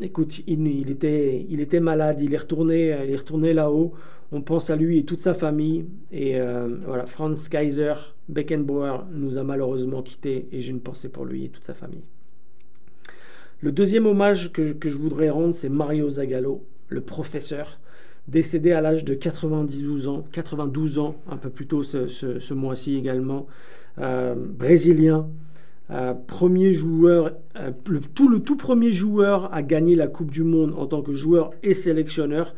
Écoute, 0.00 0.42
il, 0.46 0.90
était, 0.90 1.46
il 1.48 1.60
était 1.60 1.80
malade, 1.80 2.20
il 2.20 2.34
est 2.34 2.38
retourné, 2.38 2.96
il 3.04 3.10
est 3.10 3.16
retourné 3.16 3.52
là-haut. 3.52 3.94
On 4.32 4.42
pense 4.42 4.70
à 4.70 4.76
lui 4.76 4.98
et 4.98 5.04
toute 5.04 5.20
sa 5.20 5.34
famille. 5.34 5.86
Et 6.12 6.38
voilà, 6.86 7.06
Franz 7.06 7.48
Kaiser 7.48 7.94
Beckenbauer 8.28 9.06
nous 9.12 9.38
a 9.38 9.42
malheureusement 9.42 10.02
quittés 10.02 10.48
et 10.52 10.60
j'ai 10.60 10.70
une 10.70 10.80
pensée 10.80 11.08
pour 11.08 11.24
lui 11.24 11.46
et 11.46 11.48
toute 11.48 11.64
sa 11.64 11.74
famille. 11.74 12.04
Le 13.64 13.72
deuxième 13.72 14.04
hommage 14.04 14.52
que, 14.52 14.74
je 14.84 14.98
voudrais 14.98 15.30
rendre, 15.30 15.54
c'est 15.54 15.70
Mario 15.70 16.10
Zagallo, 16.10 16.66
le 16.88 17.00
professeur, 17.00 17.78
décédé 18.28 18.72
à 18.72 18.82
l'âge 18.82 19.06
de 19.06 19.14
92 19.14 20.06
ans, 20.06 20.22
92 20.32 20.98
ans, 20.98 21.16
un 21.30 21.38
peu 21.38 21.48
plus 21.48 21.66
tôt 21.66 21.82
ce, 21.82 22.52
mois-ci 22.52 22.94
également, 22.94 23.46
euh, 24.00 24.34
brésilien, 24.36 25.30
euh, 25.90 26.12
premier 26.12 26.74
joueur, 26.74 27.32
euh, 27.56 27.70
le 27.88 28.00
tout 28.40 28.56
premier 28.56 28.92
joueur 28.92 29.48
à 29.54 29.62
gagner 29.62 29.94
la 29.94 30.08
Coupe 30.08 30.30
du 30.30 30.42
Monde 30.42 30.74
en 30.76 30.84
tant 30.84 31.00
que 31.00 31.14
joueur 31.14 31.52
et 31.62 31.72
sélectionneur 31.72 32.54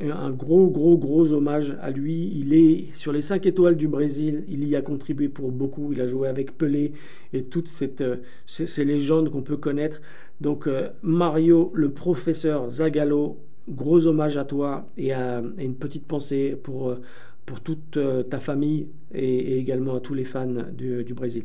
un 0.00 0.30
gros, 0.30 0.68
gros, 0.68 0.96
gros 0.96 1.32
hommage 1.32 1.76
à 1.80 1.90
lui. 1.90 2.32
Il 2.34 2.54
est 2.54 2.94
sur 2.94 3.12
les 3.12 3.20
5 3.20 3.44
étoiles 3.46 3.76
du 3.76 3.88
Brésil, 3.88 4.44
il 4.48 4.66
y 4.66 4.74
a 4.74 4.82
contribué 4.82 5.28
pour 5.28 5.52
beaucoup. 5.52 5.92
Il 5.92 6.00
a 6.00 6.06
joué 6.06 6.28
avec 6.28 6.56
Pelé 6.56 6.92
et 7.32 7.44
toutes 7.44 7.68
cette, 7.68 8.00
euh, 8.00 8.16
ces, 8.46 8.84
légendes 8.84 9.30
qu'on 9.30 9.42
peut 9.42 9.56
connaître. 9.56 10.00
Donc 10.40 10.66
euh, 10.66 10.88
Mario, 11.02 11.70
le 11.74 11.90
professeur 11.90 12.70
Zagallo, 12.70 13.38
gros 13.68 14.06
hommage 14.06 14.36
à 14.36 14.44
toi 14.44 14.82
et, 14.96 15.12
à, 15.12 15.42
une 15.58 15.76
petite 15.76 16.06
pensée 16.06 16.56
pour, 16.60 16.90
euh, 16.90 17.00
pour 17.46 17.60
toute 17.60 17.98
ta 18.30 18.40
famille 18.40 18.88
et, 19.14 19.58
également 19.58 19.96
à 19.96 20.00
tous 20.00 20.14
les 20.14 20.24
fans 20.24 20.64
du, 20.72 21.14
Brésil. 21.14 21.44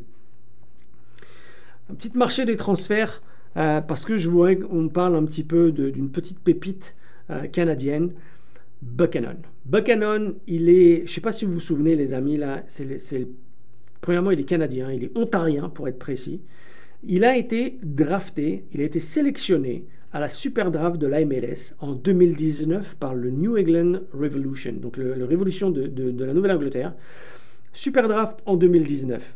Un 1.90 1.94
petit 1.94 2.10
marché 2.14 2.44
des 2.44 2.56
transferts, 2.56 3.22
parce 3.54 4.04
que 4.04 4.16
je 4.16 4.28
voudrais 4.28 4.58
qu'on 4.58 4.88
parle 4.88 5.16
un 5.16 5.24
petit 5.24 5.42
peu 5.42 5.72
d'une 5.72 6.10
petite 6.10 6.38
pépite 6.38 6.94
canadienne. 7.50 8.12
Buchanan. 8.82 9.36
Buchanan, 9.64 10.34
il 10.46 10.68
est, 10.68 10.98
je 10.98 11.02
ne 11.02 11.08
sais 11.08 11.20
pas 11.20 11.32
si 11.32 11.44
vous 11.44 11.52
vous 11.52 11.60
souvenez 11.60 11.96
les 11.96 12.14
amis, 12.14 12.36
là, 12.36 12.62
c'est, 12.66 13.28
premièrement 14.00 14.30
il 14.30 14.40
est 14.40 14.44
canadien, 14.44 14.92
il 14.92 15.04
est 15.04 15.18
ontarien 15.18 15.68
pour 15.68 15.88
être 15.88 15.98
précis. 15.98 16.40
Il 17.04 17.24
a 17.24 17.36
été 17.36 17.78
drafté, 17.82 18.64
il 18.72 18.80
a 18.80 18.84
été 18.84 19.00
sélectionné 19.00 19.86
à 20.12 20.20
la 20.20 20.28
super 20.28 20.70
draft 20.70 20.98
de 20.98 21.06
la 21.06 21.24
MLS 21.24 21.74
en 21.80 21.92
2019 21.92 22.96
par 22.96 23.14
le 23.14 23.30
New 23.30 23.58
England 23.58 24.00
Revolution, 24.12 24.72
donc 24.72 24.96
le, 24.96 25.24
Révolution 25.24 25.70
de, 25.70 26.24
la 26.24 26.32
Nouvelle-Angleterre. 26.32 26.94
Super 27.72 28.08
draft 28.08 28.38
en 28.46 28.56
2019. 28.56 29.34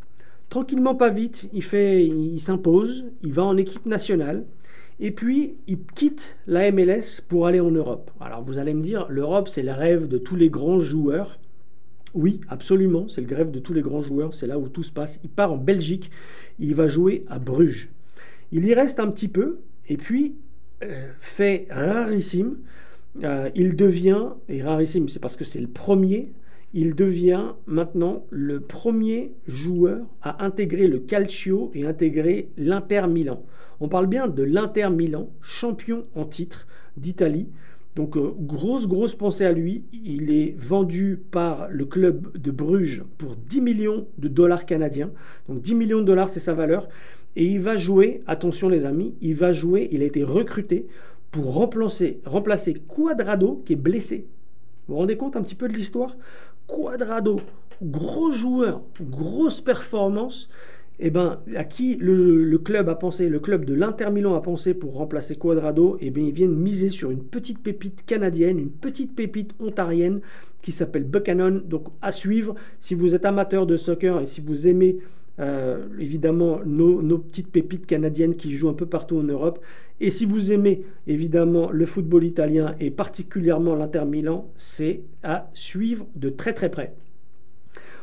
Tranquillement, 0.48 0.94
pas 0.94 1.10
vite, 1.10 1.48
il, 1.52 1.62
il 1.62 2.40
s'impose, 2.40 3.06
il 3.22 3.32
va 3.32 3.44
en 3.44 3.56
équipe 3.56 3.86
nationale. 3.86 4.44
Et 5.04 5.10
puis, 5.10 5.56
il 5.66 5.78
quitte 5.96 6.36
la 6.46 6.70
MLS 6.70 7.20
pour 7.26 7.48
aller 7.48 7.58
en 7.58 7.72
Europe. 7.72 8.12
Alors, 8.20 8.44
vous 8.44 8.56
allez 8.56 8.72
me 8.72 8.82
dire, 8.82 9.08
l'Europe, 9.08 9.48
c'est 9.48 9.64
le 9.64 9.72
rêve 9.72 10.06
de 10.06 10.16
tous 10.16 10.36
les 10.36 10.48
grands 10.48 10.78
joueurs. 10.78 11.40
Oui, 12.14 12.40
absolument, 12.48 13.08
c'est 13.08 13.20
le 13.20 13.34
rêve 13.34 13.50
de 13.50 13.58
tous 13.58 13.72
les 13.72 13.82
grands 13.82 14.00
joueurs, 14.00 14.32
c'est 14.32 14.46
là 14.46 14.60
où 14.60 14.68
tout 14.68 14.84
se 14.84 14.92
passe. 14.92 15.18
Il 15.24 15.30
part 15.30 15.52
en 15.52 15.56
Belgique, 15.56 16.12
il 16.60 16.76
va 16.76 16.86
jouer 16.86 17.24
à 17.26 17.40
Bruges. 17.40 17.90
Il 18.52 18.64
y 18.64 18.74
reste 18.74 19.00
un 19.00 19.10
petit 19.10 19.26
peu, 19.26 19.58
et 19.88 19.96
puis, 19.96 20.36
euh, 20.84 21.10
fait 21.18 21.66
rarissime, 21.68 22.58
euh, 23.24 23.50
il 23.56 23.74
devient, 23.74 24.28
et 24.48 24.62
rarissime, 24.62 25.08
c'est 25.08 25.18
parce 25.20 25.34
que 25.34 25.42
c'est 25.42 25.60
le 25.60 25.66
premier, 25.66 26.32
il 26.74 26.94
devient 26.94 27.52
maintenant 27.66 28.24
le 28.30 28.60
premier 28.60 29.34
joueur 29.46 30.00
à 30.22 30.44
intégrer 30.44 30.88
le 30.88 30.98
Calcio 30.98 31.70
et 31.74 31.86
intégrer 31.86 32.48
l'Inter 32.56 33.06
Milan. 33.08 33.42
On 33.80 33.88
parle 33.88 34.06
bien 34.06 34.28
de 34.28 34.42
l'Inter 34.42 34.88
Milan, 34.90 35.30
champion 35.40 36.04
en 36.14 36.24
titre 36.24 36.66
d'Italie. 36.96 37.48
Donc 37.94 38.16
euh, 38.16 38.32
grosse, 38.38 38.88
grosse 38.88 39.14
pensée 39.14 39.44
à 39.44 39.52
lui. 39.52 39.84
Il 39.92 40.30
est 40.30 40.54
vendu 40.56 41.20
par 41.30 41.68
le 41.68 41.84
club 41.84 42.36
de 42.38 42.50
Bruges 42.50 43.04
pour 43.18 43.36
10 43.36 43.60
millions 43.60 44.06
de 44.18 44.28
dollars 44.28 44.64
canadiens. 44.64 45.10
Donc 45.48 45.60
10 45.60 45.74
millions 45.74 46.00
de 46.00 46.06
dollars, 46.06 46.30
c'est 46.30 46.40
sa 46.40 46.54
valeur. 46.54 46.88
Et 47.36 47.46
il 47.46 47.60
va 47.60 47.76
jouer, 47.76 48.22
attention 48.26 48.68
les 48.68 48.86
amis, 48.86 49.14
il 49.20 49.34
va 49.34 49.52
jouer, 49.52 49.88
il 49.90 50.02
a 50.02 50.06
été 50.06 50.22
recruté 50.22 50.86
pour 51.30 51.54
remplacer, 51.54 52.20
remplacer 52.24 52.74
Quadrado 52.74 53.62
qui 53.64 53.74
est 53.74 53.76
blessé. 53.76 54.26
Vous 54.86 54.94
vous 54.94 55.00
rendez 55.00 55.16
compte 55.16 55.36
un 55.36 55.42
petit 55.42 55.54
peu 55.54 55.68
de 55.68 55.74
l'histoire? 55.74 56.16
Quadrado, 56.66 57.40
gros 57.82 58.32
joueur, 58.32 58.82
grosse 59.00 59.60
performance. 59.60 60.48
Eh 61.04 61.10
ben, 61.10 61.40
à 61.56 61.64
qui 61.64 61.96
le, 61.96 62.56
club 62.58 62.88
a 62.88 62.94
pensé, 62.94 63.28
le 63.28 63.40
club 63.40 63.64
de 63.64 63.74
l'Inter 63.74 64.10
Milan 64.10 64.34
a 64.34 64.40
pensé 64.40 64.72
pour 64.72 64.94
remplacer 64.94 65.34
Quadrado 65.34 65.96
Eh 66.00 66.10
bien, 66.10 66.24
ils 66.24 66.32
viennent 66.32 66.54
miser 66.54 66.90
sur 66.90 67.10
une 67.10 67.24
petite 67.24 67.60
pépite 67.60 68.04
canadienne, 68.06 68.58
une 68.58 68.70
petite 68.70 69.14
pépite 69.16 69.52
ontarienne 69.58 70.20
qui 70.62 70.70
s'appelle 70.70 71.04
Buchanan. 71.04 71.60
Donc, 71.64 71.88
à 72.02 72.12
suivre, 72.12 72.54
si 72.78 72.94
vous 72.94 73.14
êtes 73.14 73.24
amateur 73.24 73.66
de 73.66 73.76
soccer 73.76 74.20
et 74.20 74.26
si 74.26 74.40
vous 74.40 74.68
aimez 74.68 74.98
euh, 75.40 75.86
évidemment 75.98 76.60
nos, 76.64 77.18
petites 77.18 77.50
pépites 77.50 77.86
canadiennes 77.86 78.36
qui 78.36 78.54
jouent 78.54 78.68
un 78.68 78.74
peu 78.74 78.86
partout 78.86 79.18
en 79.18 79.22
Europe. 79.22 79.60
Et 80.02 80.10
si 80.10 80.24
vous 80.24 80.50
aimez 80.50 80.82
évidemment 81.06 81.70
le 81.70 81.86
football 81.86 82.24
italien 82.24 82.74
et 82.80 82.90
particulièrement 82.90 83.76
l'Inter 83.76 84.04
Milan, 84.04 84.50
c'est 84.56 85.02
à 85.22 85.48
suivre 85.54 86.06
de 86.16 86.28
très 86.28 86.52
très 86.52 86.70
près. 86.72 86.92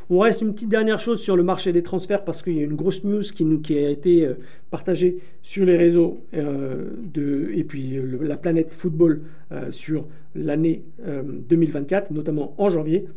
On 0.09 0.19
reste 0.19 0.41
une 0.41 0.53
petite 0.53 0.69
dernière 0.69 1.01
chose 1.01 1.21
sur 1.21 1.35
le 1.35 1.43
marché 1.43 1.73
des 1.73 1.83
transferts 1.83 2.23
parce 2.23 2.41
qu'il 2.41 2.53
y 2.53 2.61
a 2.61 2.63
une 2.63 2.75
grosse 2.75 3.03
news 3.03 3.21
qui, 3.21 3.43
nous, 3.43 3.61
a 3.69 3.89
été 3.89 4.25
euh, 4.25 4.35
partagée 4.71 5.17
sur 5.41 5.65
les 5.65 5.75
réseaux 5.75 6.21
euh, 6.33 6.89
de, 7.03 7.51
et 7.53 7.65
puis 7.65 7.99
la 8.21 8.37
planète 8.37 8.73
football 8.73 9.21
sur 9.69 10.07
l'année 10.35 10.83
2024, 11.03 12.11
notamment 12.11 12.53
en 12.57 12.69
janvier. 12.69 13.07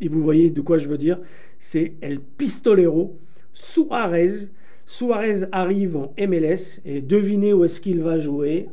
Et 0.00 0.08
vous 0.08 0.22
voyez 0.22 0.50
de 0.50 0.60
quoi 0.60 0.78
je 0.78 0.88
veux 0.88 0.98
dire. 0.98 1.18
C'est 1.58 1.94
El 2.00 2.20
Pistolero 2.20 3.18
Suarez. 3.54 4.48
Suarez 4.86 5.44
arrive 5.52 5.96
en 5.96 6.14
MLS 6.18 6.80
et 6.84 7.00
devinez 7.00 7.52
où 7.52 7.64
est-ce 7.64 7.80
qu'il 7.80 8.02
va 8.02 8.18
jouer 8.18 8.68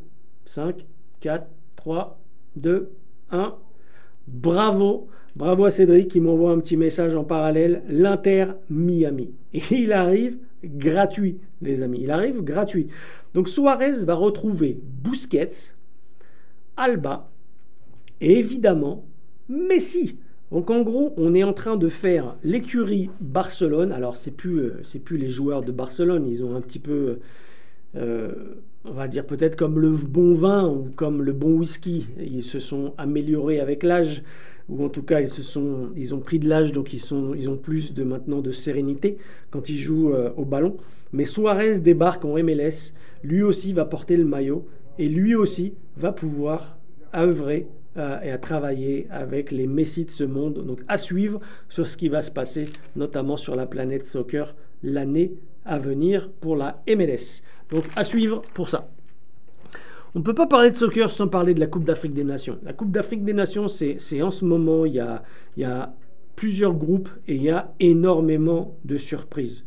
5, 0.45 0.85
4, 1.21 1.47
3, 1.77 2.19
2, 2.57 2.91
1. 3.31 3.55
Bravo, 4.27 5.07
bravo 5.35 5.65
à 5.65 5.71
Cédric 5.71 6.09
qui 6.09 6.19
m'envoie 6.19 6.51
un 6.51 6.59
petit 6.59 6.77
message 6.77 7.15
en 7.15 7.23
parallèle. 7.23 7.83
L'Inter 7.87 8.47
Miami. 8.69 9.33
Et 9.53 9.61
il 9.71 9.93
arrive 9.93 10.37
gratuit, 10.63 11.39
les 11.61 11.81
amis. 11.81 12.01
Il 12.03 12.11
arrive 12.11 12.41
gratuit. 12.41 12.87
Donc 13.33 13.47
Suarez 13.47 14.05
va 14.05 14.13
retrouver 14.13 14.79
Busquets, 14.83 15.73
Alba 16.75 17.29
et 18.19 18.37
évidemment 18.37 19.05
Messi. 19.47 20.17
Donc 20.51 20.69
en 20.69 20.81
gros, 20.81 21.13
on 21.17 21.33
est 21.33 21.43
en 21.43 21.53
train 21.53 21.77
de 21.77 21.87
faire 21.87 22.35
l'écurie 22.43 23.09
Barcelone. 23.21 23.91
Alors 23.91 24.17
c'est 24.17 24.31
plus 24.31 24.59
euh, 24.59 24.79
c'est 24.83 24.99
plus 24.99 25.17
les 25.17 25.29
joueurs 25.29 25.63
de 25.63 25.71
Barcelone, 25.71 26.27
ils 26.27 26.43
ont 26.43 26.55
un 26.55 26.61
petit 26.61 26.79
peu 26.79 27.19
euh, 27.95 28.31
on 28.85 28.91
va 28.91 29.07
dire 29.07 29.25
peut-être 29.25 29.55
comme 29.55 29.79
le 29.79 29.91
bon 29.91 30.33
vin 30.33 30.67
ou 30.67 30.89
comme 30.95 31.21
le 31.21 31.33
bon 31.33 31.53
whisky, 31.53 32.07
ils 32.19 32.41
se 32.41 32.59
sont 32.59 32.93
améliorés 32.97 33.59
avec 33.59 33.83
l'âge 33.83 34.23
ou 34.69 34.83
en 34.83 34.89
tout 34.89 35.03
cas 35.03 35.21
ils 35.21 35.29
se 35.29 35.43
sont 35.43 35.91
ils 35.95 36.15
ont 36.15 36.19
pris 36.19 36.39
de 36.39 36.47
l'âge 36.47 36.71
donc 36.71 36.93
ils 36.93 36.99
sont 36.99 37.33
ils 37.35 37.49
ont 37.49 37.57
plus 37.57 37.93
de 37.93 38.03
maintenant 38.03 38.41
de 38.41 38.51
sérénité 38.51 39.17
quand 39.51 39.69
ils 39.69 39.77
jouent 39.77 40.13
euh, 40.13 40.31
au 40.37 40.45
ballon. 40.45 40.77
Mais 41.13 41.25
Suarez 41.25 41.79
débarque 41.79 42.25
en 42.25 42.41
MLS, 42.41 42.93
lui 43.23 43.43
aussi 43.43 43.73
va 43.73 43.85
porter 43.85 44.17
le 44.17 44.25
maillot 44.25 44.67
et 44.97 45.07
lui 45.07 45.35
aussi 45.35 45.73
va 45.97 46.11
pouvoir 46.11 46.77
œuvrer 47.13 47.67
euh, 47.97 48.19
et 48.21 48.31
à 48.31 48.37
travailler 48.37 49.07
avec 49.09 49.51
les 49.51 49.67
Messi 49.67 50.05
de 50.05 50.11
ce 50.11 50.23
monde. 50.23 50.65
Donc 50.65 50.79
à 50.87 50.97
suivre 50.97 51.39
sur 51.69 51.87
ce 51.87 51.97
qui 51.97 52.09
va 52.09 52.21
se 52.21 52.31
passer, 52.31 52.65
notamment 52.95 53.37
sur 53.37 53.55
la 53.55 53.65
planète 53.65 54.05
soccer 54.05 54.55
l'année 54.83 55.33
à 55.65 55.77
venir 55.77 56.31
pour 56.31 56.55
la 56.55 56.81
MLS. 56.87 57.41
Donc 57.69 57.85
à 57.95 58.03
suivre 58.03 58.41
pour 58.53 58.69
ça. 58.69 58.89
On 60.13 60.19
ne 60.19 60.23
peut 60.23 60.33
pas 60.33 60.47
parler 60.47 60.71
de 60.71 60.75
soccer 60.75 61.11
sans 61.11 61.27
parler 61.27 61.53
de 61.53 61.59
la 61.59 61.67
Coupe 61.67 61.85
d'Afrique 61.85 62.13
des 62.13 62.25
Nations. 62.25 62.59
La 62.63 62.73
Coupe 62.73 62.91
d'Afrique 62.91 63.23
des 63.23 63.33
Nations, 63.33 63.67
c'est 63.67 64.21
en 64.21 64.31
ce 64.31 64.43
moment, 64.43 64.85
il 64.85 64.93
y 64.95 65.63
a 65.63 65.93
plusieurs 66.35 66.73
groupes 66.73 67.09
et 67.27 67.35
il 67.35 67.43
y 67.43 67.49
a 67.49 67.73
énormément 67.79 68.77
de 68.83 68.97
surprises. 68.97 69.63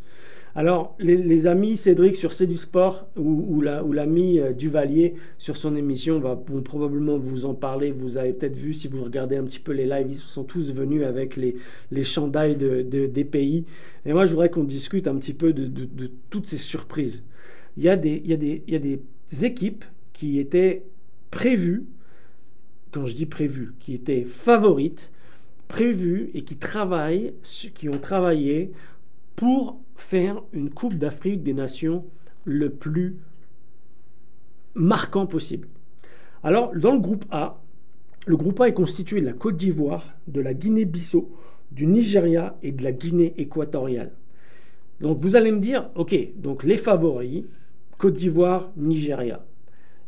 Alors, 0.56 0.94
les, 1.00 1.48
amis 1.48 1.76
Cédric 1.76 2.14
sur 2.14 2.32
C'est 2.32 2.46
du 2.46 2.56
Sport 2.56 3.08
ou, 3.16 3.60
l'ami 3.60 4.38
euh, 4.38 4.52
Duvalier 4.52 5.14
sur 5.36 5.56
son 5.56 5.74
émission 5.74 6.20
va, 6.20 6.40
vont 6.46 6.62
probablement 6.62 7.18
vous 7.18 7.44
en 7.44 7.54
parler. 7.54 7.90
Vous 7.90 8.18
avez 8.18 8.32
peut-être 8.32 8.56
vu, 8.56 8.72
si 8.72 8.86
vous 8.86 9.02
regardez 9.02 9.36
un 9.36 9.42
petit 9.42 9.58
peu 9.58 9.72
les 9.72 9.84
lives, 9.84 10.06
ils 10.10 10.16
sont 10.16 10.44
tous 10.44 10.72
venus 10.72 11.04
avec 11.04 11.34
les, 11.34 11.56
les 11.90 12.04
chandails 12.04 12.54
de, 12.54 12.82
des 12.82 13.24
pays. 13.24 13.64
Et 14.06 14.12
moi, 14.12 14.26
je 14.26 14.30
voudrais 14.30 14.48
qu'on 14.48 14.62
discute 14.62 15.08
un 15.08 15.16
petit 15.16 15.34
peu 15.34 15.52
de, 15.52 15.88
toutes 16.30 16.46
ces 16.46 16.58
surprises. 16.58 17.24
Il 17.76 17.82
y, 17.82 17.88
a 17.88 17.96
des, 17.96 18.22
il, 18.24 18.30
y 18.30 18.34
a 18.34 18.36
des, 18.36 18.62
il 18.68 18.72
y 18.72 18.76
a 18.76 18.78
des 18.78 19.00
équipes 19.42 19.84
qui 20.12 20.38
étaient 20.38 20.84
prévues, 21.32 21.84
quand 22.92 23.06
je 23.06 23.16
dis 23.16 23.26
prévues, 23.26 23.74
qui 23.80 23.92
étaient 23.94 24.22
favorites, 24.22 25.10
prévues 25.66 26.30
et 26.32 26.42
qui 26.42 26.54
travaillent, 26.54 27.34
qui 27.74 27.88
ont 27.88 27.98
travaillé 27.98 28.70
pour 29.34 29.80
faire 29.96 30.42
une 30.52 30.70
Coupe 30.70 30.94
d'Afrique 30.94 31.42
des 31.42 31.54
Nations 31.54 32.04
le 32.44 32.70
plus 32.70 33.16
marquant 34.74 35.26
possible. 35.26 35.68
Alors, 36.42 36.74
dans 36.76 36.92
le 36.92 37.00
groupe 37.00 37.24
A, 37.30 37.60
le 38.26 38.36
groupe 38.36 38.60
A 38.60 38.68
est 38.68 38.74
constitué 38.74 39.20
de 39.20 39.26
la 39.26 39.32
Côte 39.32 39.56
d'Ivoire, 39.56 40.14
de 40.28 40.40
la 40.40 40.54
Guinée-Bissau, 40.54 41.30
du 41.70 41.86
Nigeria 41.86 42.56
et 42.62 42.72
de 42.72 42.82
la 42.82 42.92
Guinée 42.92 43.34
équatoriale. 43.36 44.12
Donc 45.00 45.18
vous 45.20 45.36
allez 45.36 45.50
me 45.50 45.58
dire, 45.58 45.90
ok, 45.94 46.16
donc 46.36 46.64
les 46.64 46.76
favoris, 46.76 47.44
Côte 47.98 48.14
d'Ivoire, 48.14 48.72
Nigeria. 48.76 49.44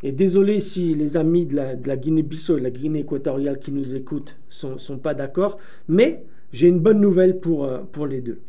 Et 0.03 0.13
désolé 0.13 0.61
si 0.61 0.95
les 0.95 1.17
amis 1.17 1.47
de 1.47 1.57
la, 1.57 1.97
Guinée-Bissau 1.97 2.57
et 2.57 2.61
de 2.61 2.65
la 2.65 2.71
Guinée 2.71 3.01
équatoriale 3.01 3.59
qui 3.59 3.73
nous 3.73 3.97
écoutent 3.97 4.37
ne 4.65 4.79
sont, 4.79 4.99
pas 4.99 5.15
d'accord, 5.15 5.59
mais 5.89 6.25
j'ai 6.53 6.69
une 6.69 6.81
bonne 6.81 7.01
nouvelle 7.01 7.41
pour, 7.41 7.65
euh, 7.65 7.81
pour 7.91 8.07
les 8.07 8.21
deux. 8.21 8.41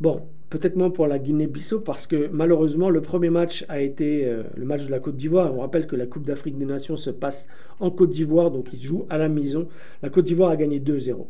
Bon, 0.00 0.22
peut-être 0.50 0.76
moins 0.76 0.90
pour 0.90 1.06
la 1.06 1.18
Guinée-Bissau 1.18 1.80
parce 1.80 2.06
que 2.06 2.28
malheureusement 2.32 2.90
le 2.90 3.00
premier 3.00 3.30
match 3.30 3.64
a 3.68 3.80
été 3.80 4.26
euh, 4.26 4.42
le 4.56 4.64
match 4.66 4.84
de 4.84 4.90
la 4.90 4.98
Côte 4.98 5.16
d'Ivoire. 5.16 5.54
On 5.54 5.60
rappelle 5.60 5.86
que 5.86 5.96
la 5.96 6.06
Coupe 6.06 6.26
d'Afrique 6.26 6.58
des 6.58 6.66
Nations 6.66 6.96
se 6.96 7.10
passe 7.10 7.46
en 7.78 7.90
Côte 7.90 8.10
d'Ivoire, 8.10 8.50
donc 8.50 8.72
ils 8.72 8.82
jouent 8.82 9.06
à 9.08 9.16
la 9.16 9.28
maison. 9.28 9.68
La 10.02 10.10
Côte 10.10 10.26
d'Ivoire 10.26 10.50
a 10.50 10.56
gagné 10.56 10.80
2-0. 10.80 11.26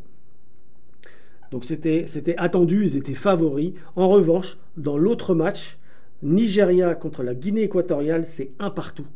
Donc 1.51 1.65
c'était 1.65 2.07
attendu, 2.39 2.85
ils 2.85 2.97
étaient 2.97 3.15
favoris. 3.15 3.73
En 3.95 4.09
revanche, 4.09 4.59
dans 4.77 4.97
l'autre 4.97 5.35
match, 5.35 5.79
Nigeria 6.23 6.95
contre 6.95 7.23
la 7.23 7.35
Guinée 7.35 7.63
équatoriale, 7.63 8.25
c'est 8.25 8.53
un 8.59 8.71
partout. 8.71 9.07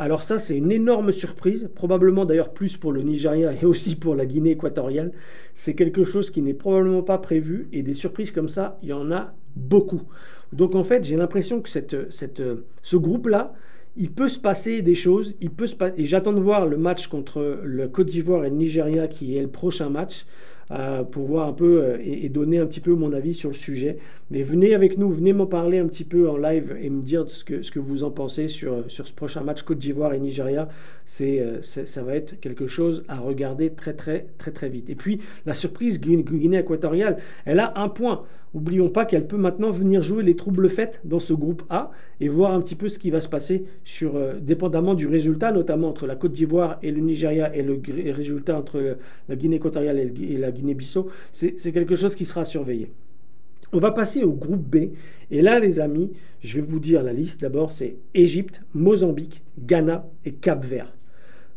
Alors 0.00 0.22
ça, 0.22 0.38
c'est 0.38 0.56
une 0.56 0.72
énorme 0.72 1.12
surprise, 1.12 1.68
probablement 1.74 2.24
d'ailleurs 2.24 2.54
plus 2.54 2.78
pour 2.78 2.90
le 2.90 3.02
Nigeria 3.02 3.52
et 3.52 3.66
aussi 3.66 3.96
pour 3.96 4.14
la 4.14 4.24
Guinée 4.24 4.52
équatoriale. 4.52 5.12
C'est 5.52 5.74
quelque 5.74 6.04
chose 6.04 6.30
qui 6.30 6.40
n'est 6.40 6.54
probablement 6.54 7.02
pas 7.02 7.18
prévu 7.18 7.68
et 7.74 7.82
des 7.82 7.92
surprises 7.92 8.30
comme 8.30 8.48
ça, 8.48 8.78
il 8.82 8.88
y 8.88 8.92
en 8.94 9.12
a 9.12 9.34
beaucoup. 9.56 10.00
Donc 10.54 10.74
en 10.74 10.84
fait, 10.84 11.04
j'ai 11.04 11.16
l'impression 11.16 11.60
que 11.60 11.68
ce 11.68 12.96
groupe-là, 12.96 13.52
il 13.94 14.10
peut 14.10 14.30
se 14.30 14.38
passer 14.38 14.80
des 14.80 14.94
choses, 14.94 15.36
il 15.42 15.50
peut 15.50 15.66
et 15.98 16.06
j'attends 16.06 16.32
de 16.32 16.40
voir 16.40 16.64
le 16.64 16.78
match 16.78 17.08
contre 17.08 17.60
le 17.62 17.86
Côte 17.86 18.08
d'Ivoire 18.08 18.46
et 18.46 18.48
le 18.48 18.56
Nigeria 18.56 19.06
qui 19.06 19.36
est 19.36 19.42
le 19.42 19.48
prochain 19.48 19.90
match. 19.90 20.24
Pour 21.10 21.24
voir 21.24 21.48
un 21.48 21.52
peu 21.52 21.82
euh, 21.82 21.98
et, 22.00 22.28
donner 22.28 22.58
un 22.58 22.66
petit 22.66 22.78
peu 22.78 22.94
mon 22.94 23.12
avis 23.12 23.34
sur 23.34 23.50
le 23.50 23.54
sujet. 23.54 23.98
Mais 24.30 24.44
venez 24.44 24.74
avec 24.74 24.98
nous, 24.98 25.10
venez 25.10 25.32
m'en 25.32 25.46
parler 25.46 25.78
un 25.78 25.88
petit 25.88 26.04
peu 26.04 26.30
en 26.30 26.36
live 26.36 26.76
et 26.80 26.90
me 26.90 27.02
dire 27.02 27.24
ce 27.28 27.44
que, 27.44 27.78
vous 27.80 28.04
en 28.04 28.12
pensez 28.12 28.46
sur, 28.46 28.84
sur 28.88 29.08
ce 29.08 29.12
prochain 29.12 29.40
match 29.40 29.62
Côte 29.62 29.78
d'Ivoire 29.78 30.14
et 30.14 30.20
Nigeria. 30.20 30.68
Euh, 31.22 31.58
c'est, 31.62 31.86
ça 31.86 32.02
va 32.04 32.14
être 32.14 32.38
quelque 32.38 32.68
chose 32.68 33.04
à 33.08 33.18
regarder 33.18 33.70
très 33.70 33.94
très 33.94 34.26
très 34.38 34.52
très 34.52 34.68
vite. 34.68 34.90
Et 34.90 34.94
puis 34.94 35.20
la 35.44 35.54
surprise 35.54 36.00
Guinée 36.00 36.58
équatoriale, 36.58 37.18
elle 37.44 37.58
a 37.58 37.72
un 37.76 37.88
point. 37.88 38.22
Oublions 38.52 38.88
pas 38.88 39.04
qu'elle 39.04 39.28
peut 39.28 39.36
maintenant 39.36 39.70
venir 39.70 40.02
jouer 40.02 40.24
les 40.24 40.34
troubles 40.34 40.68
faits 40.68 41.00
dans 41.04 41.20
ce 41.20 41.32
groupe 41.32 41.62
A 41.70 41.92
et 42.20 42.28
voir 42.28 42.52
un 42.52 42.60
petit 42.60 42.74
peu 42.74 42.88
ce 42.88 42.98
qui 42.98 43.10
va 43.10 43.20
se 43.20 43.28
passer 43.28 43.64
sur, 43.84 44.18
dépendamment 44.40 44.94
du 44.94 45.06
résultat, 45.06 45.52
notamment 45.52 45.88
entre 45.88 46.06
la 46.06 46.16
Côte 46.16 46.32
d'Ivoire 46.32 46.78
et 46.82 46.90
le 46.90 47.00
Nigeria 47.00 47.54
et 47.54 47.62
le 47.62 47.80
résultat 48.12 48.58
entre 48.58 48.96
la 49.28 49.36
Guinée 49.36 49.56
équatoriale 49.56 49.98
et 49.98 50.04
la 50.04 50.50
Guinée 50.50 50.50
Guinée-Bissau, 50.50 51.08
c'est 51.30 51.72
quelque 51.72 51.94
chose 51.94 52.16
qui 52.16 52.24
sera 52.24 52.44
surveillé. 52.44 52.90
On 53.72 53.78
va 53.78 53.92
passer 53.92 54.24
au 54.24 54.32
groupe 54.32 54.68
B. 54.68 54.90
Et 55.30 55.42
là, 55.42 55.60
les 55.60 55.78
amis, 55.78 56.10
je 56.40 56.56
vais 56.56 56.66
vous 56.66 56.80
dire 56.80 57.04
la 57.04 57.12
liste. 57.12 57.40
D'abord, 57.40 57.70
c'est 57.70 57.96
Égypte, 58.14 58.62
Mozambique, 58.74 59.42
Ghana 59.60 60.08
et 60.24 60.32
Cap-Vert. 60.32 60.92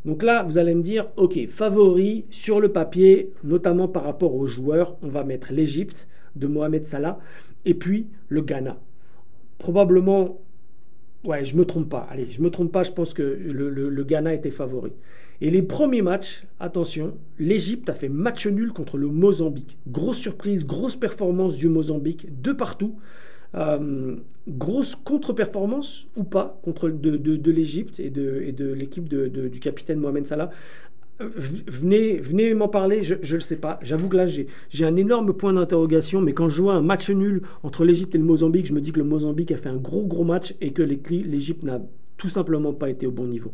Donc 0.06 0.22
là, 0.22 0.44
vous 0.44 0.60
allez 0.60 0.76
me 0.76 0.84
dire, 0.84 1.08
ok, 1.18 1.48
favori 1.48 2.26
sur 2.30 2.60
le 2.60 2.72
papier, 2.72 3.32
notamment 3.44 3.88
par 3.88 4.04
rapport 4.04 4.36
aux 4.36 4.46
joueurs, 4.46 4.96
on 5.02 5.08
va 5.08 5.24
mettre 5.24 5.54
l'Égypte 5.54 6.08
de 6.36 6.48
Mohamed 6.48 6.86
Salah 6.86 7.20
et 7.66 7.74
puis 7.74 8.08
le 8.30 8.42
Ghana. 8.42 8.80
Probablement, 9.58 10.42
ouais, 11.24 11.44
je 11.46 11.56
me 11.56 11.66
trompe 11.66 11.90
pas. 11.90 12.08
Allez, 12.10 12.30
je 12.30 12.42
me 12.42 12.50
trompe 12.50 12.72
pas. 12.72 12.84
Je 12.84 12.92
pense 12.92 13.14
que 13.14 13.24
le, 13.24 13.70
le 13.70 14.04
Ghana 14.04 14.34
était 14.34 14.52
favori. 14.52 14.92
Et 15.42 15.50
les 15.50 15.62
premiers 15.62 16.02
matchs, 16.02 16.46
attention, 16.60 17.18
l'Égypte 17.38 17.90
a 17.90 17.94
fait 17.94 18.10
match 18.10 18.48
nul 18.48 18.72
contre 18.72 18.98
le 18.98 19.08
Mozambique. 19.08 19.78
Grosse 19.88 20.18
surprise, 20.18 20.66
grosse 20.66 20.96
performance 20.96 21.58
du 21.58 21.68
Mozambique, 21.68 22.42
de 22.42 22.54
partout. 22.54 22.96
Euh, 23.56 24.16
grosse 24.48 24.96
contre-performance 24.96 26.08
ou 26.16 26.24
pas 26.24 26.60
contre 26.64 26.90
de, 26.90 27.18
de, 27.18 27.52
l'Égypte 27.52 28.00
et 28.00 28.10
de, 28.10 28.42
et 28.42 28.52
de 28.52 28.72
l'équipe 28.72 29.08
du 29.08 29.60
capitaine 29.60 30.00
Mohamed 30.00 30.26
Salah. 30.26 30.50
Euh, 31.22 31.30
venez, 31.68 32.18
venez 32.18 32.54
m'en 32.54 32.68
parler, 32.68 33.04
je 33.04 33.16
ne 33.16 33.34
le 33.34 33.40
sais 33.40 33.56
pas. 33.56 33.78
J'avoue 33.82 34.10
que 34.10 34.18
là, 34.18 34.26
j'ai 34.26 34.86
un 34.86 34.96
énorme 34.96 35.34
point 35.34 35.54
d'interrogation, 35.54 36.22
mais 36.22 36.34
quand 36.34 36.50
je 36.50 36.62
vois 36.62 36.74
un 36.74 36.82
match 36.82 37.10
nul 37.10 37.44
entre 37.62 37.86
l'Égypte 37.86 38.16
et 38.16 38.18
le 38.18 38.24
Mozambique, 38.24 38.66
je 38.66 38.74
me 38.74 38.82
dis 38.82 38.92
que 38.92 39.00
le 39.00 39.06
Mozambique 39.06 39.52
a 39.52 39.58
fait 39.58 39.70
un 39.70 39.78
gros, 39.78 40.06
gros 40.06 40.24
match 40.24 40.56
et 40.62 40.72
que 40.72 40.82
l'Égypte 40.82 41.64
n'a 41.64 41.82
tout 42.18 42.30
simplement 42.30 42.74
pas 42.74 42.90
été 42.90 43.06
au 43.06 43.12
bon 43.12 43.26
niveau. 43.26 43.54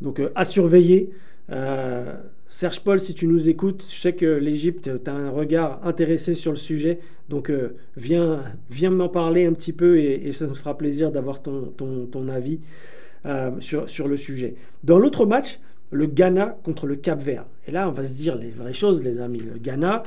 Donc, 0.00 0.20
euh, 0.20 0.30
à 0.34 0.44
surveiller. 0.44 1.10
Euh, 1.50 2.14
Serge 2.48 2.80
Paul, 2.80 3.00
si 3.00 3.14
tu 3.14 3.26
nous 3.26 3.48
écoutes, 3.48 3.86
je 3.88 3.98
sais 3.98 4.12
que 4.12 4.26
l'Égypte, 4.26 4.90
tu 5.02 5.10
as 5.10 5.14
un 5.14 5.30
regard 5.30 5.80
intéressé 5.86 6.34
sur 6.34 6.52
le 6.52 6.58
sujet, 6.58 6.98
donc 7.30 7.50
viens, 7.96 8.44
viens 8.68 8.90
m'en 8.90 9.08
parler 9.08 9.46
un 9.46 9.54
petit 9.54 9.72
peu 9.72 9.98
et, 9.98 10.30
ça 10.32 10.46
me 10.46 10.52
fera 10.52 10.76
plaisir 10.76 11.10
d'avoir 11.10 11.40
ton, 11.40 12.28
avis 12.28 12.60
sur 13.58 14.06
le 14.06 14.16
sujet. 14.18 14.54
Dans 14.84 14.98
l'autre 14.98 15.24
match, 15.24 15.60
le 15.92 16.06
Ghana 16.06 16.56
contre 16.64 16.86
le 16.86 16.96
Cap 16.96 17.20
Vert. 17.20 17.44
Et 17.68 17.70
là, 17.70 17.88
on 17.88 17.92
va 17.92 18.06
se 18.06 18.14
dire 18.14 18.36
les 18.36 18.50
vraies 18.50 18.72
choses, 18.72 19.04
les 19.04 19.20
amis. 19.20 19.40
Le 19.40 19.58
Ghana, 19.58 20.02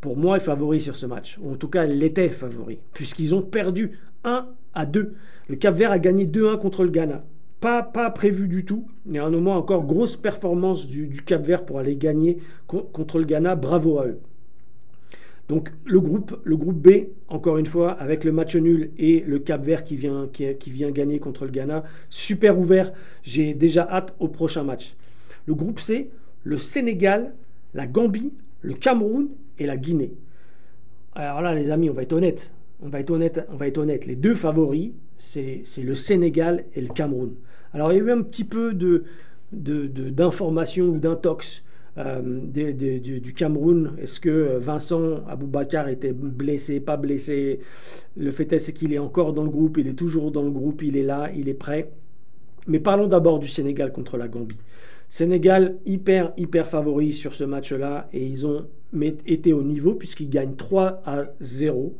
pour 0.00 0.16
moi, 0.16 0.36
est 0.36 0.40
favori 0.40 0.80
sur 0.80 0.96
ce 0.96 1.04
match. 1.04 1.36
Ou 1.42 1.52
en 1.52 1.56
tout 1.56 1.68
cas, 1.68 1.84
il 1.84 2.02
était 2.02 2.28
favori, 2.28 2.78
puisqu'ils 2.94 3.34
ont 3.34 3.42
perdu 3.42 3.98
1 4.24 4.46
à 4.74 4.86
2. 4.86 5.14
Le 5.48 5.56
Cap 5.56 5.74
Vert 5.74 5.92
a 5.92 5.98
gagné 5.98 6.26
2-1 6.26 6.58
contre 6.58 6.84
le 6.84 6.90
Ghana. 6.90 7.24
Pas, 7.60 7.82
pas 7.82 8.10
prévu 8.10 8.48
du 8.48 8.64
tout. 8.64 8.86
Y 9.10 9.18
a 9.18 9.24
un 9.24 9.46
encore 9.46 9.84
grosse 9.84 10.16
performance 10.16 10.86
du, 10.86 11.08
Cap 11.24 11.44
Vert 11.44 11.64
pour 11.64 11.80
aller 11.80 11.96
gagner 11.96 12.38
contre 12.66 13.18
le 13.18 13.24
Ghana. 13.24 13.56
Bravo 13.56 13.98
à 13.98 14.06
eux. 14.06 14.20
Donc 15.48 15.70
le 15.84 16.00
groupe, 16.00 16.40
B, 16.44 16.88
encore 17.28 17.58
une 17.58 17.66
fois, 17.66 17.92
avec 17.92 18.24
le 18.24 18.32
match 18.32 18.56
nul 18.56 18.90
et 18.98 19.24
le 19.26 19.38
Cap 19.38 19.64
Vert 19.64 19.84
qui 19.84 19.96
vient, 19.96 20.28
qui 20.28 20.70
vient 20.70 20.90
gagner 20.90 21.18
contre 21.18 21.44
le 21.44 21.50
Ghana, 21.50 21.84
super 22.10 22.58
ouvert. 22.58 22.92
J'ai 23.22 23.54
déjà 23.54 23.88
hâte 23.88 24.14
au 24.18 24.28
prochain 24.28 24.64
match. 24.64 24.96
Le 25.46 25.54
groupe 25.54 25.80
C, 25.80 26.10
le 26.44 26.58
Sénégal, 26.58 27.34
la 27.74 27.86
Gambie, 27.86 28.32
le 28.62 28.74
Cameroun 28.74 29.28
et 29.58 29.66
la 29.66 29.76
Guinée. 29.76 30.12
Alors 31.14 31.40
là, 31.40 31.54
les 31.54 31.70
amis, 31.70 31.88
on 31.88 31.94
va 31.94 32.02
être 32.02 32.12
honnête. 32.12 32.50
On 32.82 32.88
va 32.88 33.00
être 33.00 33.10
honnête, 33.10 33.46
on 33.50 33.56
va 33.56 33.68
être 33.68 33.78
honnête. 33.78 34.04
Les 34.06 34.16
deux 34.16 34.34
favoris, 34.34 34.92
c'est 35.16 35.62
le 35.82 35.94
Sénégal 35.94 36.64
et 36.74 36.80
le 36.82 36.88
Cameroun. 36.88 37.34
Alors 37.72 37.92
il 37.92 37.98
y 37.98 38.00
a 38.00 38.04
eu 38.04 38.10
un 38.10 38.22
petit 38.22 38.44
peu 38.44 38.74
de, 38.74 39.04
d'informations 39.50 40.86
ou 40.86 40.98
d'intox 40.98 41.64
euh, 41.96 42.20
du 42.20 43.32
Cameroun. 43.34 43.92
Est-ce 43.98 44.20
que 44.20 44.58
Vincent 44.58 45.24
Aboubakar 45.26 45.88
était 45.88 46.12
blessé, 46.12 46.80
pas 46.80 46.98
blessé? 46.98 47.60
Le 48.16 48.30
fait 48.30 48.52
est, 48.52 48.72
qu'il 48.72 48.92
est 48.92 48.98
encore 48.98 49.32
dans 49.32 49.44
le 49.44 49.50
groupe, 49.50 49.78
il 49.78 49.88
est 49.88 49.94
toujours 49.94 50.30
dans 50.30 50.42
le 50.42 50.50
groupe, 50.50 50.82
il 50.82 50.96
est 50.98 51.02
là, 51.02 51.30
il 51.34 51.48
est 51.48 51.54
prêt. 51.54 51.90
Mais 52.66 52.80
parlons 52.80 53.06
d'abord 53.06 53.38
du 53.38 53.48
Sénégal 53.48 53.92
contre 53.92 54.18
la 54.18 54.28
Gambie. 54.28 54.58
Sénégal 55.08 55.76
hyper 55.86 56.32
hyper 56.36 56.66
favori 56.66 57.12
sur 57.12 57.34
ce 57.34 57.44
match-là 57.44 58.08
et 58.12 58.24
ils 58.26 58.46
ont 58.46 58.66
été 59.26 59.52
au 59.52 59.62
niveau 59.62 59.94
puisqu'ils 59.94 60.28
gagnent 60.30 60.56
3 60.56 61.02
à 61.04 61.24
0 61.40 61.96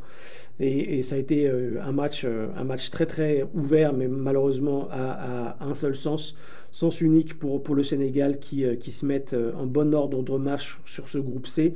et, 0.58 1.02
ça 1.02 1.16
a 1.16 1.18
été 1.18 1.46
euh, 1.46 1.82
un 1.84 1.92
match, 1.92 2.22
euh, 2.24 2.48
un 2.56 2.64
match 2.64 2.88
très 2.90 3.04
très 3.04 3.46
ouvert 3.54 3.92
mais 3.92 4.08
malheureusement 4.08 4.88
à, 4.90 5.56
un 5.60 5.74
seul 5.74 5.94
sens, 5.94 6.34
sens 6.72 7.00
unique 7.00 7.38
pour, 7.38 7.62
pour 7.62 7.74
le 7.74 7.82
Sénégal 7.82 8.38
qui, 8.38 8.64
euh, 8.64 8.74
qui 8.74 8.90
se 8.90 9.04
met 9.04 9.24
en 9.34 9.66
bon 9.66 9.94
ordre 9.94 10.22
de 10.22 10.36
match 10.36 10.80
sur 10.86 11.08
ce 11.08 11.18
groupe 11.18 11.46
C. 11.46 11.74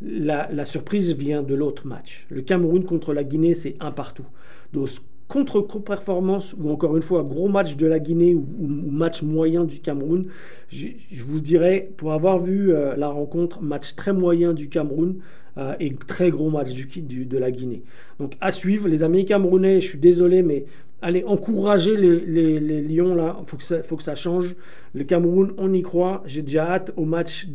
La, 0.00 0.48
la 0.52 0.64
surprise 0.64 1.16
vient 1.16 1.42
de 1.42 1.54
l'autre 1.54 1.86
match. 1.86 2.26
Le 2.30 2.42
Cameroun 2.42 2.84
contre 2.84 3.12
la 3.12 3.24
Guinée, 3.24 3.54
c'est 3.54 3.74
un 3.80 3.90
partout. 3.90 4.26
Donc 4.72 4.88
contre-performance 5.28 6.56
ou 6.58 6.70
encore 6.70 6.96
une 6.96 7.02
fois 7.02 7.22
gros 7.22 7.48
match 7.48 7.76
de 7.76 7.86
la 7.86 7.98
Guinée 7.98 8.34
ou, 8.34 8.46
match 8.66 9.22
moyen 9.22 9.64
du 9.64 9.80
Cameroun, 9.80 10.26
je, 10.68 10.88
vous 11.26 11.40
dirais, 11.40 11.90
pour 11.96 12.12
avoir 12.12 12.40
vu 12.40 12.72
euh, 12.72 12.96
la 12.96 13.08
rencontre, 13.08 13.62
match 13.62 13.94
très 13.94 14.12
moyen 14.12 14.54
du 14.54 14.68
Cameroun 14.68 15.16
euh, 15.58 15.74
et 15.80 15.94
très 15.94 16.30
gros 16.30 16.50
match 16.50 16.72
de 16.72 17.38
la 17.38 17.50
Guinée. 17.50 17.82
Donc 18.18 18.36
à 18.40 18.52
suivre, 18.52 18.88
les 18.88 19.02
amis 19.02 19.26
camerounais, 19.26 19.80
je 19.80 19.88
suis 19.90 19.98
désolé, 19.98 20.42
mais 20.42 20.64
allez 21.02 21.24
encourager 21.24 21.96
les, 21.96 22.58
les, 22.58 22.80
Lions 22.82 23.14
là, 23.14 23.36
il 23.40 23.46
faut, 23.46 23.96
que 23.96 24.02
ça, 24.02 24.14
change. 24.14 24.56
Le 24.94 25.04
Cameroun, 25.04 25.52
on 25.58 25.72
y 25.72 25.82
croit. 25.82 26.22
J'ai 26.26 26.42
déjà 26.42 26.70
hâte 26.70 26.92
au 26.96 27.04
match 27.04 27.46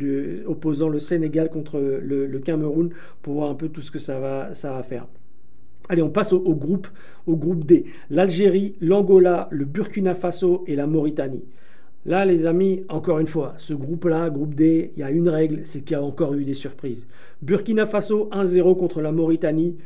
opposant 0.46 0.88
le 0.88 1.00
Sénégal 1.00 1.50
contre 1.50 1.78
le, 1.78 2.38
Cameroun 2.38 2.90
pour 3.20 3.34
voir 3.34 3.50
un 3.50 3.54
peu 3.54 3.68
tout 3.68 3.80
ce 3.80 3.90
que 3.90 3.98
ça 3.98 4.18
va 4.18 4.82
faire. 4.84 5.06
Allez, 5.88 6.02
on 6.02 6.10
passe 6.10 6.32
au, 6.32 6.54
groupe, 6.54 6.88
au 7.26 7.36
groupe 7.36 7.64
D. 7.64 7.84
L'Algérie, 8.08 8.74
l'Angola, 8.80 9.48
le 9.50 9.66
Burkina 9.66 10.14
Faso 10.14 10.64
et 10.66 10.76
la 10.76 10.86
Mauritanie. 10.86 11.44
Là, 12.06 12.24
les 12.24 12.46
amis, 12.46 12.84
encore 12.88 13.18
une 13.18 13.26
fois, 13.26 13.54
ce 13.58 13.74
groupe-là, 13.74 14.30
groupe 14.30 14.54
D, 14.54 14.90
il 14.94 15.00
y 15.00 15.02
a 15.02 15.10
une 15.10 15.28
règle, 15.28 15.60
c'est 15.64 15.80
qu'il 15.80 15.92
y 15.92 16.00
a 16.00 16.02
encore 16.02 16.34
eu 16.34 16.44
des 16.44 16.54
surprises. 16.54 17.06
Burkina 17.42 17.84
Faso 17.84 18.30
1-0 18.32 18.76
contre 18.78 19.02
la 19.02 19.12
Mauritanie. 19.12 19.76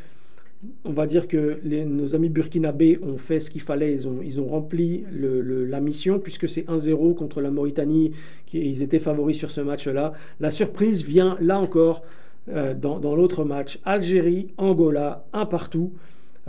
On 0.85 0.93
va 0.93 1.07
dire 1.07 1.29
que 1.29 1.61
nos 1.85 2.17
amis 2.17 2.29
burkinabés 2.29 2.99
ont 3.03 3.17
fait 3.17 3.39
ce 3.39 3.51
qu'il 3.51 3.61
fallait, 3.61 3.95
ils 3.95 4.41
ont, 4.41 4.47
rempli 4.47 5.05
la 5.13 5.81
mission, 5.81 6.19
puisque 6.19 6.49
c'est 6.49 6.63
1-0 6.63 7.15
contre 7.15 7.41
la 7.41 7.53
Mauritanie, 7.53 8.13
qui, 8.47 8.59
ils 8.59 8.83
étaient 8.83 8.99
favoris 8.99 9.37
sur 9.37 9.53
ce 9.53 9.61
match-là. 9.61 10.13
La 10.41 10.51
surprise 10.51 11.05
vient, 11.05 11.37
là 11.41 11.61
encore, 11.61 12.03
euh, 12.51 12.75
dans, 12.75 13.15
l'autre 13.15 13.45
match. 13.45 13.79
Algérie, 13.85 14.49
Angola, 14.57 15.27
un 15.33 15.47
partout. 15.47 15.93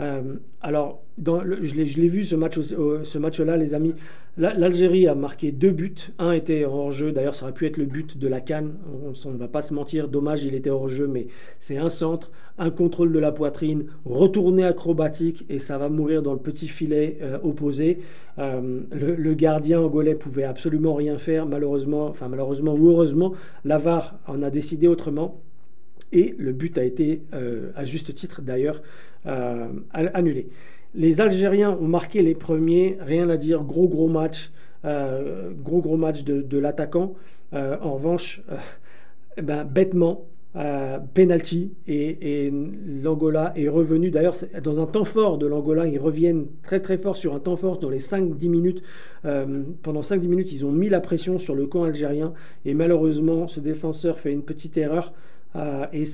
Euh, 0.00 0.36
alors, 0.62 1.02
je 1.18 1.74
l'ai 1.74 2.08
vu 2.08 2.24
ce 2.24 3.18
match-là, 3.18 3.56
les 3.56 3.74
amis. 3.74 3.94
L'Algérie 4.38 5.06
a 5.06 5.14
marqué 5.14 5.52
deux 5.52 5.72
buts. 5.72 6.12
Un 6.18 6.32
était 6.32 6.64
hors 6.64 6.92
jeu. 6.92 7.12
D'ailleurs, 7.12 7.34
ça 7.34 7.44
aurait 7.44 7.52
pu 7.52 7.66
être 7.66 7.76
le 7.76 7.84
but 7.84 8.16
de 8.16 8.28
la 8.28 8.40
canne. 8.40 8.74
On 9.02 9.30
ne 9.30 9.36
va 9.36 9.48
pas 9.48 9.60
se 9.60 9.74
mentir. 9.74 10.08
Dommage, 10.08 10.44
il 10.44 10.54
était 10.54 10.70
hors 10.70 10.88
jeu, 10.88 11.06
mais 11.06 11.26
c'est 11.58 11.76
un 11.76 11.90
centre, 11.90 12.30
un 12.56 12.70
contrôle 12.70 13.12
de 13.12 13.18
la 13.18 13.32
poitrine, 13.32 13.86
retourné 14.06 14.64
acrobatique 14.64 15.44
et 15.50 15.58
ça 15.58 15.76
va 15.76 15.90
mourir 15.90 16.22
dans 16.22 16.32
le 16.32 16.38
petit 16.38 16.68
filet 16.68 17.18
euh, 17.20 17.38
opposé. 17.42 17.98
le, 18.38 19.34
gardien 19.34 19.80
angolais 19.80 20.14
pouvait 20.14 20.44
absolument 20.44 20.94
rien 20.94 21.18
faire. 21.18 21.44
Malheureusement, 21.44 22.06
enfin 22.06 22.28
malheureusement 22.28 22.72
ou 22.72 22.88
heureusement, 22.88 23.34
Lavar 23.66 24.18
en 24.26 24.42
a 24.42 24.48
décidé 24.48 24.86
autrement. 24.88 25.42
Et 26.12 26.34
le 26.38 26.52
but 26.52 26.76
a 26.78 26.84
été, 26.84 27.22
euh, 27.34 27.70
à 27.76 27.84
juste 27.84 28.14
titre 28.14 28.42
d'ailleurs, 28.42 28.82
euh, 29.26 29.68
annulé. 29.92 30.48
Les 30.94 31.20
Algériens 31.20 31.76
ont 31.80 31.86
marqué 31.86 32.22
les 32.22 32.34
premiers, 32.34 32.98
rien 33.00 33.28
à 33.28 33.36
dire, 33.36 33.62
gros 33.62 33.88
gros 33.88 34.08
match, 34.08 34.50
euh, 34.84 35.50
gros 35.62 35.80
gros 35.80 35.96
match 35.96 36.24
de, 36.24 36.58
l'attaquant. 36.58 37.14
en 37.52 37.94
revanche, 37.94 38.42
eh 39.36 39.42
ben, 39.42 39.64
bêtement, 39.64 40.24
penalty 41.14 41.74
et, 41.86 42.52
l'Angola 43.04 43.52
est 43.54 43.68
revenu. 43.68 44.10
D'ailleurs, 44.10 44.34
dans 44.64 44.80
un 44.80 44.86
temps 44.86 45.04
fort 45.04 45.38
de 45.38 45.46
l'Angola, 45.46 45.86
ils 45.86 46.00
reviennent 46.00 46.46
très 46.64 46.80
très 46.80 46.98
fort 46.98 47.16
sur 47.16 47.36
un 47.36 47.38
temps 47.38 47.54
fort 47.54 47.78
dans 47.78 47.90
les 47.90 48.00
5-10 48.00 48.48
minutes. 48.48 48.82
pendant 49.22 50.00
5-10 50.00 50.26
minutes, 50.26 50.52
ils 50.52 50.66
ont 50.66 50.72
mis 50.72 50.88
la 50.88 51.00
pression 51.00 51.38
sur 51.38 51.54
le 51.54 51.66
camp 51.66 51.84
algérien 51.84 52.32
et 52.64 52.74
malheureusement, 52.74 53.46
ce 53.46 53.60
défenseur 53.60 54.18
fait 54.18 54.32
une 54.32 54.42
petite 54.42 54.76
erreur. 54.76 55.12
Euh, 55.56 55.86
et 55.92 56.04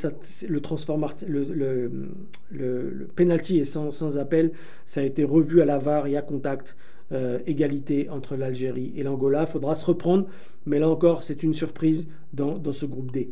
le, 1.28 2.08
le, 2.50 3.08
penalty 3.14 3.58
est 3.58 3.64
sans, 3.64 4.18
appel. 4.18 4.52
Ça 4.86 5.00
a 5.00 5.04
été 5.04 5.24
revu 5.24 5.60
à 5.60 5.64
la 5.64 5.78
VAR, 5.78 6.08
il 6.08 6.12
y 6.12 6.16
a 6.16 6.22
contact, 6.22 6.76
euh, 7.12 7.38
égalité 7.46 8.08
entre 8.08 8.36
l'Algérie 8.36 8.92
et 8.96 9.02
l'Angola. 9.02 9.46
Faudra 9.46 9.74
se 9.74 9.84
reprendre, 9.84 10.26
mais 10.64 10.78
là 10.78 10.88
encore, 10.88 11.22
c'est 11.22 11.42
une 11.42 11.54
surprise 11.54 12.06
dans, 12.32 12.60
ce 12.72 12.86
groupe 12.86 13.12
D. 13.12 13.30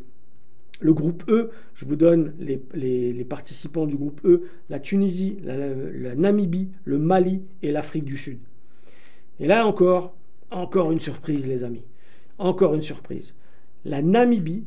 Le 0.81 0.93
groupe 0.93 1.25
E, 1.29 1.51
je 1.75 1.87
vous 1.87 1.97
donne 1.97 2.35
les, 2.39 3.25
participants 3.25 3.87
du 3.87 3.97
groupe 3.97 4.21
E, 4.25 4.43
la 4.69 4.81
Tunisie, 4.81 5.39
la 5.43 6.15
Namibie, 6.15 6.69
le 6.85 6.99
Mali 6.99 7.43
et 7.63 7.73
l'Afrique 7.73 8.05
du 8.05 8.19
Sud. 8.19 8.39
Et 9.41 9.47
là 9.47 9.67
encore, 9.67 10.15
encore 10.51 10.93
une 10.93 11.01
surprise 11.01 11.49
les 11.49 11.65
amis. 11.65 11.85
Encore 12.39 12.75
une 12.75 12.83
surprise. 12.83 13.35
La 13.85 14.03
Namibie 14.03 14.65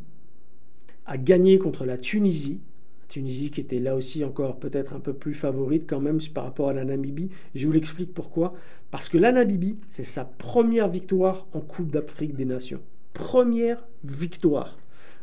a 1.07 1.17
gagné 1.17 1.57
contre 1.57 1.85
la 1.85 1.97
Tunisie. 1.97 2.59
Tunisie 3.07 3.49
qui 3.49 3.61
était 3.61 3.79
là 3.79 3.95
aussi 3.95 4.25
encore 4.25 4.57
peut-être 4.57 4.93
un 4.93 4.99
peu 4.99 5.13
plus 5.13 5.33
favorite 5.33 5.85
quand 5.87 6.01
même 6.01 6.19
par 6.33 6.43
rapport 6.43 6.69
à 6.69 6.73
la 6.73 6.83
Namibie. 6.83 7.29
Je 7.55 7.65
vous 7.65 7.73
l'explique 7.73 8.13
pourquoi. 8.13 8.53
Parce 8.91 9.09
que 9.09 9.17
la 9.17 9.31
Namibie, 9.31 9.77
c'est 9.89 10.03
sa 10.03 10.25
première 10.25 10.89
victoire 10.89 11.47
en 11.53 11.61
Coupe 11.61 11.91
d'Afrique 11.91 12.35
des 12.35 12.45
Nations. 12.45 12.81
Première 13.13 13.83
victoire. 14.03 14.77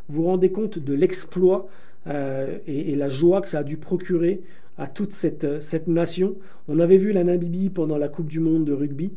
Vous 0.09 0.23
vous 0.23 0.29
rendez 0.29 0.51
compte 0.51 0.79
de 0.79 0.95
l'exploit 0.95 1.69
euh, 2.07 2.59
et, 2.67 2.95
la 2.97 3.09
joie 3.09 3.41
que 3.41 3.49
ça 3.49 3.61
a 3.61 3.65
dû 3.65 3.77
procurer 3.77 4.43
à 4.77 4.87
toute 4.87 5.13
cette, 5.13 5.63
cette, 5.63 5.87
nation. 5.87 6.35
On 6.69 6.79
avait 6.81 6.97
vu 6.97 7.13
la 7.13 7.25
Namibie 7.25 7.71
pendant 7.71 7.97
la 7.97 8.09
Coupe 8.09 8.29
du 8.29 8.41
Monde 8.41 8.65
de 8.65 8.73
rugby 8.73 9.13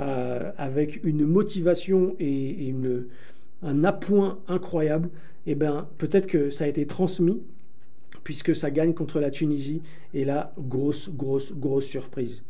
euh, 0.00 0.50
avec 0.56 1.04
une 1.04 1.26
motivation 1.26 2.16
et, 2.18 2.74
un 3.62 3.84
appoint 3.84 4.40
incroyable 4.48 5.08
eh 5.46 5.54
bien, 5.54 5.88
peut-être 5.98 6.26
que 6.26 6.50
ça 6.50 6.64
a 6.64 6.68
été 6.68 6.86
transmis, 6.86 7.42
puisque 8.24 8.54
ça 8.54 8.70
gagne 8.70 8.94
contre 8.94 9.20
la 9.20 9.30
Tunisie. 9.30 9.82
Et 10.14 10.24
là, 10.24 10.52
grosse, 10.58 11.10
grosse, 11.10 11.52
grosse 11.52 11.86
surprise. 11.86 12.42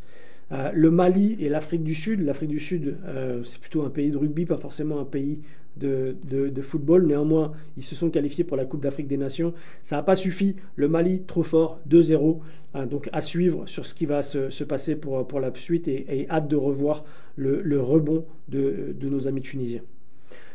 le 0.50 0.90
Mali 0.90 1.36
et 1.40 1.48
l'Afrique 1.48 1.82
du 1.82 1.94
Sud. 1.94 2.22
L'Afrique 2.22 2.50
du 2.50 2.60
Sud, 2.60 2.96
c'est 3.44 3.60
plutôt 3.60 3.82
un 3.82 3.90
pays 3.90 4.10
de 4.10 4.18
rugby, 4.18 4.44
pas 4.44 4.58
forcément 4.58 5.00
un 5.00 5.04
pays 5.04 5.40
de, 5.76 6.60
football. 6.60 7.06
Néanmoins, 7.06 7.52
ils 7.76 7.82
se 7.82 7.94
sont 7.94 8.10
qualifiés 8.10 8.44
pour 8.44 8.56
la 8.56 8.64
Coupe 8.64 8.82
d'Afrique 8.82 9.08
des 9.08 9.16
Nations. 9.16 9.54
Ça 9.82 9.96
n'a 9.96 10.02
pas 10.02 10.16
suffi. 10.16 10.56
Le 10.76 10.88
Mali, 10.88 11.22
trop 11.22 11.42
fort, 11.42 11.80
2-0. 11.88 12.40
Hein, 12.74 12.86
donc 12.86 13.10
à 13.12 13.20
suivre 13.20 13.66
sur 13.66 13.84
ce 13.84 13.94
qui 13.94 14.06
va 14.06 14.22
se, 14.22 14.64
passer 14.64 14.96
pour, 14.96 15.40
la 15.40 15.52
suite 15.54 15.88
et, 15.88 16.26
hâte 16.30 16.48
de 16.48 16.56
revoir 16.56 17.04
le, 17.36 17.80
rebond 17.80 18.24
de, 18.48 18.94
nos 19.02 19.28
amis 19.28 19.42
tunisiens. 19.42 19.82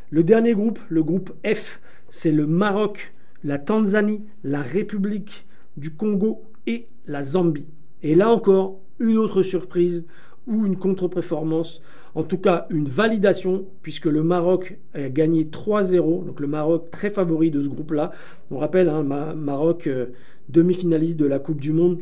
Le 0.09 0.23
dernier 0.23 0.53
groupe, 0.53 0.79
le 0.89 1.03
groupe 1.03 1.33
F, 1.45 1.79
c'est 2.09 2.31
le 2.31 2.47
Maroc, 2.47 3.13
la 3.43 3.57
Tanzanie, 3.57 4.23
la 4.43 4.61
République 4.61 5.45
du 5.75 5.93
Congo 5.93 6.43
et 6.65 6.87
la 7.07 7.23
Zambie. 7.23 7.67
Et 8.03 8.15
là 8.15 8.31
encore, 8.31 8.79
une 8.99 9.17
autre 9.17 9.41
surprise 9.41 10.05
ou 10.47 10.65
une 10.65 10.77
contre-performance 10.77 11.81
en 12.17 12.23
tout 12.23 12.39
cas 12.39 12.65
une 12.71 12.87
validation, 12.89 13.65
puisque 13.83 14.07
le 14.07 14.23
Maroc 14.23 14.79
a 14.95 15.07
gagné 15.07 15.43
3-0, 15.43 16.25
donc 16.25 16.39
le 16.39 16.47
Maroc 16.47 16.89
très 16.89 17.11
favori 17.11 17.51
de 17.51 17.61
ce 17.61 17.67
groupe-là. 17.67 18.11
On 18.49 18.57
rappelle, 18.57 18.89
hein, 18.89 19.03
Maroc 19.03 19.85
euh, 19.85 20.07
demi-finaliste 20.49 21.17
de 21.17 21.27
la 21.27 21.37
Coupe 21.37 21.61
du 21.61 21.73
Monde, 21.73 22.01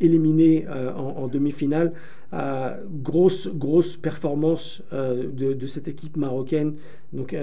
éliminé 0.00 0.66
euh, 0.68 0.92
en, 0.92 1.28
demi-finale. 1.28 1.92
Euh, 2.32 2.76
grosse, 3.02 3.48
grosse 3.48 3.96
performance 3.96 4.82
de, 4.92 5.66
cette 5.66 5.86
équipe 5.86 6.16
marocaine. 6.16 6.74
Donc 7.12 7.36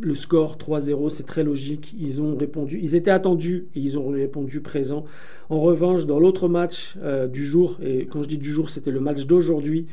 le 0.00 0.14
score 0.14 0.56
3-0, 0.56 1.10
c'est 1.10 1.26
très 1.26 1.42
logique. 1.42 1.96
Ils 1.98 2.22
ont 2.22 2.36
répondu, 2.36 2.78
ils 2.80 2.94
étaient 2.94 3.10
attendus 3.10 3.66
et 3.74 3.80
ils 3.80 3.98
ont 3.98 4.08
répondu 4.08 4.60
présent. 4.60 5.04
En 5.50 5.58
revanche, 5.58 6.06
dans 6.06 6.20
l'autre 6.20 6.48
match 6.48 6.96
du 7.32 7.44
jour, 7.44 7.78
et 7.82 8.06
quand 8.06 8.22
je 8.22 8.28
dis 8.28 8.38
du 8.38 8.52
jour, 8.52 8.70
c'était 8.70 8.92
le 8.92 9.00
match 9.00 9.26
d'aujourd'hui, 9.26 9.86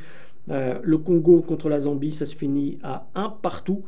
euh, 0.49 0.77
le 0.83 0.97
Congo 0.97 1.41
contre 1.41 1.69
la 1.69 1.79
Zambie, 1.79 2.11
ça 2.11 2.25
se 2.25 2.35
finit 2.35 2.77
à 2.83 3.07
un 3.15 3.29
partout. 3.29 3.83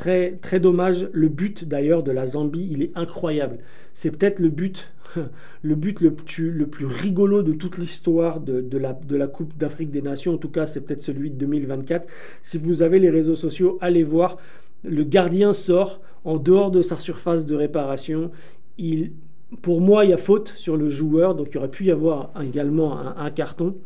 Très, 0.00 0.60
dommage. 0.60 1.10
Le 1.12 1.28
but 1.28 1.66
d'ailleurs 1.66 2.02
de 2.02 2.10
la 2.10 2.24
Zambie, 2.24 2.68
il 2.70 2.82
est 2.82 2.90
incroyable. 2.94 3.58
C'est 3.92 4.10
peut-être 4.10 4.38
le 4.38 4.48
but, 4.48 4.90
le 5.62 5.74
but 5.74 6.00
le 6.00 6.14
plus, 6.14 6.86
rigolo 6.86 7.42
de 7.42 7.52
toute 7.52 7.76
l'histoire 7.76 8.40
de, 8.40 8.78
la, 8.78 9.26
Coupe 9.26 9.58
d'Afrique 9.58 9.90
des 9.90 10.00
Nations. 10.00 10.32
En 10.32 10.38
tout 10.38 10.48
cas, 10.48 10.64
c'est 10.64 10.80
peut-être 10.80 11.02
celui 11.02 11.30
de 11.30 11.36
2024. 11.36 12.06
Si 12.40 12.56
vous 12.56 12.80
avez 12.80 12.98
les 12.98 13.10
réseaux 13.10 13.34
sociaux, 13.34 13.76
allez 13.82 14.02
voir. 14.02 14.38
Le 14.84 15.04
gardien 15.04 15.52
sort 15.52 16.00
en 16.24 16.38
dehors 16.38 16.70
de 16.70 16.80
sa 16.80 16.96
surface 16.96 17.44
de 17.44 17.54
réparation. 17.54 18.30
Il, 18.78 19.12
pour 19.60 19.82
moi, 19.82 20.06
il 20.06 20.12
y 20.12 20.14
a 20.14 20.18
faute 20.18 20.54
sur 20.56 20.78
le 20.78 20.88
joueur, 20.88 21.34
donc 21.34 21.48
il 21.50 21.58
aurait 21.58 21.70
pu 21.70 21.84
y 21.84 21.90
avoir 21.90 22.30
également 22.42 22.98
un 23.18 23.30
carton. 23.30 23.76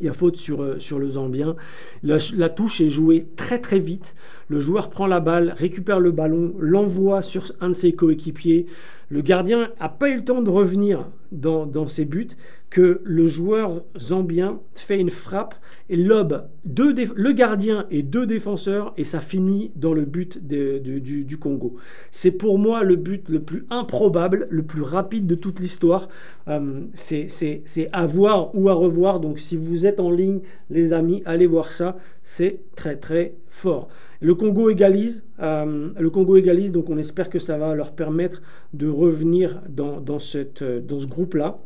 Il 0.00 0.06
y 0.06 0.08
a 0.08 0.12
faute 0.12 0.36
sur, 0.36 0.62
euh, 0.62 0.78
le 0.98 1.08
Zambien. 1.08 1.54
La, 2.02 2.18
la, 2.36 2.48
touche 2.48 2.80
est 2.80 2.88
jouée 2.88 3.28
très 3.36 3.60
très 3.60 3.78
vite. 3.78 4.16
Le 4.48 4.60
joueur 4.60 4.90
prend 4.90 5.06
la 5.06 5.20
balle, 5.20 5.54
récupère 5.56 6.00
le 6.00 6.10
ballon, 6.10 6.54
l'envoie 6.58 7.22
sur 7.22 7.52
un 7.60 7.68
de 7.68 7.74
ses 7.74 7.92
coéquipiers. 7.92 8.66
Le 9.08 9.20
gardien 9.20 9.70
n'a 9.80 9.88
pas 9.88 10.10
eu 10.10 10.16
le 10.16 10.24
temps 10.24 10.42
de 10.42 10.50
revenir 10.50 11.08
dans, 11.30 11.88
ses 11.88 12.04
buts 12.04 12.28
que 12.70 13.00
le 13.04 13.26
joueur 13.26 13.84
zambien 13.98 14.60
fait 14.74 14.98
une 14.98 15.10
frappe 15.10 15.54
et 15.88 15.96
lobe 15.96 16.48
le 16.64 17.32
gardien 17.32 17.86
et 17.90 18.02
deux 18.02 18.26
défenseurs 18.26 18.94
et 18.96 19.04
ça 19.04 19.20
finit 19.20 19.70
dans 19.76 19.92
le 19.92 20.04
but 20.04 20.44
du, 20.44 21.38
Congo. 21.38 21.76
C'est 22.10 22.30
pour 22.30 22.58
moi 22.58 22.82
le 22.82 22.96
but 22.96 23.28
le 23.28 23.40
plus 23.40 23.66
improbable, 23.70 24.46
le 24.50 24.62
plus 24.62 24.82
rapide 24.82 25.26
de 25.26 25.34
toute 25.34 25.60
l'histoire. 25.60 26.08
Euh, 26.48 26.80
c'est 26.94 27.88
à 27.92 28.06
voir 28.06 28.54
ou 28.54 28.68
à 28.68 28.74
revoir. 28.74 29.20
Donc 29.20 29.38
si 29.38 29.56
vous 29.56 29.86
êtes 29.86 30.00
en 30.00 30.10
ligne, 30.10 30.40
les 30.70 30.92
amis, 30.92 31.22
allez 31.26 31.46
voir 31.46 31.70
ça. 31.70 31.96
C'est 32.22 32.60
très 32.74 32.96
très 32.96 33.34
fort. 33.48 33.88
Le 34.24 34.34
Congo 34.34 34.70
égalise. 34.70 35.22
Euh, 35.40 35.90
le 35.98 36.08
Congo 36.08 36.38
égalise, 36.38 36.72
donc 36.72 36.88
on 36.88 36.96
espère 36.96 37.28
que 37.28 37.38
ça 37.38 37.58
va 37.58 37.74
leur 37.74 37.92
permettre 37.92 38.40
de 38.72 38.88
revenir 38.88 39.60
dans, 39.68 40.00
dans 40.00 40.18
ce 40.18 41.06
groupe-là, 41.06 41.58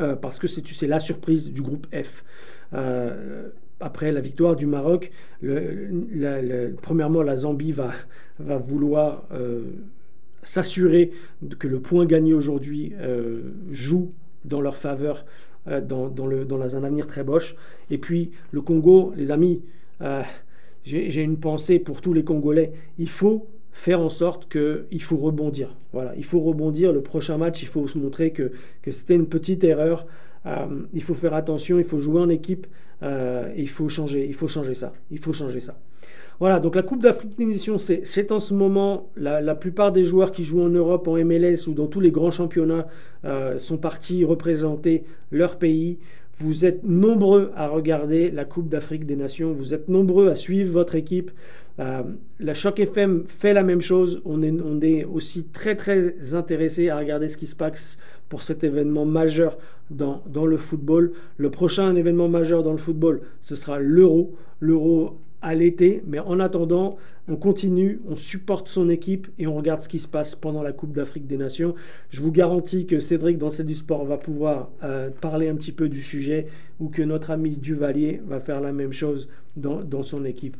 euh, 0.00 0.14
parce 0.14 0.38
que 0.38 0.46
c'est 0.46 0.86
la 0.86 1.00
surprise 1.00 1.52
du 1.52 1.62
groupe 1.62 1.88
F. 1.92 2.22
Euh, 2.74 3.48
après 3.80 4.12
la 4.12 4.20
victoire 4.20 4.54
du 4.54 4.66
Maroc, 4.66 5.10
premièrement, 6.80 7.22
la 7.22 7.34
Zambie 7.34 7.72
va, 7.72 7.90
vouloir 8.38 9.24
s'assurer 10.44 11.10
que 11.58 11.66
le 11.66 11.80
point 11.80 12.04
gagné 12.04 12.34
aujourd'hui 12.34 12.92
joue 13.70 14.10
dans 14.44 14.60
leur 14.60 14.76
faveur 14.76 15.24
dans 15.66 16.76
un 16.76 16.84
avenir 16.84 17.06
très 17.06 17.24
boche. 17.24 17.56
Et 17.90 17.96
puis 17.96 18.32
le 18.52 18.60
Congo, 18.60 19.14
les 19.16 19.30
amis, 19.30 19.62
j'ai 20.84 21.22
une 21.22 21.38
pensée 21.38 21.78
pour 21.78 22.00
tous 22.00 22.12
les 22.12 22.24
Congolais. 22.24 22.72
Il 22.98 23.08
faut 23.08 23.46
faire 23.72 24.00
en 24.00 24.08
sorte 24.08 24.50
qu'il 24.50 25.02
faut 25.02 25.16
rebondir. 25.16 25.76
Voilà, 25.92 26.14
il 26.16 26.24
faut 26.24 26.40
rebondir. 26.40 26.92
Le 26.92 27.02
prochain 27.02 27.38
match, 27.38 27.62
il 27.62 27.68
faut 27.68 27.86
se 27.86 27.98
montrer 27.98 28.30
que, 28.32 28.52
que 28.82 28.90
c'était 28.90 29.14
une 29.14 29.26
petite 29.26 29.64
erreur. 29.64 30.06
Euh, 30.46 30.66
il 30.92 31.02
faut 31.02 31.14
faire 31.14 31.34
attention, 31.34 31.78
il 31.78 31.84
faut 31.84 32.00
jouer 32.00 32.20
en 32.20 32.28
équipe. 32.28 32.66
Euh, 33.02 33.52
il 33.56 33.68
faut 33.68 33.88
changer, 33.88 34.26
il 34.26 34.34
faut 34.34 34.48
changer 34.48 34.74
ça. 34.74 34.92
Il 35.10 35.18
faut 35.18 35.32
changer 35.32 35.60
ça. 35.60 35.78
Voilà, 36.40 36.58
donc 36.58 36.74
la 36.74 36.82
Coupe 36.82 37.02
d'Afrique 37.02 37.36
des 37.36 37.44
Nations, 37.44 37.76
c'est 37.76 38.32
en 38.32 38.38
ce 38.38 38.54
moment, 38.54 39.10
la, 39.14 39.54
plupart 39.54 39.92
des 39.92 40.04
joueurs 40.04 40.32
qui 40.32 40.42
jouent 40.42 40.62
en 40.62 40.70
Europe, 40.70 41.06
en 41.06 41.22
MLS 41.22 41.68
ou 41.68 41.74
dans 41.74 41.86
tous 41.86 42.00
les 42.00 42.10
grands 42.10 42.30
championnats 42.30 42.86
euh, 43.26 43.58
sont 43.58 43.76
partis 43.76 44.24
représenter 44.24 45.04
leur 45.30 45.58
pays. 45.58 45.98
Vous 46.40 46.64
êtes 46.64 46.84
nombreux 46.84 47.52
à 47.54 47.68
regarder 47.68 48.30
la 48.30 48.46
Coupe 48.46 48.70
d'Afrique 48.70 49.04
des 49.04 49.14
Nations. 49.14 49.52
Vous 49.52 49.74
êtes 49.74 49.88
nombreux 49.88 50.28
à 50.28 50.36
suivre 50.36 50.72
votre 50.72 50.94
équipe. 50.94 51.30
Euh, 51.78 52.02
la 52.38 52.54
Choc 52.54 52.80
FM 52.80 53.24
fait 53.28 53.52
la 53.52 53.62
même 53.62 53.82
chose. 53.82 54.22
On 54.24 54.42
est, 54.42 55.04
aussi 55.04 55.44
très 55.44 55.76
très 55.76 56.34
intéressé 56.34 56.88
à 56.88 56.96
regarder 56.96 57.28
ce 57.28 57.36
qui 57.36 57.46
se 57.46 57.54
passe 57.54 57.98
pour 58.30 58.42
cet 58.42 58.64
événement 58.64 59.04
majeur 59.04 59.58
dans, 59.90 60.22
dans 60.26 60.46
le 60.46 60.56
football. 60.56 61.12
Le 61.36 61.50
prochain 61.50 61.94
événement 61.94 62.28
majeur 62.28 62.62
dans 62.62 62.72
le 62.72 62.78
football, 62.78 63.20
ce 63.40 63.54
sera 63.54 63.78
l'Euro. 63.78 64.34
L'Euro 64.60 65.20
à 65.42 65.54
l'été. 65.54 66.02
Mais 66.06 66.18
en 66.18 66.40
attendant, 66.40 66.96
on 67.28 67.36
continue, 67.36 68.00
on 68.08 68.16
supporte 68.16 68.68
son 68.68 68.88
équipe 68.88 69.28
et 69.38 69.46
on 69.46 69.54
regarde 69.54 69.80
ce 69.80 69.88
qui 69.88 69.98
se 69.98 70.08
passe 70.08 70.34
pendant 70.34 70.62
la 70.62 70.72
Coupe 70.72 70.92
d'Afrique 70.92 71.26
des 71.26 71.36
Nations. 71.36 71.74
Je 72.10 72.22
vous 72.22 72.32
garantis 72.32 72.86
que 72.86 72.98
Cédric, 72.98 73.38
dans 73.38 73.50
C'est 73.50 73.64
du 73.64 73.74
sport, 73.74 74.04
va 74.04 74.18
pouvoir 74.18 74.70
euh, 74.82 75.10
parler 75.10 75.48
un 75.48 75.54
petit 75.54 75.72
peu 75.72 75.88
du 75.88 76.02
sujet 76.02 76.46
ou 76.78 76.88
que 76.88 77.02
notre 77.02 77.30
ami 77.30 77.56
Duvalier 77.56 78.20
va 78.26 78.40
faire 78.40 78.60
la 78.60 78.72
même 78.72 78.92
chose 78.92 79.28
dans, 79.56 80.02
son 80.02 80.24
équipe. 80.24 80.56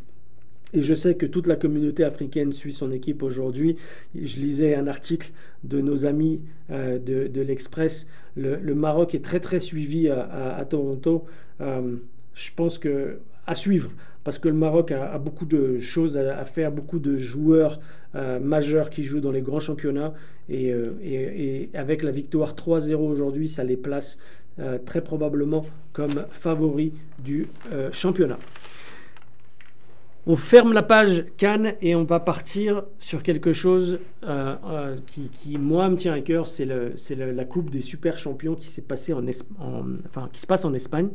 Et 0.73 0.83
je 0.83 0.95
sais 0.95 1.17
que 1.17 1.27
toute 1.27 1.49
la 1.49 1.57
communauté 1.57 2.05
africaine 2.05 2.53
suit 2.53 2.73
son 2.73 2.93
équipe 2.93 3.25
aujourd'hui. 3.25 3.77
Je 4.15 4.37
lisais 4.37 4.77
un 4.77 4.87
article 4.87 5.33
de 5.65 5.81
nos 5.81 6.07
amis 6.07 6.41
euh, 6.71 6.99
de, 6.99 7.41
l'Express. 7.41 8.07
Le, 8.37 8.75
Maroc 8.75 9.15
est 9.17 9.25
très 9.25 9.41
très 9.41 9.59
suivi 9.59 10.09
à, 10.09 10.65
Toronto. 10.69 11.25
Euh, 11.61 11.97
je 12.35 12.51
pense 12.55 12.79
que 12.79 13.19
à 13.47 13.57
suivre 13.57 13.91
parce 14.25 14.39
que 14.39 14.49
le 14.49 14.55
Maroc 14.55 14.93
a, 14.93 15.19
beaucoup 15.19 15.47
de 15.47 15.79
choses 15.79 16.19
à, 16.19 16.45
faire, 16.45 16.73
beaucoup 16.73 16.99
de 16.99 17.17
joueurs 17.17 17.81
euh, 18.15 18.39
majeurs 18.39 18.91
qui 18.91 19.05
jouent 19.05 19.21
dans 19.21 19.31
les 19.31 19.41
grands 19.41 19.61
championnats. 19.61 20.13
Et, 20.49 20.73
euh, 20.73 21.67
avec 21.75 22.03
la 22.03 22.11
victoire 22.11 22.55
3-0 22.55 22.95
aujourd'hui, 22.97 23.49
ça 23.49 23.65
les 23.65 23.77
place 23.77 24.19
euh, 24.59 24.79
très 24.85 25.01
probablement 25.01 25.65
comme 25.93 26.25
favoris 26.31 26.93
du 27.25 27.47
championnat. 27.93 28.39
On 30.27 30.37
ferme 30.37 30.75
la 30.75 30.83
page 30.83 31.25
Cannes 31.39 31.75
et 31.81 31.95
on 31.95 32.05
va 32.05 32.21
partir 32.21 32.83
sur 32.99 33.23
quelque 33.23 33.55
chose 33.55 34.01
euh, 34.23 34.55
euh, 34.67 34.97
qui, 35.07 35.57
moi, 35.57 35.89
me 35.89 35.97
tient 35.97 36.13
à 36.13 36.21
cœur. 36.21 36.47
C'est 36.47 36.67
la 36.67 37.45
Coupe 37.47 37.71
des 37.71 37.81
Super 37.81 38.19
Champions 38.19 38.55
qui, 38.55 38.69
se 38.69 38.83
passe 38.83 39.09
en 39.11 40.75
Espagne 40.75 41.09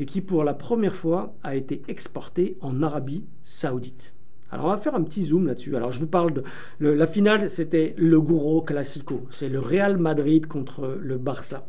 et 0.00 0.04
qui, 0.04 0.20
pour 0.20 0.42
la 0.42 0.54
première 0.54 0.96
fois, 0.96 1.36
a 1.44 1.54
été 1.54 1.82
exportée 1.86 2.56
en 2.60 2.82
Arabie 2.82 3.24
Saoudite. 3.44 4.12
Alors, 4.50 4.66
on 4.66 4.70
va 4.70 4.76
faire 4.78 4.96
un 4.96 5.02
petit 5.02 5.22
zoom 5.22 5.46
là-dessus. 5.46 5.76
Alors, 5.76 5.92
je 5.92 6.00
vous 6.00 6.08
parle 6.08 6.32
de. 6.32 6.42
la 6.80 7.06
finale, 7.06 7.48
c'était 7.48 7.94
le 7.96 8.20
gros 8.20 8.62
classico. 8.62 9.22
C'est 9.30 9.48
le 9.48 9.60
Real 9.60 9.98
Madrid 9.98 10.46
contre 10.46 10.98
le 11.00 11.16
Barça. 11.16 11.64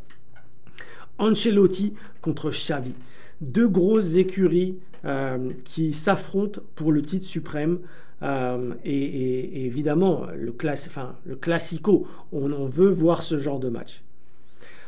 Ancelotti 1.20 1.94
contre 2.22 2.50
Xavi. 2.50 2.94
Deux 3.42 3.68
grosses 3.68 4.16
écuries 4.16 4.78
euh, 5.06 5.52
qui 5.64 5.94
s'affrontent 5.94 6.62
pour 6.76 6.92
le 6.92 7.02
titre 7.02 7.26
suprême. 7.26 7.80
Euh, 8.22 8.74
et, 8.84 9.66
évidemment, 9.66 10.28
le, 10.36 10.54
enfin, 10.64 11.16
le 11.26 11.36
classico, 11.36 12.06
on, 12.34 12.66
veut 12.66 12.90
voir 12.90 13.24
ce 13.24 13.38
genre 13.38 13.60
de 13.60 13.70
match. 13.70 14.04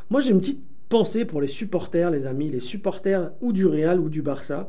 Moi, 0.10 0.20
j'ai 0.20 0.32
une 0.32 0.39
petite 0.39 0.64
pensée 0.89 1.24
pour 1.24 1.39
les 1.39 1.47
supporters, 1.47 2.12
les 2.12 2.28
amis, 2.28 2.49
les 2.49 2.60
supporters 2.60 3.32
ou 3.39 3.54
du 3.54 3.66
Real 3.66 3.99
ou 3.99 4.10
du 4.10 4.22
Barça. 4.22 4.68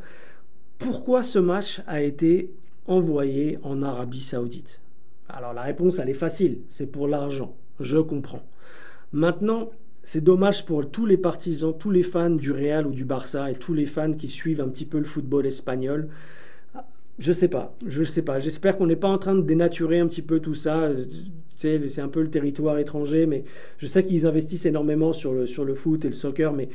Pourquoi 0.78 1.24
ce 1.24 1.40
match 1.40 1.82
a 1.88 2.02
été 2.02 2.52
envoyé 2.86 3.58
en 3.64 3.82
Arabie 3.82 4.22
Saoudite? 4.22 4.80
Alors 5.28 5.52
la 5.52 5.62
réponse, 5.62 5.98
elle 5.98 6.10
est 6.10 6.14
facile, 6.14 6.58
c'est 6.68 6.86
pour 6.86 7.08
l'argent, 7.08 7.54
je 7.80 7.98
comprends. 7.98 8.42
Maintenant, 9.12 9.70
c'est 10.04 10.22
dommage 10.22 10.66
pour 10.66 10.90
tous 10.90 11.06
les 11.06 11.16
partisans, 11.16 11.74
tous 11.78 11.90
les 11.90 12.02
fans 12.02 12.30
du 12.30 12.50
Real 12.50 12.86
ou 12.86 12.90
du 12.90 13.04
Barça 13.04 13.50
et 13.50 13.54
tous 13.54 13.72
les 13.72 13.86
fans 13.86 14.12
qui 14.12 14.28
suivent 14.28 14.60
un 14.60 14.68
petit 14.68 14.84
peu 14.84 14.98
le 14.98 15.04
football 15.04 15.46
espagnol. 15.46 16.08
Je 17.18 17.30
sais 17.30 17.48
pas, 17.48 17.76
je 17.86 18.02
sais 18.02 18.22
pas. 18.22 18.40
J'espère 18.40 18.76
qu'on 18.76 18.86
n'est 18.86 18.96
pas 18.96 19.08
en 19.08 19.18
train 19.18 19.34
de 19.34 19.42
dénaturer 19.42 20.00
un 20.00 20.08
petit 20.08 20.22
peu 20.22 20.40
tout 20.40 20.54
ça. 20.54 20.90
C'est 21.56 22.00
un 22.00 22.08
peu 22.08 22.22
le 22.22 22.30
territoire 22.30 22.78
étranger, 22.78 23.26
mais 23.26 23.44
je 23.78 23.86
sais 23.86 24.02
qu'ils 24.02 24.26
investissent 24.26 24.66
énormément 24.66 25.12
sur 25.12 25.32
le, 25.32 25.46
sur 25.46 25.64
le 25.64 25.74
foot 25.74 26.04
et 26.04 26.08
le 26.08 26.14
soccer, 26.14 26.52
mais 26.52 26.68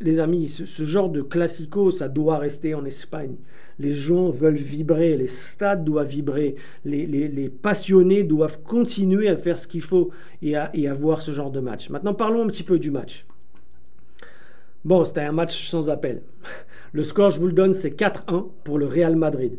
les 0.00 0.18
amis, 0.18 0.48
ce, 0.48 0.84
genre 0.84 1.10
de 1.10 1.22
classico, 1.22 1.90
ça 1.90 2.08
doit 2.08 2.38
rester 2.38 2.74
en 2.74 2.84
Espagne. 2.84 3.36
Les 3.78 3.94
gens 3.94 4.30
veulent 4.30 4.56
vibrer, 4.56 5.16
les 5.16 5.26
stades 5.26 5.84
doivent 5.84 6.08
vibrer, 6.08 6.56
les, 6.84 7.48
passionnés 7.48 8.24
doivent 8.24 8.60
continuer 8.62 9.28
à 9.28 9.36
faire 9.36 9.58
ce 9.58 9.66
qu'il 9.66 9.82
faut 9.82 10.10
et 10.42 10.56
à, 10.56 10.70
et 10.74 10.88
à 10.88 10.96
ce 11.20 11.32
genre 11.32 11.50
de 11.50 11.60
match. 11.60 11.90
Maintenant, 11.90 12.14
parlons 12.14 12.44
un 12.44 12.48
petit 12.48 12.62
peu 12.62 12.78
du 12.78 12.90
match. 12.90 13.26
Bon, 14.84 15.04
c'était 15.04 15.20
un 15.20 15.32
match 15.32 15.68
sans 15.68 15.90
appel. 15.90 16.22
Le 16.92 17.02
score, 17.02 17.30
je 17.30 17.38
vous 17.38 17.46
le 17.46 17.52
donne, 17.52 17.72
c'est 17.72 17.90
4-1 17.90 18.48
pour 18.64 18.76
le 18.76 18.86
Real 18.86 19.14
Madrid. 19.14 19.58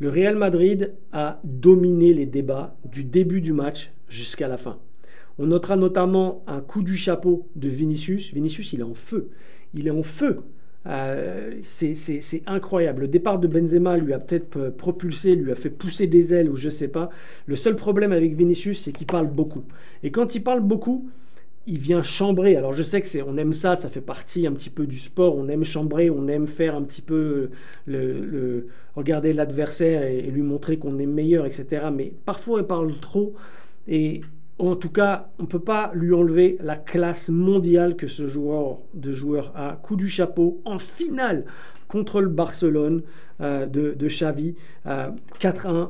Le 0.00 0.08
Real 0.08 0.34
Madrid 0.34 0.94
a 1.12 1.38
dominé 1.44 2.12
les 2.12 2.26
débats 2.26 2.74
du 2.84 3.04
début 3.04 3.40
du 3.40 3.52
match 3.52 3.92
jusqu'à 4.08 4.48
la 4.48 4.56
fin. 4.56 4.78
On 5.38 5.46
notera 5.46 5.76
notamment 5.76 6.42
un 6.46 6.60
coup 6.60 6.82
du 6.82 6.96
chapeau 6.96 7.48
de 7.56 7.68
Vinicius. 7.68 8.32
Vinicius, 8.32 8.72
il 8.72 8.80
est 8.80 8.84
en 8.84 8.94
feu. 8.94 9.30
Il 9.74 9.86
est 9.86 9.90
en 9.90 10.02
feu. 10.02 10.40
Euh, 10.86 11.60
c'est 11.62 12.42
incroyable. 12.46 13.02
Le 13.02 13.08
départ 13.08 13.38
de 13.38 13.46
Benzema 13.46 13.96
lui 13.96 14.12
a 14.12 14.18
peut-être 14.18 14.70
propulsé, 14.70 15.34
lui 15.34 15.52
a 15.52 15.54
fait 15.54 15.70
pousser 15.70 16.06
des 16.06 16.34
ailes 16.34 16.50
ou 16.50 16.56
je 16.56 16.68
sais 16.68 16.88
pas. 16.88 17.10
Le 17.46 17.56
seul 17.56 17.76
problème 17.76 18.12
avec 18.12 18.34
Vinicius, 18.34 18.80
c'est 18.80 18.92
qu'il 18.92 19.06
parle 19.06 19.28
beaucoup. 19.28 19.64
Et 20.02 20.10
quand 20.10 20.34
il 20.34 20.42
parle 20.42 20.60
beaucoup, 20.60 21.08
il 21.66 21.78
vient 21.78 22.02
chambrer. 22.02 22.56
Alors 22.56 22.72
je 22.72 22.82
sais 22.82 23.00
que 23.00 23.06
c'est, 23.06 23.22
on 23.22 23.36
aime 23.36 23.52
ça, 23.52 23.76
ça 23.76 23.88
fait 23.88 24.00
partie 24.00 24.46
un 24.46 24.52
petit 24.52 24.70
peu 24.70 24.86
du 24.86 24.98
sport. 24.98 25.36
On 25.36 25.48
aime 25.48 25.64
chambrer, 25.64 26.10
on 26.10 26.26
aime 26.28 26.46
faire 26.46 26.74
un 26.74 26.82
petit 26.82 27.02
peu 27.02 27.50
le, 27.86 28.66
regarder 28.96 29.32
l'adversaire 29.32 30.02
et, 30.02 30.22
lui 30.22 30.42
montrer 30.42 30.78
qu'on 30.78 30.98
est 30.98 31.06
meilleur, 31.06 31.46
etc. 31.46 31.86
Mais 31.94 32.12
parfois 32.24 32.60
il 32.60 32.66
parle 32.66 32.92
trop 33.00 33.34
et 33.86 34.22
en 34.58 34.76
tout 34.76 34.90
cas, 34.90 35.30
on 35.38 35.44
ne 35.44 35.48
peut 35.48 35.60
pas 35.60 35.90
lui 35.94 36.12
enlever 36.14 36.58
la 36.60 36.76
classe 36.76 37.28
mondiale 37.28 37.96
que 37.96 38.06
ce 38.06 38.26
joueur 38.26 38.78
de 38.94 39.10
joueur 39.10 39.52
a. 39.56 39.78
Coup 39.82 39.96
du 39.96 40.08
chapeau 40.08 40.60
en 40.64 40.78
finale 40.78 41.44
contre 41.88 42.20
le 42.20 42.28
Barcelone 42.28 43.02
euh, 43.40 43.66
de, 43.66 43.92
de, 43.92 44.06
Xavi. 44.06 44.54
4-1, 44.86 45.66
euh, 45.66 45.86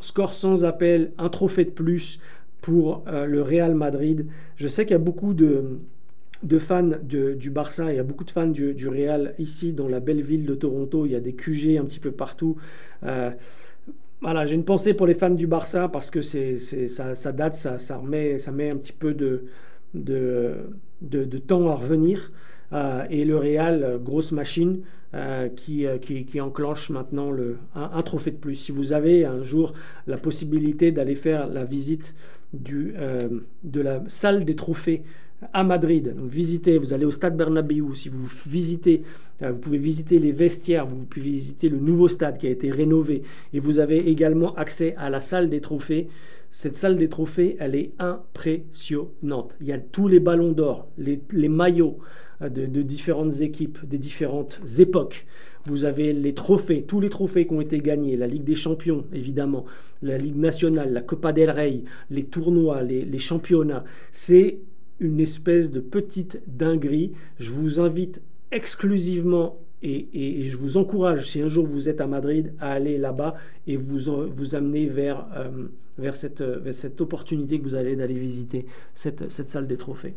score 0.00 0.34
sans 0.34 0.64
appel, 0.64 1.12
un 1.18 1.28
trophée 1.28 1.64
de 1.64 1.70
plus 1.70 2.20
pour 2.60 3.04
euh, 3.06 3.26
le 3.26 3.42
Real 3.42 3.74
Madrid. 3.74 4.26
Je 4.56 4.68
sais 4.68 4.84
qu'il 4.84 4.92
y 4.92 4.96
a 4.96 4.98
beaucoup 4.98 5.34
de, 5.34 5.80
fans 6.58 6.90
du 7.02 7.50
Barça, 7.50 7.92
il 7.92 7.96
y 7.96 7.98
a 7.98 8.04
beaucoup 8.04 8.24
de 8.24 8.30
fans 8.30 8.46
du, 8.46 8.88
Real 8.88 9.34
ici 9.38 9.72
dans 9.72 9.88
la 9.88 10.00
belle 10.00 10.22
ville 10.22 10.46
de 10.46 10.54
Toronto, 10.54 11.06
il 11.06 11.12
y 11.12 11.16
a 11.16 11.20
des 11.20 11.34
QG 11.34 11.76
un 11.78 11.84
petit 11.84 12.00
peu 12.00 12.12
partout. 12.12 12.56
Euh, 13.88 13.92
voilà, 14.20 14.46
j'ai 14.46 14.54
une 14.54 14.64
pensée 14.64 14.94
pour 14.94 15.06
les 15.06 15.14
fans 15.14 15.30
du 15.30 15.46
Barça 15.46 15.88
parce 15.88 16.10
que 16.10 16.22
c'est, 16.22 16.58
ça, 16.58 17.32
date, 17.32 17.54
ça, 17.54 17.96
remet, 17.96 18.38
ça 18.38 18.50
met 18.50 18.70
un 18.70 18.76
petit 18.76 18.92
peu 18.92 19.14
de, 19.14 19.44
de, 19.94 21.38
temps 21.38 21.68
à 21.68 21.74
revenir. 21.74 22.32
Euh, 22.72 23.04
et 23.10 23.24
le 23.24 23.36
Real, 23.36 24.00
grosse 24.02 24.32
machine 24.32 24.80
qui, 25.54 25.86
qui, 26.02 26.24
qui, 26.26 26.40
enclenche 26.40 26.90
maintenant 26.90 27.30
le, 27.30 27.58
un, 27.74 28.02
trophée 28.02 28.32
de 28.32 28.36
plus. 28.36 28.54
Si 28.54 28.72
vous 28.72 28.92
avez 28.92 29.24
un 29.24 29.42
jour 29.42 29.72
la 30.06 30.18
possibilité 30.18 30.92
d'aller 30.92 31.14
faire 31.14 31.46
la 31.46 31.64
visite 31.64 32.14
du, 32.52 32.94
euh, 32.96 33.18
de 33.64 33.80
la 33.80 34.02
salle 34.08 34.44
des 34.44 34.56
trophées 34.56 35.02
à 35.52 35.64
Madrid. 35.64 36.14
Visitez, 36.24 36.78
vous 36.78 36.92
allez 36.92 37.04
au 37.04 37.10
stade 37.10 37.36
Bernabéu. 37.36 37.94
Si 37.94 38.08
vous 38.08 38.28
visitez, 38.46 39.02
euh, 39.42 39.52
vous 39.52 39.58
pouvez 39.58 39.78
visiter 39.78 40.18
les 40.18 40.32
vestiaires, 40.32 40.86
vous 40.86 41.04
pouvez 41.04 41.30
visiter 41.30 41.68
le 41.68 41.78
nouveau 41.78 42.08
stade 42.08 42.38
qui 42.38 42.46
a 42.46 42.50
été 42.50 42.70
rénové. 42.70 43.22
Et 43.52 43.60
vous 43.60 43.78
avez 43.78 44.08
également 44.08 44.54
accès 44.54 44.94
à 44.96 45.10
la 45.10 45.20
salle 45.20 45.50
des 45.50 45.60
trophées. 45.60 46.08
Cette 46.50 46.76
salle 46.76 46.96
des 46.96 47.08
trophées, 47.08 47.56
elle 47.58 47.74
est 47.74 47.92
impressionnante. 47.98 49.56
Il 49.60 49.66
y 49.66 49.72
a 49.72 49.78
tous 49.78 50.08
les 50.08 50.20
ballons 50.20 50.52
d'or, 50.52 50.88
les, 50.96 51.20
les 51.32 51.48
maillots 51.48 51.98
euh, 52.42 52.48
de, 52.48 52.82
différentes 52.82 53.40
équipes, 53.40 53.78
des 53.86 53.98
différentes 53.98 54.60
époques. 54.78 55.26
Vous 55.64 55.84
avez 55.84 56.12
les 56.12 56.34
trophées, 56.34 56.84
tous 56.86 57.00
les 57.00 57.08
trophées 57.08 57.46
qui 57.46 57.54
ont 57.54 57.60
été 57.60 57.78
gagnés, 57.78 58.16
la 58.16 58.26
Ligue 58.26 58.44
des 58.44 58.54
Champions, 58.54 59.04
évidemment, 59.12 59.64
la 60.02 60.18
Ligue 60.18 60.36
nationale, 60.36 60.92
la 60.92 61.00
Copa 61.00 61.32
del 61.32 61.50
Rey, 61.50 61.82
les 62.10 62.24
tournois, 62.24 62.82
les, 62.82 63.18
championnats. 63.18 63.84
C'est 64.12 64.58
une 65.00 65.20
espèce 65.20 65.70
de 65.70 65.80
petite 65.80 66.40
dinguerie. 66.46 67.12
Je 67.38 67.50
vous 67.50 67.80
invite 67.80 68.20
exclusivement 68.50 69.58
et, 69.82 70.48
je 70.48 70.56
vous 70.56 70.78
encourage, 70.78 71.30
si 71.30 71.40
un 71.40 71.48
jour 71.48 71.66
vous 71.66 71.88
êtes 71.88 72.00
à 72.00 72.06
Madrid, 72.06 72.52
à 72.60 72.72
aller 72.72 72.98
là-bas 72.98 73.34
et 73.66 73.76
vous, 73.76 74.26
vous 74.28 74.54
amener 74.54 74.86
vers, 74.86 75.26
euh, 75.36 75.68
vers, 75.98 76.16
cette, 76.16 76.42
vers, 76.42 76.74
cette, 76.74 77.00
opportunité 77.00 77.60
que 77.60 77.64
vous 77.64 77.74
allez 77.74 77.94
d'aller 77.94 78.18
visiter 78.18 78.66
cette, 78.94 79.30
cette 79.30 79.48
salle 79.48 79.66
des 79.66 79.76
trophées. 79.76 80.14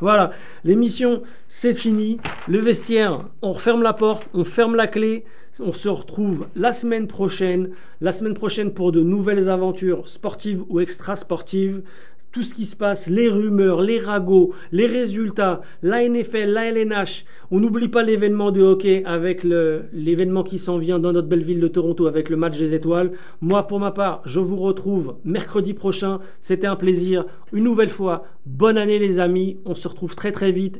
Voilà, 0.00 0.30
l'émission, 0.62 1.22
c'est 1.48 1.72
fini. 1.72 2.18
Le 2.48 2.58
vestiaire, 2.58 3.28
on 3.40 3.52
referme 3.52 3.82
la 3.82 3.94
porte, 3.94 4.28
on 4.34 4.44
ferme 4.44 4.76
la 4.76 4.86
clé. 4.86 5.24
On 5.58 5.72
se 5.72 5.88
retrouve 5.88 6.48
la 6.54 6.74
semaine 6.74 7.06
prochaine. 7.06 7.70
La 8.02 8.12
semaine 8.12 8.34
prochaine 8.34 8.74
pour 8.74 8.92
de 8.92 9.00
nouvelles 9.00 9.48
aventures 9.48 10.06
sportives 10.06 10.62
ou 10.68 10.80
extra-sportives 10.80 11.82
tout 12.36 12.42
ce 12.42 12.52
qui 12.52 12.66
se 12.66 12.76
passe, 12.76 13.06
les 13.08 13.30
rumeurs, 13.30 13.80
les 13.80 13.98
ragots, 13.98 14.52
les 14.70 14.84
résultats, 14.84 15.62
la 15.82 16.06
NFL, 16.06 16.50
la 16.50 16.66
LNH. 16.70 17.24
On 17.50 17.60
n'oublie 17.60 17.88
pas 17.88 18.02
l'événement 18.02 18.50
de 18.50 18.60
hockey 18.60 19.02
avec 19.06 19.42
l'événement 19.42 20.42
qui 20.42 20.58
s'en 20.58 20.76
vient 20.76 20.98
dans 20.98 21.14
notre 21.14 21.28
belle 21.28 21.42
ville 21.42 21.60
de 21.60 21.68
Toronto 21.68 22.06
avec 22.06 22.28
le 22.28 22.36
match 22.36 22.58
des 22.58 22.74
étoiles. 22.74 23.12
Moi, 23.40 23.66
pour 23.66 23.80
ma 23.80 23.90
part, 23.90 24.20
je 24.26 24.38
vous 24.38 24.56
retrouve 24.56 25.16
mercredi 25.24 25.72
prochain. 25.72 26.18
C'était 26.42 26.66
un 26.66 26.76
plaisir. 26.76 27.24
Une 27.54 27.64
nouvelle 27.64 27.88
fois, 27.88 28.26
bonne 28.44 28.76
année 28.76 28.98
les 28.98 29.18
amis. 29.18 29.56
On 29.64 29.74
se 29.74 29.88
retrouve 29.88 30.14
très 30.14 30.30
très 30.30 30.52
vite 30.52 30.74